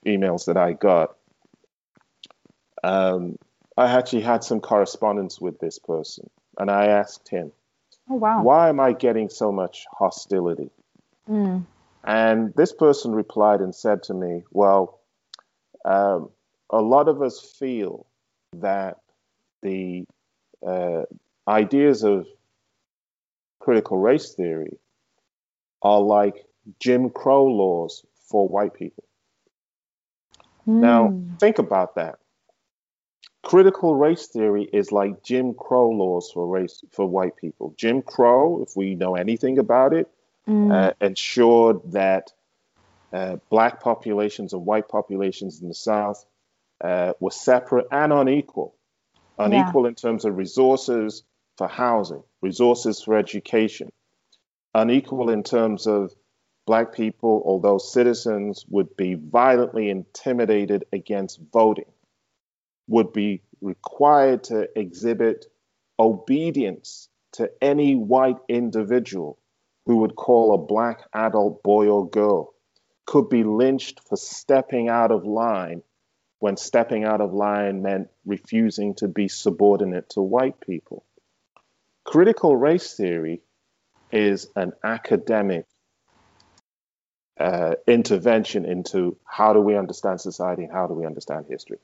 emails 0.06 0.46
that 0.46 0.58
I 0.58 0.74
got, 0.74 1.16
um, 2.82 3.38
I 3.76 3.86
actually 3.86 4.22
had 4.22 4.44
some 4.44 4.60
correspondence 4.60 5.40
with 5.40 5.58
this 5.58 5.78
person, 5.78 6.30
and 6.58 6.70
I 6.70 6.86
asked 6.86 7.28
him, 7.28 7.52
oh, 8.08 8.14
wow. 8.14 8.42
"Why 8.42 8.68
am 8.68 8.80
I 8.80 8.92
getting 8.92 9.28
so 9.28 9.50
much 9.50 9.84
hostility?" 9.92 10.70
Mm. 11.28 11.64
And 12.04 12.54
this 12.54 12.72
person 12.72 13.14
replied 13.14 13.60
and 13.60 13.74
said 13.74 14.02
to 14.04 14.14
me, 14.14 14.44
"Well, 14.50 15.00
um, 15.84 16.30
a 16.70 16.80
lot 16.80 17.08
of 17.08 17.22
us 17.22 17.40
feel 17.58 18.06
that 18.52 18.98
the 19.62 20.06
uh, 20.66 21.02
ideas 21.48 22.04
of 22.04 22.26
critical 23.58 23.98
race 23.98 24.34
theory 24.34 24.78
are 25.82 26.00
like 26.00 26.46
Jim 26.80 27.10
Crow 27.10 27.46
laws 27.46 28.04
for 28.28 28.48
white 28.48 28.74
people. 28.74 29.04
Mm. 30.66 30.80
Now, 30.80 31.20
think 31.38 31.58
about 31.58 31.94
that. 31.96 32.18
Critical 33.44 33.94
race 33.94 34.26
theory 34.26 34.64
is 34.72 34.90
like 34.90 35.22
Jim 35.22 35.54
Crow 35.54 35.90
laws 35.90 36.30
for 36.32 36.46
race 36.46 36.82
for 36.92 37.06
white 37.06 37.36
people. 37.36 37.74
Jim 37.76 38.02
Crow, 38.02 38.62
if 38.62 38.74
we 38.74 38.94
know 38.94 39.14
anything 39.16 39.58
about 39.58 39.92
it, 39.92 40.08
mm. 40.48 40.72
uh, 40.72 40.92
ensured 41.00 41.92
that 41.92 42.32
uh, 43.12 43.36
black 43.50 43.80
populations 43.80 44.52
and 44.54 44.64
white 44.64 44.88
populations 44.88 45.60
in 45.60 45.68
the 45.68 45.74
South 45.74 46.24
uh, 46.82 47.12
were 47.20 47.30
separate 47.30 47.86
and 47.92 48.12
unequal. 48.12 48.74
Unequal 49.38 49.82
yeah. 49.82 49.88
in 49.88 49.94
terms 49.94 50.24
of 50.24 50.36
resources 50.36 51.22
for 51.56 51.68
housing, 51.68 52.22
resources 52.40 53.02
for 53.02 53.16
education. 53.16 53.92
Unequal 54.74 55.30
in 55.30 55.42
terms 55.42 55.86
of 55.86 56.12
black 56.66 56.94
people, 56.94 57.42
although 57.44 57.78
citizens 57.78 58.64
would 58.68 58.96
be 58.96 59.14
violently 59.14 59.90
intimidated 59.90 60.84
against 60.92 61.40
voting, 61.52 61.84
would 62.86 63.12
be 63.12 63.42
required 63.60 64.44
to 64.44 64.68
exhibit 64.78 65.46
obedience 65.98 67.08
to 67.32 67.50
any 67.60 67.96
white 67.96 68.38
individual 68.48 69.38
who 69.86 69.98
would 69.98 70.16
call 70.16 70.54
a 70.54 70.66
black 70.66 71.02
adult 71.12 71.62
boy 71.62 71.88
or 71.88 72.08
girl, 72.08 72.54
could 73.06 73.28
be 73.28 73.44
lynched 73.44 74.00
for 74.08 74.16
stepping 74.16 74.88
out 74.88 75.10
of 75.10 75.24
line 75.24 75.82
when 76.38 76.56
stepping 76.56 77.04
out 77.04 77.20
of 77.20 77.32
line 77.32 77.82
meant 77.82 78.08
refusing 78.24 78.94
to 78.94 79.08
be 79.08 79.28
subordinate 79.28 80.08
to 80.10 80.20
white 80.20 80.60
people. 80.60 81.04
Critical 82.04 82.56
race 82.56 82.94
theory 82.94 83.40
is 84.10 84.48
an 84.56 84.72
academic 84.82 85.66
uh, 87.38 87.74
intervention 87.86 88.64
into 88.64 89.16
how 89.24 89.52
do 89.52 89.60
we 89.60 89.76
understand 89.76 90.20
society 90.20 90.64
and 90.64 90.72
how 90.72 90.86
do 90.86 90.94
we 90.94 91.06
understand 91.06 91.46
history. 91.48 91.78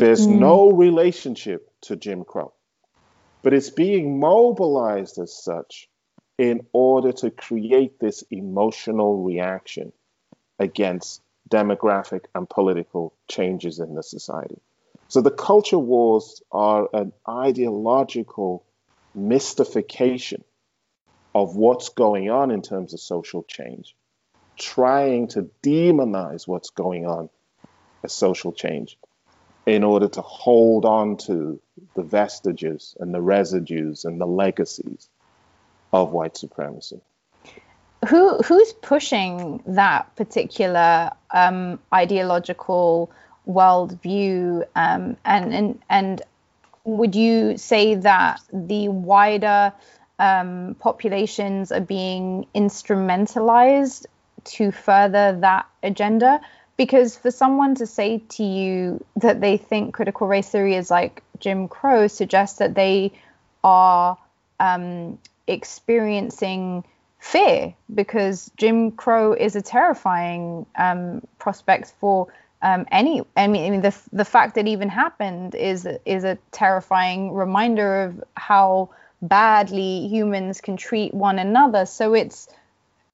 There's 0.00 0.26
mm. 0.26 0.38
no 0.38 0.72
relationship 0.72 1.70
to 1.82 1.94
Jim 1.94 2.24
Crow, 2.24 2.54
but 3.42 3.52
it's 3.52 3.68
being 3.68 4.18
mobilized 4.18 5.18
as 5.18 5.30
such 5.30 5.90
in 6.38 6.66
order 6.72 7.12
to 7.12 7.30
create 7.30 8.00
this 8.00 8.24
emotional 8.30 9.22
reaction 9.22 9.92
against 10.58 11.20
demographic 11.50 12.24
and 12.34 12.48
political 12.48 13.12
changes 13.28 13.78
in 13.78 13.94
the 13.94 14.02
society. 14.02 14.62
So 15.08 15.20
the 15.20 15.30
culture 15.30 15.78
wars 15.78 16.42
are 16.50 16.88
an 16.94 17.12
ideological 17.28 18.64
mystification 19.14 20.44
of 21.34 21.56
what's 21.56 21.90
going 21.90 22.30
on 22.30 22.50
in 22.50 22.62
terms 22.62 22.94
of 22.94 23.00
social 23.00 23.42
change, 23.42 23.94
trying 24.56 25.28
to 25.28 25.50
demonize 25.62 26.48
what's 26.48 26.70
going 26.70 27.04
on 27.04 27.28
as 28.02 28.14
social 28.14 28.52
change 28.52 28.96
in 29.66 29.84
order 29.84 30.08
to 30.08 30.20
hold 30.20 30.84
on 30.84 31.16
to 31.16 31.60
the 31.94 32.02
vestiges 32.02 32.96
and 33.00 33.14
the 33.14 33.20
residues 33.20 34.04
and 34.04 34.20
the 34.20 34.26
legacies 34.26 35.08
of 35.92 36.12
white 36.12 36.36
supremacy. 36.36 37.00
Who 38.08 38.38
who's 38.38 38.72
pushing 38.72 39.62
that 39.66 40.14
particular 40.16 41.10
um, 41.32 41.78
ideological 41.92 43.10
worldview, 43.46 44.66
um, 44.74 45.16
and 45.24 45.54
and 45.54 45.82
and 45.90 46.22
would 46.84 47.14
you 47.14 47.58
say 47.58 47.94
that 47.96 48.40
the 48.52 48.88
wider 48.88 49.72
um, 50.18 50.76
populations 50.78 51.72
are 51.72 51.80
being 51.80 52.46
instrumentalized 52.54 54.06
to 54.44 54.70
further 54.70 55.36
that 55.40 55.66
agenda? 55.82 56.40
Because 56.80 57.14
for 57.14 57.30
someone 57.30 57.74
to 57.74 57.86
say 57.86 58.22
to 58.30 58.42
you 58.42 59.04
that 59.16 59.42
they 59.42 59.58
think 59.58 59.92
critical 59.92 60.26
race 60.26 60.48
theory 60.48 60.76
is 60.76 60.90
like 60.90 61.22
Jim 61.38 61.68
Crow 61.68 62.06
suggests 62.06 62.56
that 62.56 62.74
they 62.74 63.12
are 63.62 64.16
um, 64.58 65.18
experiencing 65.46 66.82
fear 67.18 67.74
because 67.94 68.50
Jim 68.56 68.92
Crow 68.92 69.34
is 69.34 69.56
a 69.56 69.60
terrifying 69.60 70.64
um, 70.74 71.20
prospect 71.38 71.92
for 72.00 72.32
um, 72.62 72.86
any. 72.90 73.20
I 73.36 73.46
mean, 73.46 73.66
I 73.66 73.70
mean, 73.72 73.82
the 73.82 73.94
the 74.10 74.24
fact 74.24 74.54
that 74.54 74.66
it 74.66 74.70
even 74.70 74.88
happened 74.88 75.54
is 75.54 75.86
is 76.06 76.24
a 76.24 76.38
terrifying 76.50 77.34
reminder 77.34 78.04
of 78.04 78.24
how 78.38 78.88
badly 79.20 80.08
humans 80.08 80.62
can 80.62 80.78
treat 80.78 81.12
one 81.12 81.38
another. 81.38 81.84
So 81.84 82.14
it's, 82.14 82.48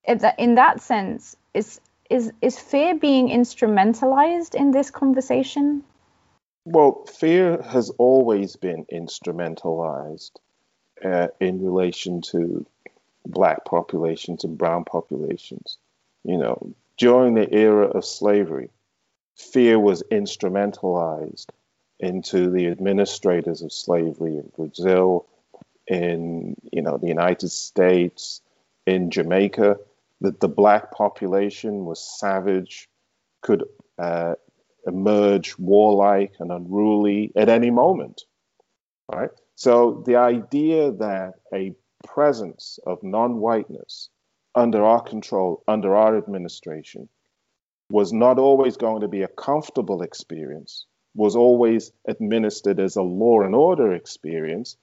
it's 0.05 0.25
in 0.39 0.55
that 0.55 0.83
sense, 0.83 1.35
is 1.53 1.81
is 2.11 2.33
is 2.41 2.59
fear 2.59 2.95
being 2.95 3.29
instrumentalized 3.29 4.55
in 4.55 4.71
this 4.71 4.91
conversation? 4.91 5.85
Well, 6.65 7.05
fear 7.05 7.63
has 7.63 7.91
always 7.91 8.57
been 8.57 8.87
instrumentalized 8.93 10.33
uh, 11.05 11.29
in 11.41 11.65
relation 11.65 12.23
to 12.33 12.67
black 13.25 13.65
populations 13.65 14.45
and 14.45 14.59
brown 14.59 14.85
populations. 14.85 15.79
You 16.25 16.39
know, 16.39 16.75
during 16.99 17.35
the 17.35 17.53
era 17.53 17.87
of 17.87 18.05
slavery, 18.05 18.71
fear 19.37 19.79
was 19.79 20.03
instrumentalized 20.11 21.47
into 21.99 22.51
the 22.51 22.67
administrators 22.67 23.63
of 23.63 23.73
slavery 23.73 24.37
in 24.37 24.51
Brazil, 24.57 25.27
in 25.87 26.57
you 26.73 26.83
know 26.83 26.97
the 26.99 27.09
United 27.09 27.51
States, 27.51 28.41
in 28.87 29.11
Jamaica, 29.11 29.79
that 30.21 30.41
the 30.41 30.49
black 30.49 30.93
population 30.93 31.85
was 31.85 32.19
savage, 32.19 32.89
could 33.43 33.65
uh, 33.99 34.35
emerge 34.87 35.59
warlike 35.59 36.35
and 36.41 36.51
unruly 36.51 37.33
at 37.37 37.49
any 37.49 37.71
moment. 37.71 38.23
Right. 39.13 39.31
So 39.55 40.03
the 40.07 40.17
idea 40.17 40.93
that 40.93 41.35
a 41.55 41.75
presence 42.05 42.79
of 42.87 43.03
non-whiteness 43.03 44.11
under 44.55 44.85
our 44.85 45.03
control, 45.03 45.63
under 45.69 45.95
our 45.95 46.17
administration, 46.17 47.09
was 47.91 48.13
not 48.13 48.39
always 48.39 48.77
going 48.77 49.03
to 49.03 49.09
be 49.09 49.23
a 49.23 49.29
comfortable 49.29 50.03
experience, 50.03 50.87
was 51.15 51.37
always 51.37 51.93
administered 52.09 52.81
as 52.81 52.97
a 52.97 53.03
law 53.03 53.43
and 53.43 53.55
order 53.55 53.93
experience. 53.93 54.77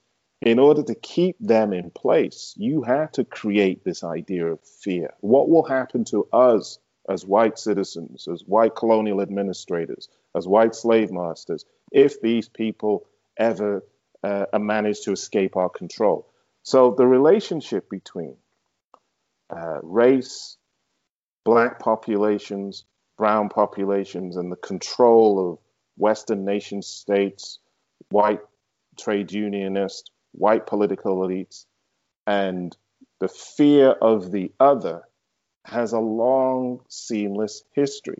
In 0.46 0.60
order 0.60 0.84
to 0.84 0.96
keep 0.96 1.38
them 1.40 1.72
in 1.72 1.90
place, 1.90 2.54
you 2.58 2.82
had 2.82 3.14
to 3.14 3.24
create 3.24 3.86
this 3.86 4.04
idea 4.04 4.46
of 4.48 4.60
fear. 4.60 5.14
What 5.22 5.48
will 5.50 5.64
happen 5.64 6.04
to 6.06 6.28
us 6.34 6.80
as 7.08 7.26
white 7.26 7.58
citizens, 7.58 8.28
as 8.28 8.44
white 8.46 8.76
colonial 8.76 9.22
administrators, 9.22 10.10
as 10.36 10.46
white 10.46 10.76
slave 10.76 11.12
masters, 11.12 11.64
if 11.94 12.20
these 12.20 12.50
people 12.50 13.08
ever 13.38 13.86
uh, 14.22 14.46
manage 14.60 15.02
to 15.04 15.14
escape 15.14 15.56
our 15.56 15.70
control? 15.70 16.28
So 16.64 16.92
the 16.92 17.08
relationship 17.08 17.90
between 17.90 18.36
uh, 19.50 19.80
race, 19.82 20.58
black 21.46 21.80
populations, 21.80 22.84
brown 23.18 23.48
populations, 23.48 24.36
and 24.36 24.52
the 24.52 24.58
control 24.58 25.54
of 25.54 25.60
Western 25.96 26.44
nation 26.44 26.82
states, 26.82 27.60
white 28.10 28.42
trade 28.98 29.32
unionists, 29.32 30.10
white 30.34 30.68
political 30.68 31.18
elites, 31.18 31.66
and 32.28 32.76
the 33.20 33.28
fear 33.28 33.90
of 33.90 34.32
the 34.32 34.52
other 34.60 35.04
has 35.66 35.94
a 35.94 36.00
long, 36.00 36.82
seamless 36.90 37.64
history. 37.72 38.18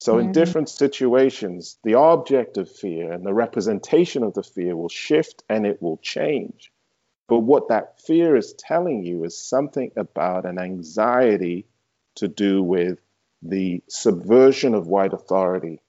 So, 0.00 0.14
mm-hmm. 0.14 0.26
in 0.26 0.32
different 0.32 0.68
situations, 0.68 1.78
the 1.82 1.94
object 1.94 2.58
of 2.58 2.70
fear 2.70 3.12
and 3.12 3.24
the 3.24 3.32
representation 3.32 4.22
of 4.22 4.34
the 4.34 4.42
fear 4.42 4.76
will 4.76 4.88
shift 4.88 5.42
and 5.48 5.66
it 5.66 5.80
will 5.80 5.98
change. 5.98 6.72
But 7.28 7.40
what 7.40 7.68
that 7.68 8.00
fear 8.00 8.36
is 8.36 8.52
telling 8.52 9.04
you 9.04 9.24
is 9.24 9.36
something 9.36 9.92
about 9.96 10.46
an 10.46 10.58
anxiety 10.58 11.66
to 12.16 12.28
do 12.28 12.62
with 12.62 13.00
the 13.42 13.82
subversion 13.88 14.74
of 14.74 14.86
white 14.86 15.12
authority 15.12 15.80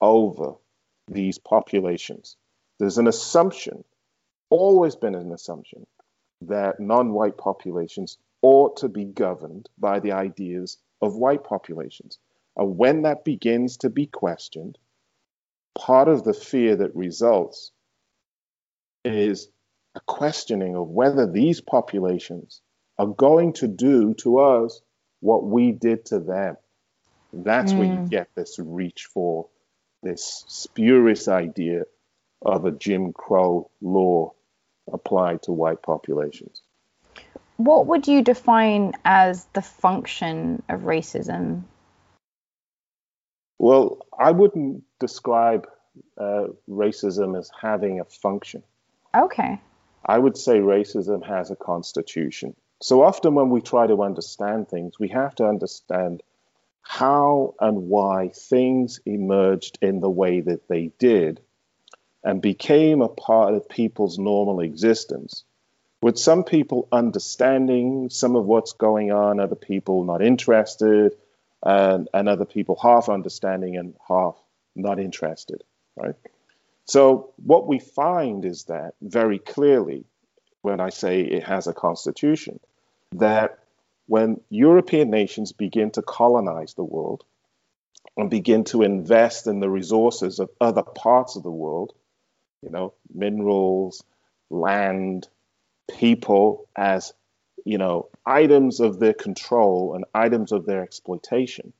over 0.00 0.54
these 1.08 1.38
populations. 1.38 2.36
There's 2.78 2.98
an 2.98 3.06
assumption, 3.06 3.84
always 4.54 4.94
been 4.94 5.16
an 5.16 5.32
assumption, 5.32 5.84
that 6.42 6.78
non 6.78 7.12
white 7.12 7.36
populations 7.36 8.18
ought 8.40 8.76
to 8.76 8.88
be 8.88 9.04
governed 9.04 9.68
by 9.78 9.98
the 9.98 10.12
ideas 10.12 10.78
of 11.02 11.16
white 11.16 11.42
populations. 11.42 12.18
And 12.56 12.78
when 12.78 13.02
that 13.02 13.24
begins 13.24 13.78
to 13.78 13.90
be 13.90 14.06
questioned, 14.06 14.78
part 15.74 16.08
of 16.08 16.22
the 16.22 16.34
fear 16.34 16.76
that 16.76 16.94
results 16.94 17.72
is 19.04 19.48
a 19.96 20.00
questioning 20.00 20.76
of 20.76 20.88
whether 20.88 21.30
these 21.30 21.60
populations 21.60 22.60
are 22.96 23.08
going 23.08 23.54
to 23.54 23.66
do 23.66 24.14
to 24.14 24.38
us 24.38 24.80
what 25.20 25.44
we 25.44 25.72
did 25.72 26.04
to 26.06 26.20
them. 26.20 26.56
That's 27.32 27.72
mm. 27.72 27.78
where 27.78 27.88
you 27.88 28.08
get 28.08 28.28
this 28.36 28.58
reach 28.60 29.08
for 29.12 29.48
this 30.02 30.44
spurious 30.46 31.26
idea 31.26 31.84
of 32.44 32.66
a 32.66 32.70
Jim 32.70 33.12
Crow 33.12 33.70
law 33.80 34.32
applied 34.92 35.42
to 35.42 35.52
white 35.52 35.82
populations. 35.82 36.62
What 37.56 37.86
would 37.86 38.08
you 38.08 38.22
define 38.22 38.94
as 39.04 39.44
the 39.52 39.62
function 39.62 40.62
of 40.68 40.82
racism? 40.82 41.62
Well, 43.58 43.98
I 44.18 44.32
wouldn't 44.32 44.82
describe 44.98 45.68
uh, 46.18 46.48
racism 46.68 47.38
as 47.38 47.50
having 47.60 48.00
a 48.00 48.04
function. 48.04 48.62
Okay. 49.14 49.60
I 50.04 50.18
would 50.18 50.36
say 50.36 50.58
racism 50.58 51.24
has 51.26 51.50
a 51.50 51.56
constitution. 51.56 52.56
So 52.82 53.02
often 53.02 53.34
when 53.34 53.50
we 53.50 53.60
try 53.60 53.86
to 53.86 54.02
understand 54.02 54.68
things, 54.68 54.98
we 54.98 55.08
have 55.08 55.34
to 55.36 55.46
understand 55.46 56.22
how 56.82 57.54
and 57.60 57.88
why 57.88 58.30
things 58.34 59.00
emerged 59.06 59.78
in 59.80 60.00
the 60.00 60.10
way 60.10 60.40
that 60.40 60.68
they 60.68 60.90
did 60.98 61.40
and 62.24 62.40
became 62.40 63.02
a 63.02 63.08
part 63.08 63.54
of 63.54 63.68
people's 63.68 64.18
normal 64.18 64.60
existence. 64.60 65.44
With 66.00 66.18
some 66.18 66.44
people 66.44 66.88
understanding 66.90 68.10
some 68.10 68.34
of 68.34 68.46
what's 68.46 68.72
going 68.72 69.12
on, 69.12 69.40
other 69.40 69.54
people 69.54 70.04
not 70.04 70.22
interested, 70.22 71.16
and, 71.62 72.08
and 72.12 72.28
other 72.28 72.44
people 72.44 72.78
half 72.80 73.08
understanding 73.08 73.76
and 73.76 73.94
half 74.06 74.36
not 74.74 74.98
interested, 74.98 75.62
right? 75.96 76.14
So, 76.86 77.32
what 77.36 77.66
we 77.66 77.78
find 77.78 78.44
is 78.44 78.64
that 78.64 78.94
very 79.00 79.38
clearly, 79.38 80.04
when 80.60 80.80
I 80.80 80.90
say 80.90 81.22
it 81.22 81.44
has 81.44 81.66
a 81.66 81.72
constitution, 81.72 82.60
that 83.12 83.58
when 84.06 84.40
European 84.50 85.10
nations 85.10 85.52
begin 85.52 85.90
to 85.92 86.02
colonize 86.02 86.74
the 86.74 86.84
world 86.84 87.24
and 88.16 88.28
begin 88.28 88.64
to 88.64 88.82
invest 88.82 89.46
in 89.46 89.60
the 89.60 89.70
resources 89.70 90.38
of 90.38 90.50
other 90.60 90.82
parts 90.82 91.36
of 91.36 91.42
the 91.42 91.50
world, 91.50 91.94
you 92.64 92.70
know, 92.70 92.94
minerals, 93.12 94.02
land, 94.50 95.28
people 95.98 96.66
as, 96.74 97.12
you 97.64 97.76
know, 97.78 98.08
items 98.24 98.80
of 98.80 98.98
their 98.98 99.12
control 99.12 99.94
and 99.94 100.06
items 100.14 100.50
of 100.50 100.64
their 100.64 100.82
exploitation, 100.82 101.74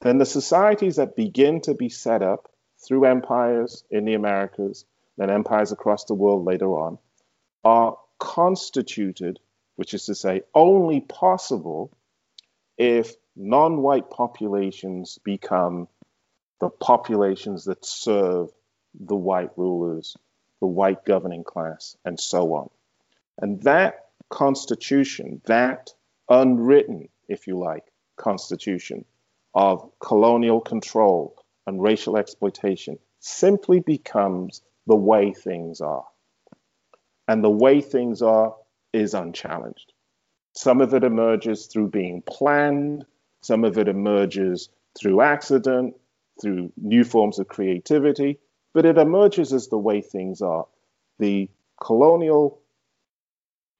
then 0.00 0.18
the 0.18 0.26
societies 0.26 0.96
that 0.96 1.14
begin 1.14 1.60
to 1.60 1.74
be 1.74 1.90
set 1.90 2.22
up 2.22 2.48
through 2.86 3.04
empires 3.04 3.84
in 3.90 4.06
the 4.06 4.14
Americas, 4.14 4.86
then 5.18 5.30
empires 5.30 5.72
across 5.72 6.04
the 6.04 6.14
world 6.14 6.44
later 6.44 6.68
on, 6.68 6.98
are 7.64 7.98
constituted, 8.18 9.38
which 9.76 9.92
is 9.92 10.06
to 10.06 10.14
say, 10.14 10.42
only 10.54 11.00
possible 11.00 11.90
if 12.78 13.14
non 13.36 13.82
white 13.82 14.08
populations 14.08 15.18
become 15.22 15.88
the 16.60 16.70
populations 16.70 17.64
that 17.64 17.84
serve 17.84 18.50
the 18.94 19.16
white 19.16 19.50
rulers, 19.56 20.16
the 20.60 20.66
white 20.66 21.04
governing 21.04 21.44
class, 21.44 21.96
and 22.04 22.18
so 22.18 22.54
on. 22.54 22.70
And 23.38 23.62
that 23.62 24.06
constitution, 24.28 25.40
that 25.46 25.90
unwritten, 26.28 27.08
if 27.28 27.46
you 27.46 27.58
like, 27.58 27.84
constitution 28.16 29.04
of 29.54 29.90
colonial 30.00 30.60
control 30.60 31.36
and 31.66 31.82
racial 31.82 32.16
exploitation 32.16 32.98
simply 33.20 33.80
becomes 33.80 34.62
the 34.86 34.96
way 34.96 35.32
things 35.32 35.80
are. 35.80 36.06
And 37.26 37.44
the 37.44 37.50
way 37.50 37.80
things 37.80 38.22
are 38.22 38.54
is 38.92 39.14
unchallenged. 39.14 39.92
Some 40.54 40.80
of 40.80 40.94
it 40.94 41.04
emerges 41.04 41.66
through 41.66 41.88
being 41.88 42.22
planned, 42.22 43.04
some 43.42 43.64
of 43.64 43.78
it 43.78 43.86
emerges 43.86 44.70
through 44.98 45.20
accident, 45.20 45.94
through 46.40 46.72
new 46.76 47.04
forms 47.04 47.38
of 47.38 47.48
creativity, 47.48 48.38
but 48.72 48.84
it 48.84 48.98
emerges 48.98 49.52
as 49.52 49.68
the 49.68 49.78
way 49.78 50.00
things 50.00 50.42
are. 50.42 50.66
The 51.18 51.48
colonial 51.80 52.60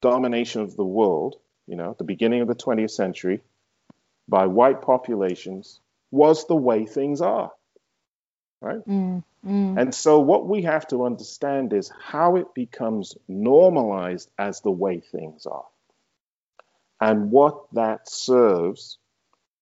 domination 0.01 0.61
of 0.61 0.75
the 0.75 0.85
world, 0.85 1.37
you 1.67 1.75
know, 1.75 1.91
at 1.91 1.97
the 1.97 2.03
beginning 2.03 2.41
of 2.41 2.47
the 2.47 2.55
20th 2.55 2.91
century, 2.91 3.41
by 4.27 4.45
white 4.45 4.81
populations 4.81 5.79
was 6.11 6.47
the 6.47 6.55
way 6.55 6.85
things 6.85 7.21
are. 7.21 7.51
Right? 8.61 8.85
Mm, 8.85 9.23
mm. 9.45 9.81
And 9.81 9.95
so, 9.95 10.19
what 10.19 10.47
we 10.47 10.63
have 10.63 10.85
to 10.87 11.05
understand 11.05 11.71
is 11.71 11.89
how 12.01 12.35
it 12.35 12.53
becomes 12.53 13.17
normalized 13.27 14.29
as 14.37 14.59
the 14.61 14.71
way 14.71 14.99
things 14.99 15.45
are, 15.45 15.65
and 16.99 17.31
what 17.31 17.71
that 17.73 18.09
serves 18.09 18.97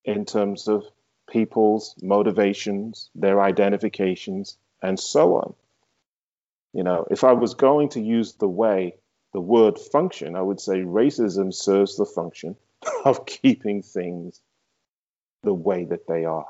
in 0.03 0.25
terms 0.25 0.67
of 0.67 0.83
people's 1.29 1.93
motivations, 2.01 3.11
their 3.13 3.39
identifications, 3.39 4.57
and 4.81 4.99
so 4.99 5.35
on. 5.35 5.53
You 6.73 6.83
know, 6.83 7.07
if 7.09 7.23
I 7.23 7.33
was 7.33 7.53
going 7.53 7.89
to 7.89 8.01
use 8.01 8.33
the 8.33 8.47
way, 8.47 8.95
the 9.33 9.41
word 9.41 9.79
function, 9.79 10.35
I 10.35 10.41
would 10.41 10.59
say 10.59 10.81
racism 10.81 11.53
serves 11.53 11.97
the 11.97 12.05
function 12.05 12.55
of 13.05 13.25
keeping 13.25 13.81
things 13.81 14.41
the 15.43 15.53
way 15.53 15.85
that 15.85 16.07
they 16.07 16.25
are. 16.25 16.47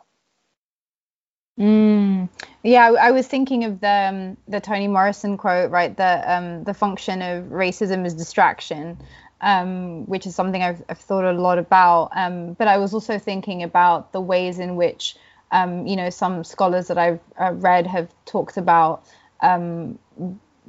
Mm. 1.59 2.30
Yeah, 2.63 2.86
I, 2.86 3.07
I, 3.07 3.11
was 3.11 3.28
thinking 3.28 3.63
of 3.63 3.80
the 3.80 4.09
um, 4.09 4.38
the 4.47 4.59
Toni 4.59 4.88
Morrison 4.88 5.38
quote, 5.38 5.71
right? 5.71 5.95
The 5.95 6.32
um, 6.32 6.63
the 6.63 6.73
function 6.73 7.23
of 7.23 7.45
racism 7.45 8.05
is 8.05 8.13
distraction, 8.13 8.99
um, 9.41 10.05
which 10.05 10.28
is 10.28 10.36
something 10.36 10.61
I've, 10.61 10.84
I've, 10.88 10.99
thought 10.99 11.25
a 11.25 11.32
lot 11.32 11.57
about. 11.57 12.11
Um, 12.15 12.53
but 12.53 12.67
I 12.67 12.78
was 12.78 12.93
also 12.93 13.17
thinking 13.17 13.63
about 13.63 14.11
the 14.11 14.21
ways 14.21 14.59
in 14.59 14.75
which, 14.75 15.15
um, 15.52 15.88
you 15.88 15.95
know, 15.95 16.10
some 16.10 16.43
scholars 16.43 16.88
that 16.88 16.98
I've 16.98 17.20
uh, 17.39 17.54
read 17.54 17.88
have 17.88 18.10
talked 18.26 18.58
about 18.58 19.06
um, 19.41 19.98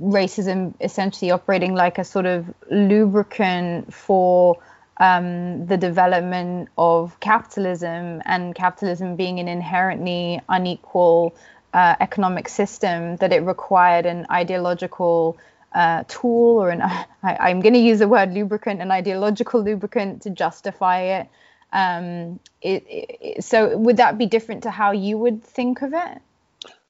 racism 0.01 0.74
essentially 0.81 1.31
operating 1.31 1.74
like 1.74 1.99
a 1.99 2.05
sort 2.05 2.26
of 2.26 2.47
lubricant 2.70 3.93
for 3.93 4.59
um, 4.99 5.66
the 5.66 5.76
development 5.76 6.68
of 6.76 7.18
capitalism 7.20 8.22
and 8.24 8.55
capitalism 8.55 9.16
being 9.16 9.39
an 9.39 9.49
inherently 9.49 10.41
unequal 10.49 11.35
uh, 11.74 11.97
economic 12.01 12.49
system 12.49 13.16
that 13.16 13.33
it 13.33 13.41
required 13.41 14.07
an 14.07 14.26
ideological 14.31 15.37
uh, 15.74 16.03
tool 16.09 16.62
or 16.62 16.70
an 16.70 16.83
I, 17.22 17.51
am 17.51 17.61
going 17.61 17.74
to 17.74 17.81
use 17.81 17.99
the 17.99 18.09
word 18.09 18.33
lubricant 18.33 18.81
an 18.81 18.91
ideological 18.91 19.62
lubricant 19.62 20.22
to 20.22 20.31
justify 20.31 21.01
it. 21.01 21.29
Um, 21.73 22.41
it, 22.62 22.85
it, 22.89 23.45
so 23.45 23.77
would 23.77 23.99
that 23.99 24.16
be 24.16 24.27
different 24.27 24.62
to 24.62 24.71
how 24.71 24.93
you 24.93 25.19
would 25.19 25.45
think 25.45 25.83
of 25.83 25.93
it 25.93 26.23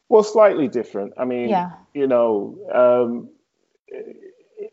well 0.09 0.23
slightly 0.23 0.69
different 0.69 1.15
i 1.19 1.25
mean 1.25 1.49
yeah. 1.49 1.73
you 1.95 2.07
know 2.07 2.57
um, 2.73 3.29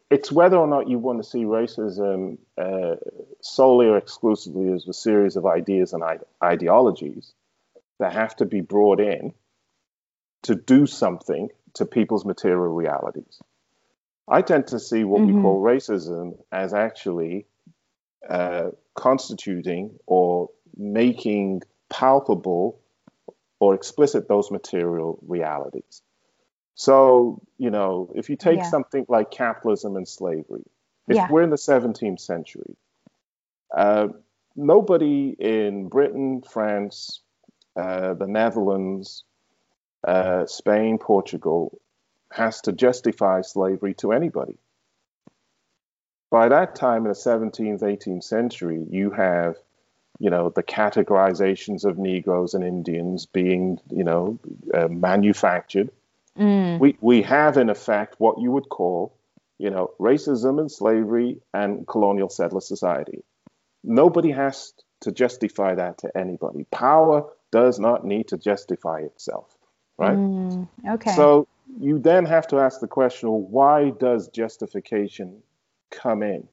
it's 0.10 0.32
whether 0.32 0.58
or 0.58 0.68
not 0.68 0.88
you 0.88 1.00
want 1.00 1.22
to 1.22 1.30
see 1.30 1.44
racism 1.44 2.38
uh, 2.58 2.96
solely 3.42 3.88
or 3.88 3.98
exclusively 3.98 4.72
as 4.74 4.88
a 4.88 4.94
series 4.94 5.36
of 5.36 5.46
ideas 5.46 5.94
and 5.94 6.04
ide- 6.04 6.24
ideologies 6.44 7.34
that 8.00 8.14
have 8.14 8.36
to 8.36 8.46
be 8.46 8.62
brought 8.62 9.00
in 9.00 9.34
to 10.44 10.56
do 10.56 10.86
something 10.86 11.50
to 11.74 11.86
people's 11.86 12.26
material 12.26 12.74
realities. 12.74 13.40
I 14.28 14.42
tend 14.42 14.68
to 14.68 14.80
see 14.80 15.04
what 15.04 15.22
mm-hmm. 15.22 15.38
we 15.38 15.42
call 15.42 15.62
racism 15.62 16.38
as 16.52 16.74
actually 16.74 17.46
uh, 18.28 18.72
constituting 18.96 20.00
or 20.06 20.50
making 20.76 21.62
palpable 21.90 22.80
or 23.60 23.76
explicit 23.76 24.28
those 24.28 24.52
material 24.52 25.20
realities. 25.28 26.02
So, 26.76 27.42
you 27.58 27.70
know, 27.70 28.12
if 28.16 28.30
you 28.30 28.36
take 28.36 28.58
yeah. 28.58 28.70
something 28.70 29.06
like 29.08 29.32
capitalism 29.32 29.96
and 29.96 30.08
slavery, 30.08 30.66
if 31.08 31.16
yeah. 31.16 31.28
we're 31.30 31.44
in 31.44 31.50
the 31.50 31.56
17th 31.56 32.20
century, 32.20 32.76
uh, 33.76 34.10
nobody 34.56 35.36
in 35.38 35.88
Britain, 35.88 36.42
France, 36.42 37.22
uh, 37.76 38.14
the 38.14 38.28
Netherlands, 38.28 39.24
uh, 40.06 40.46
Spain, 40.46 40.98
Portugal 40.98 41.80
has 42.32 42.62
to 42.62 42.74
justify 42.74 43.42
slavery 43.42 43.94
to 43.96 44.12
anybody. 44.12 44.58
By 46.36 46.50
that 46.50 46.76
time 46.76 47.06
in 47.06 47.10
the 47.10 47.22
17th, 47.30 47.82
18th 47.82 48.24
century, 48.24 48.82
you 48.90 49.12
have, 49.12 49.56
you 50.20 50.30
know, 50.30 50.50
the 50.50 50.64
categorizations 50.64 51.86
of 51.86 51.98
Negroes 51.98 52.54
and 52.54 52.64
Indians 52.64 53.26
being, 53.26 53.80
you 53.90 54.04
know, 54.04 54.40
uh, 54.74 54.88
manufactured 54.88 55.90
Mm. 56.38 56.80
We 56.80 56.98
we 57.00 57.22
have 57.22 57.58
in 57.58 57.70
effect 57.70 58.16
what 58.18 58.40
you 58.40 58.52
would 58.52 58.70
call, 58.70 59.14
you 59.58 59.70
know, 59.70 59.92
racism 60.00 60.60
and 60.60 60.72
slavery 60.72 61.40
and 61.54 61.88
colonial 61.88 62.30
settler 62.30 62.62
society. 62.62 63.24
Nobody 63.84 64.32
has 64.32 64.74
to 65.02 65.12
justify 65.12 65.76
that 65.76 66.00
to 66.00 66.18
anybody. 66.18 66.66
Power 66.72 67.30
does 67.52 67.80
not 67.80 68.04
need 68.06 68.30
to 68.30 68.38
justify 68.38 69.00
itself, 69.00 69.56
right? 69.98 70.18
Mm, 70.18 70.68
okay. 70.90 71.16
So 71.16 71.48
you 71.80 72.00
then 72.00 72.26
have 72.26 72.48
to 72.48 72.60
ask 72.60 72.82
the 72.82 72.88
question, 72.88 73.30
well, 73.30 73.40
why 73.40 73.92
does 73.92 74.28
justification 74.30 75.42
come 76.02 76.24
in? 76.24 76.48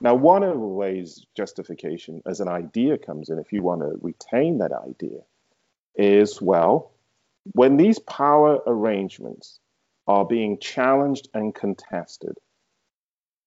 Now, 0.00 0.14
one 0.14 0.42
of 0.42 0.54
the 0.54 0.58
ways 0.58 1.24
justification 1.36 2.22
as 2.26 2.40
an 2.40 2.48
idea 2.48 2.98
comes 2.98 3.30
in, 3.30 3.38
if 3.38 3.52
you 3.52 3.62
want 3.62 3.82
to 3.82 3.98
retain 4.00 4.58
that 4.58 4.72
idea, 4.72 5.20
is 5.94 6.42
well, 6.42 6.92
when 7.52 7.76
these 7.76 7.98
power 7.98 8.60
arrangements 8.66 9.60
are 10.06 10.24
being 10.24 10.58
challenged 10.58 11.28
and 11.34 11.54
contested, 11.54 12.36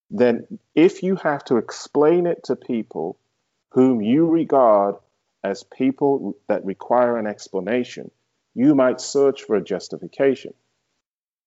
then 0.10 0.60
if 0.74 1.04
you 1.04 1.16
have 1.18 1.44
to 1.46 1.58
explain 1.58 2.26
it 2.26 2.46
to 2.46 2.56
people 2.56 3.18
whom 3.72 4.02
you 4.02 4.28
regard 4.28 4.96
as 5.44 5.64
people 5.64 6.38
that 6.48 6.66
require 6.66 7.18
an 7.18 7.28
explanation, 7.28 8.10
you 8.54 8.76
might 8.76 9.02
search 9.02 9.44
for 9.44 9.56
a 9.56 9.64
justification. 9.64 10.54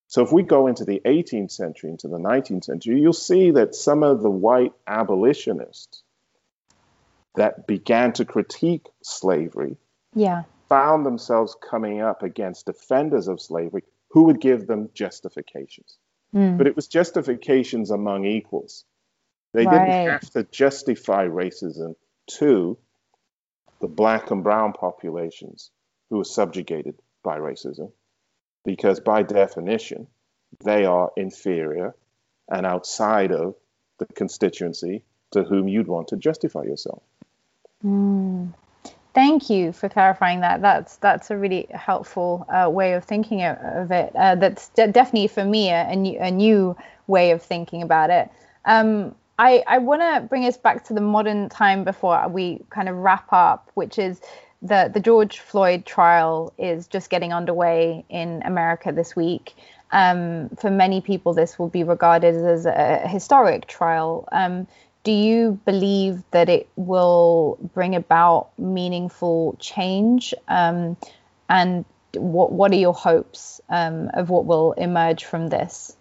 So 0.09 0.23
if 0.23 0.33
we 0.33 0.43
go 0.43 0.67
into 0.67 0.85
the 0.85 1.01
18th 1.05 1.53
century, 1.53 1.91
into 1.91 2.09
the 2.09 2.19
19th 2.19 2.65
century, 2.65 3.01
you'll 3.01 3.13
see 3.13 3.53
that 3.53 3.75
some 3.75 4.03
of 4.03 4.23
the 4.23 4.31
white 4.31 4.73
abolitionists 4.87 6.03
that 7.35 7.67
began 7.67 8.13
to 8.15 8.25
critique 8.25 8.89
slavery 9.03 9.77
yeah 10.15 10.43
found 10.69 11.07
themselves 11.07 11.57
coming 11.71 12.01
up 12.01 12.23
against 12.23 12.67
defenders 12.67 13.29
of 13.29 13.41
slavery 13.41 13.83
who 14.11 14.25
would 14.25 14.41
give 14.41 14.67
them 14.67 14.91
justifications. 14.95 15.97
Mm. 16.35 16.59
But 16.59 16.67
it 16.67 16.77
was 16.77 16.89
justifications 16.89 17.91
among 17.91 18.27
equals. 18.27 18.85
They 19.55 19.65
right. 19.65 19.73
didn't 19.73 20.11
have 20.11 20.31
to 20.31 20.43
justify 20.45 21.27
racism 21.27 21.95
to 22.39 22.77
the 23.81 23.89
black 23.89 24.31
and 24.31 24.43
brown 24.43 24.73
populations 24.73 25.71
who 26.11 26.19
were 26.19 26.25
subjugated 26.25 27.01
by 27.23 27.39
racism, 27.39 27.93
because 28.69 29.01
by 29.01 29.23
definition, 29.23 30.07
they 30.63 30.85
are 30.85 31.11
inferior 31.17 31.95
and 32.51 32.67
outside 32.67 33.33
of 33.33 33.55
the 33.97 34.05
constituency 34.05 35.03
to 35.31 35.43
whom 35.43 35.69
you'd 35.69 35.89
want 35.89 36.09
to 36.09 36.17
justify 36.19 36.65
yourself. 36.65 37.03
Mm. 37.83 38.53
Thank 39.15 39.49
you 39.49 39.73
for 39.73 39.89
clarifying 39.89 40.41
that. 40.41 40.61
That's 40.61 40.97
that's 40.97 41.31
a 41.31 41.39
really 41.39 41.67
helpful 41.71 42.47
uh, 42.51 42.69
way 42.69 42.93
of 42.93 43.05
thinking 43.05 43.43
of, 43.43 43.91
it. 43.91 44.15
Uh, 44.15 44.35
that's 44.35 44.69
de- 44.69 44.93
definitely 44.93 45.29
for 45.29 45.47
me 45.47 45.71
a, 45.71 45.89
a, 45.89 45.97
new, 45.97 46.19
a, 46.21 46.31
new, 46.31 46.77
way 47.07 47.31
of 47.31 47.43
thinking 47.43 47.81
about 47.83 48.11
it. 48.11 48.31
Um, 48.67 49.15
I, 49.39 49.65
I 49.67 49.79
want 49.79 50.03
to 50.03 50.27
bring 50.29 50.45
us 50.45 50.59
back 50.59 50.85
to 50.89 50.93
the 50.93 51.01
modern 51.01 51.49
time 51.49 51.85
before 51.85 52.29
we 52.29 52.61
kind 52.69 52.87
of 52.87 52.97
wrap 52.97 53.33
up, 53.33 53.71
which 53.75 53.99
is 53.99 54.21
the 54.63 54.91
the 54.93 55.01
George 55.01 55.39
Floyd 55.39 55.87
trial 55.87 56.53
is 56.59 56.87
just 56.87 57.11
getting 57.11 57.33
underway 57.33 58.05
in 58.09 58.43
America 58.45 58.93
this 58.93 59.15
week. 59.15 59.55
Um, 59.91 60.51
for 60.61 60.71
many 60.71 61.01
people, 61.01 61.33
this 61.33 61.59
will 61.59 61.69
be 61.69 61.85
regarded 61.85 62.35
as 62.35 62.67
a 62.67 63.09
historic 63.09 63.67
trial. 63.67 64.29
Um, 64.33 64.67
do 65.05 65.13
you 65.13 65.59
believe 65.65 66.23
that 66.33 66.49
it 66.49 66.69
will 66.77 67.59
bring 67.73 67.95
about 67.95 68.51
meaningful 68.59 69.57
change? 69.59 70.35
Um, 70.49 70.97
and 71.49 71.85
what 72.15 72.53
what 72.53 72.73
are 72.73 72.77
your 72.77 72.95
hopes 72.95 73.61
um, 73.69 74.11
of 74.13 74.29
what 74.29 74.45
will 74.45 74.73
emerge 74.73 75.25
from 75.25 75.49
this? 75.49 75.97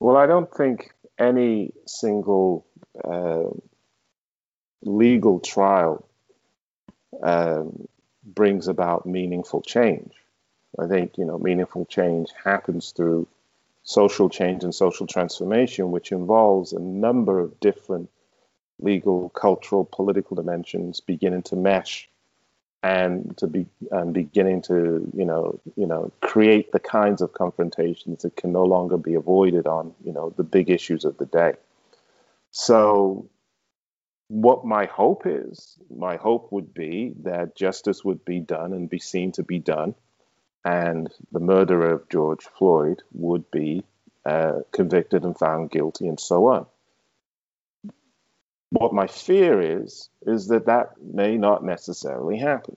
Well, 0.00 0.16
I 0.16 0.26
don't 0.26 0.52
think 0.52 0.92
any 1.18 1.72
single 1.86 2.66
uh, 3.04 3.50
legal 4.82 5.40
trial 5.40 6.08
um, 7.22 7.88
brings 8.24 8.68
about 8.68 9.06
meaningful 9.06 9.62
change. 9.62 10.12
I 10.78 10.86
think 10.86 11.18
you 11.18 11.24
know 11.24 11.38
meaningful 11.38 11.86
change 11.86 12.30
happens 12.42 12.92
through 12.92 13.26
social 13.84 14.28
change 14.28 14.64
and 14.64 14.74
social 14.74 15.06
transformation, 15.06 15.90
which 15.90 16.10
involves 16.10 16.72
a 16.72 16.80
number 16.80 17.38
of 17.38 17.60
different 17.60 18.10
legal, 18.80 19.28
cultural, 19.30 19.84
political 19.84 20.34
dimensions 20.34 21.00
beginning 21.00 21.42
to 21.42 21.56
mesh 21.56 22.08
and 22.82 23.36
to 23.38 23.46
be 23.46 23.66
um, 23.92 24.12
beginning 24.12 24.60
to 24.60 25.10
you 25.16 25.24
know 25.24 25.58
you 25.74 25.86
know 25.86 26.12
create 26.20 26.70
the 26.72 26.80
kinds 26.80 27.22
of 27.22 27.32
confrontations 27.32 28.22
that 28.22 28.36
can 28.36 28.52
no 28.52 28.64
longer 28.64 28.98
be 28.98 29.14
avoided 29.14 29.66
on 29.66 29.94
you 30.04 30.12
know 30.12 30.30
the 30.36 30.44
big 30.44 30.68
issues 30.68 31.04
of 31.04 31.16
the 31.16 31.26
day. 31.26 31.54
So 32.50 33.26
what 34.28 34.64
my 34.64 34.86
hope 34.86 35.22
is, 35.26 35.78
my 35.94 36.16
hope 36.16 36.50
would 36.50 36.72
be 36.72 37.14
that 37.22 37.56
justice 37.56 38.04
would 38.04 38.24
be 38.24 38.40
done 38.40 38.72
and 38.72 38.88
be 38.88 38.98
seen 38.98 39.32
to 39.32 39.42
be 39.42 39.58
done, 39.58 39.94
and 40.64 41.12
the 41.32 41.40
murderer 41.40 41.92
of 41.92 42.08
George 42.08 42.44
Floyd 42.44 43.02
would 43.12 43.50
be 43.50 43.84
uh, 44.24 44.60
convicted 44.72 45.24
and 45.24 45.38
found 45.38 45.70
guilty, 45.70 46.08
and 46.08 46.18
so 46.18 46.46
on. 46.48 46.66
What 48.70 48.94
my 48.94 49.06
fear 49.06 49.60
is, 49.60 50.08
is 50.26 50.48
that 50.48 50.66
that 50.66 50.92
may 51.02 51.36
not 51.36 51.62
necessarily 51.62 52.38
happen. 52.38 52.76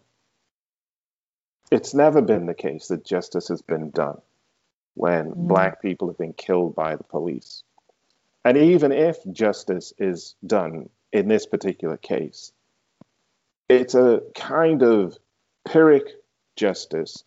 It's 1.72 1.94
never 1.94 2.22
been 2.22 2.46
the 2.46 2.54
case 2.54 2.90
that 2.90 3.06
justice 3.06 3.48
has 3.48 3.62
been 3.62 3.90
done 3.92 4.22
when 4.94 5.32
mm. 5.32 5.48
black 5.48 5.82
people 5.82 6.08
have 6.10 6.18
been 6.18 6.34
killed 6.34 6.76
by 6.76 6.96
the 6.96 7.04
police. 7.04 7.64
And 8.44 8.58
even 8.58 8.92
if 8.92 9.18
justice 9.32 9.94
is 9.98 10.36
done 10.46 10.90
in 11.12 11.28
this 11.28 11.46
particular 11.46 11.98
case, 11.98 12.52
it's 13.70 13.96
a 13.96 14.22
kind 14.36 14.82
of 14.82 15.18
pyrrhic 15.66 16.08
justice 16.56 17.24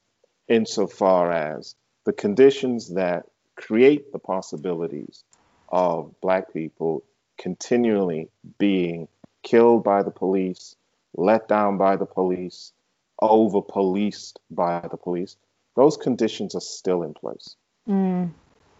insofar 0.49 1.31
as 1.31 1.75
the 2.05 2.13
conditions 2.13 2.95
that 2.95 3.27
create 3.57 4.13
the 4.13 4.19
possibilities 4.19 5.23
of 5.69 6.19
black 6.21 6.53
people 6.53 7.05
continually 7.39 8.29
being 8.59 9.07
killed 9.43 9.85
by 9.85 10.03
the 10.03 10.11
police, 10.11 10.77
let 11.17 11.49
down 11.49 11.79
by 11.79 11.97
the 11.97 12.07
police, 12.07 12.73
over 13.21 13.61
policed 13.61 14.41
by 14.51 14.87
the 14.91 14.97
police, 14.97 15.37
those 15.77 15.97
conditions 15.97 16.55
are 16.55 16.61
still 16.61 17.03
in 17.03 17.15
place. 17.15 17.57
Mm. 17.89 18.31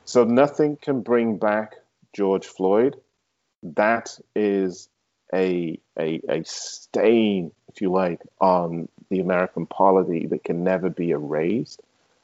So 0.05 0.25
nothing 0.25 0.77
can 0.81 1.03
bring 1.03 1.39
back 1.39 1.77
George 2.13 2.47
Floyd. 2.47 2.97
That 3.63 4.19
is 4.35 4.89
a, 5.35 5.79
a, 5.99 6.21
a 6.29 6.45
stain, 6.45 7.53
if 7.69 7.81
you 7.81 7.91
like, 7.91 8.21
on 8.41 8.89
the 9.11 9.21
American 9.21 9.67
polity 9.67 10.27
that 10.27 10.45
can 10.45 10.65
never 10.65 10.91
be 10.91 11.11
erased. 11.11 11.83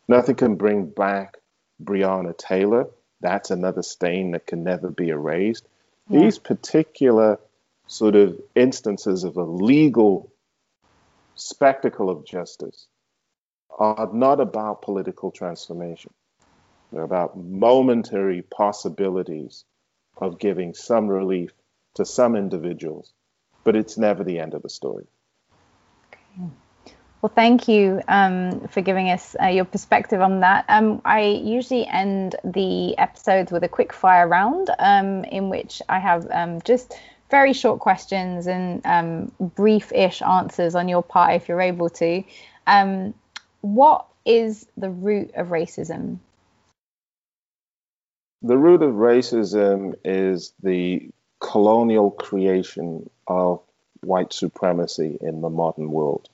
Nothing 0.08 0.36
can 0.36 0.54
bring 0.56 0.86
back 0.86 1.36
Breonna 1.82 2.36
Taylor. 2.36 2.88
That's 3.20 3.50
another 3.50 3.82
stain 3.82 4.32
that 4.32 4.46
can 4.46 4.64
never 4.64 4.90
be 4.90 5.08
erased. 5.08 5.66
Yeah. 6.08 6.20
These 6.20 6.38
particular 6.38 7.38
sort 7.86 8.16
of 8.16 8.40
instances 8.54 9.24
of 9.24 9.36
a 9.36 9.42
legal 9.42 10.30
spectacle 11.34 12.10
of 12.10 12.24
justice 12.24 12.86
are 13.78 14.08
not 14.12 14.40
about 14.40 14.82
political 14.82 15.30
transformation. 15.30 16.12
They're 16.92 17.02
about 17.02 17.36
momentary 17.36 18.42
possibilities 18.42 19.64
of 20.16 20.38
giving 20.38 20.74
some 20.74 21.08
relief 21.08 21.52
to 21.94 22.04
some 22.04 22.36
individuals, 22.36 23.12
but 23.64 23.76
it's 23.76 23.98
never 23.98 24.24
the 24.24 24.38
end 24.38 24.54
of 24.54 24.62
the 24.62 24.68
story. 24.68 25.06
Okay. 26.08 26.50
Well, 27.22 27.32
thank 27.34 27.66
you 27.66 28.02
um, 28.08 28.68
for 28.68 28.82
giving 28.82 29.10
us 29.10 29.34
uh, 29.42 29.46
your 29.46 29.64
perspective 29.64 30.20
on 30.20 30.40
that. 30.40 30.64
Um, 30.68 31.00
I 31.04 31.22
usually 31.22 31.86
end 31.86 32.36
the 32.44 32.96
episodes 32.98 33.50
with 33.50 33.64
a 33.64 33.68
quick 33.68 33.92
fire 33.92 34.28
round 34.28 34.70
um, 34.78 35.24
in 35.24 35.48
which 35.48 35.80
I 35.88 35.98
have 35.98 36.28
um, 36.30 36.60
just 36.62 36.94
very 37.30 37.52
short 37.52 37.80
questions 37.80 38.46
and 38.46 38.84
um, 38.84 39.32
brief 39.40 39.92
ish 39.92 40.22
answers 40.22 40.74
on 40.74 40.88
your 40.88 41.02
part 41.02 41.34
if 41.34 41.48
you're 41.48 41.60
able 41.60 41.90
to. 41.90 42.22
Um, 42.66 43.14
what 43.62 44.06
is 44.24 44.66
the 44.76 44.90
root 44.90 45.32
of 45.34 45.48
racism? 45.48 46.18
The 48.42 48.56
root 48.56 48.82
of 48.82 48.94
racism 48.94 49.94
is 50.04 50.52
the 50.62 51.10
colonial 51.40 52.10
creation 52.10 53.10
of 53.26 53.60
white 54.02 54.32
supremacy 54.32 55.18
in 55.20 55.40
the 55.40 55.50
modern 55.50 55.90
world 55.90 56.28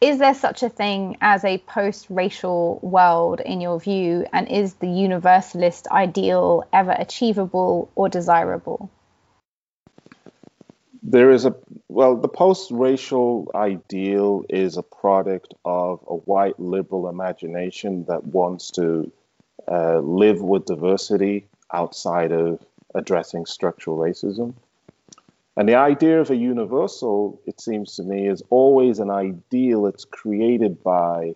is 0.00 0.18
there 0.18 0.34
such 0.34 0.62
a 0.62 0.68
thing 0.68 1.16
as 1.20 1.44
a 1.44 1.58
post 1.58 2.06
racial 2.10 2.78
world 2.82 3.40
in 3.40 3.60
your 3.60 3.80
view? 3.80 4.26
And 4.32 4.48
is 4.48 4.74
the 4.74 4.88
universalist 4.88 5.88
ideal 5.88 6.64
ever 6.72 6.92
achievable 6.92 7.90
or 7.94 8.08
desirable? 8.08 8.90
There 11.02 11.30
is 11.30 11.46
a, 11.46 11.54
well, 11.88 12.16
the 12.16 12.28
post 12.28 12.70
racial 12.70 13.50
ideal 13.54 14.44
is 14.48 14.76
a 14.76 14.82
product 14.82 15.54
of 15.64 16.00
a 16.06 16.14
white 16.14 16.58
liberal 16.58 17.08
imagination 17.08 18.04
that 18.08 18.24
wants 18.24 18.72
to 18.72 19.10
uh, 19.70 19.98
live 19.98 20.40
with 20.40 20.66
diversity 20.66 21.48
outside 21.72 22.32
of 22.32 22.64
addressing 22.94 23.46
structural 23.46 23.98
racism. 23.98 24.54
And 25.56 25.68
the 25.68 25.76
idea 25.76 26.20
of 26.20 26.30
a 26.30 26.36
universal, 26.36 27.40
it 27.46 27.60
seems 27.60 27.96
to 27.96 28.02
me, 28.02 28.28
is 28.28 28.42
always 28.50 28.98
an 28.98 29.10
ideal 29.10 29.82
that's 29.82 30.04
created 30.04 30.82
by 30.82 31.34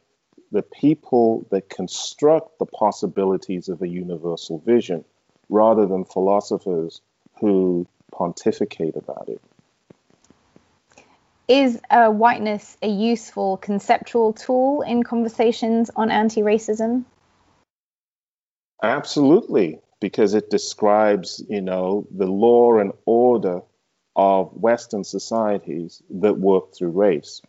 the 0.53 0.63
people 0.63 1.47
that 1.51 1.71
construct 1.71 2.59
the 2.59 2.67
possibilities 2.67 3.69
of 3.69 3.83
a 3.83 3.89
universal 3.89 4.59
vision 4.59 5.05
rather 5.49 5.87
than 5.87 6.05
philosophers 6.05 7.01
who 7.41 7.87
pontificate 8.13 8.97
about 8.97 9.29
it. 9.29 9.41
Is 11.49 11.81
uh, 11.91 12.11
whiteness 12.11 12.77
a 12.83 12.89
useful 12.89 13.57
conceptual 13.57 14.33
tool 14.33 14.83
in 14.83 15.03
conversations 15.03 15.91
on 15.97 16.11
anti 16.11 16.43
racism? 16.43 17.05
Absolutely, 18.83 19.81
because 20.01 20.35
it 20.35 20.51
describes, 20.51 21.43
you 21.49 21.61
know, 21.61 22.07
the 22.11 22.27
law 22.27 22.79
and 22.79 22.93
order 23.05 23.63
of 24.17 24.53
Western 24.55 25.05
societies 25.05 26.03
that 26.11 26.39
work 26.39 26.75
through 26.75 26.91
race. 26.91 27.43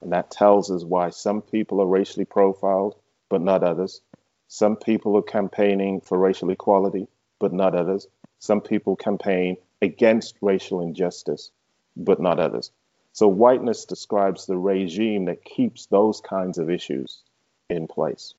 And 0.00 0.12
that 0.12 0.30
tells 0.30 0.70
us 0.70 0.82
why 0.84 1.10
some 1.10 1.42
people 1.42 1.80
are 1.82 1.86
racially 1.86 2.24
profiled, 2.24 2.96
but 3.28 3.42
not 3.42 3.62
others. 3.62 4.00
Some 4.48 4.76
people 4.76 5.16
are 5.18 5.22
campaigning 5.22 6.00
for 6.00 6.18
racial 6.18 6.50
equality, 6.50 7.08
but 7.38 7.52
not 7.52 7.74
others. 7.74 8.08
Some 8.38 8.62
people 8.62 8.96
campaign 8.96 9.58
against 9.82 10.36
racial 10.40 10.80
injustice, 10.80 11.50
but 11.96 12.20
not 12.20 12.40
others. 12.40 12.72
So 13.12 13.28
whiteness 13.28 13.84
describes 13.84 14.46
the 14.46 14.56
regime 14.56 15.26
that 15.26 15.44
keeps 15.44 15.86
those 15.86 16.20
kinds 16.20 16.58
of 16.58 16.70
issues 16.70 17.22
in 17.68 17.86
place. 17.86 18.34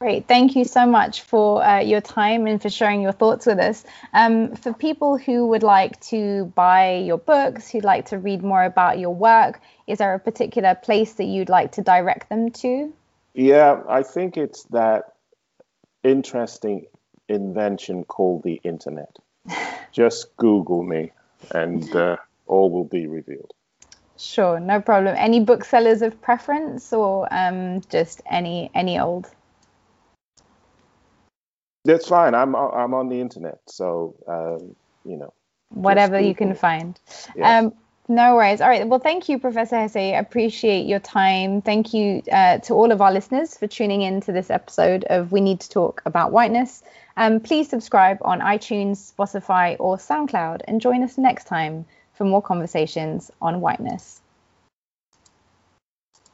Great. 0.00 0.26
Thank 0.26 0.56
you 0.56 0.64
so 0.64 0.84
much 0.84 1.22
for 1.22 1.64
uh, 1.64 1.78
your 1.78 2.00
time 2.00 2.48
and 2.48 2.60
for 2.60 2.68
sharing 2.68 3.02
your 3.02 3.12
thoughts 3.12 3.46
with 3.46 3.60
us. 3.60 3.84
Um, 4.12 4.56
for 4.56 4.72
people 4.72 5.16
who 5.16 5.46
would 5.46 5.62
like 5.62 6.00
to 6.06 6.46
buy 6.56 6.96
your 6.96 7.18
books, 7.18 7.68
who'd 7.68 7.84
like 7.84 8.06
to 8.06 8.18
read 8.18 8.42
more 8.42 8.64
about 8.64 8.98
your 8.98 9.14
work, 9.14 9.60
is 9.86 9.98
there 9.98 10.12
a 10.12 10.18
particular 10.18 10.74
place 10.74 11.12
that 11.14 11.26
you'd 11.26 11.48
like 11.48 11.72
to 11.72 11.82
direct 11.82 12.28
them 12.28 12.50
to? 12.50 12.92
Yeah, 13.32 13.80
I 13.88 14.02
think 14.02 14.36
it's 14.36 14.64
that 14.64 15.12
interesting 16.02 16.86
invention 17.28 18.02
called 18.02 18.42
the 18.42 18.60
internet. 18.64 19.16
Just 19.92 20.36
Google 20.36 20.82
me 20.82 21.12
and 21.52 21.94
uh, 21.94 22.16
all 22.48 22.70
will 22.70 22.84
be 22.84 23.06
revealed. 23.06 23.52
Sure, 24.18 24.58
no 24.58 24.80
problem. 24.80 25.14
Any 25.16 25.38
booksellers 25.38 26.02
of 26.02 26.20
preference 26.22 26.92
or 26.92 27.28
um, 27.30 27.82
just 27.90 28.22
any 28.30 28.70
any 28.74 28.98
old? 28.98 29.30
That's 31.86 32.08
fine. 32.08 32.34
I'm 32.34 32.54
I'm 32.54 32.94
on 32.94 33.08
the 33.08 33.20
internet, 33.20 33.60
so 33.66 34.14
um, 34.26 34.76
you 35.04 35.16
know. 35.16 35.32
Whatever 35.70 36.20
you 36.20 36.34
can 36.34 36.54
find. 36.54 36.98
Yes. 37.34 37.64
Um, 37.64 37.72
no 38.08 38.36
worries. 38.36 38.60
All 38.60 38.68
right. 38.68 38.86
Well, 38.86 39.00
thank 39.00 39.28
you, 39.28 39.38
Professor 39.38 39.76
Hesse. 39.76 39.96
I 39.96 40.18
appreciate 40.18 40.86
your 40.86 41.00
time. 41.00 41.60
Thank 41.60 41.92
you 41.92 42.22
uh, 42.30 42.58
to 42.58 42.74
all 42.74 42.92
of 42.92 43.00
our 43.00 43.12
listeners 43.12 43.58
for 43.58 43.66
tuning 43.66 44.02
in 44.02 44.20
to 44.22 44.32
this 44.32 44.48
episode 44.48 45.04
of 45.04 45.32
We 45.32 45.40
Need 45.40 45.58
to 45.60 45.70
Talk 45.70 46.02
About 46.06 46.30
Whiteness. 46.30 46.84
Um, 47.16 47.40
please 47.40 47.68
subscribe 47.68 48.18
on 48.20 48.40
iTunes, 48.40 49.12
Spotify, 49.12 49.76
or 49.80 49.96
SoundCloud 49.96 50.60
and 50.68 50.80
join 50.80 51.02
us 51.02 51.18
next 51.18 51.44
time 51.44 51.84
for 52.14 52.24
more 52.24 52.42
conversations 52.42 53.30
on 53.42 53.60
whiteness. 53.60 54.20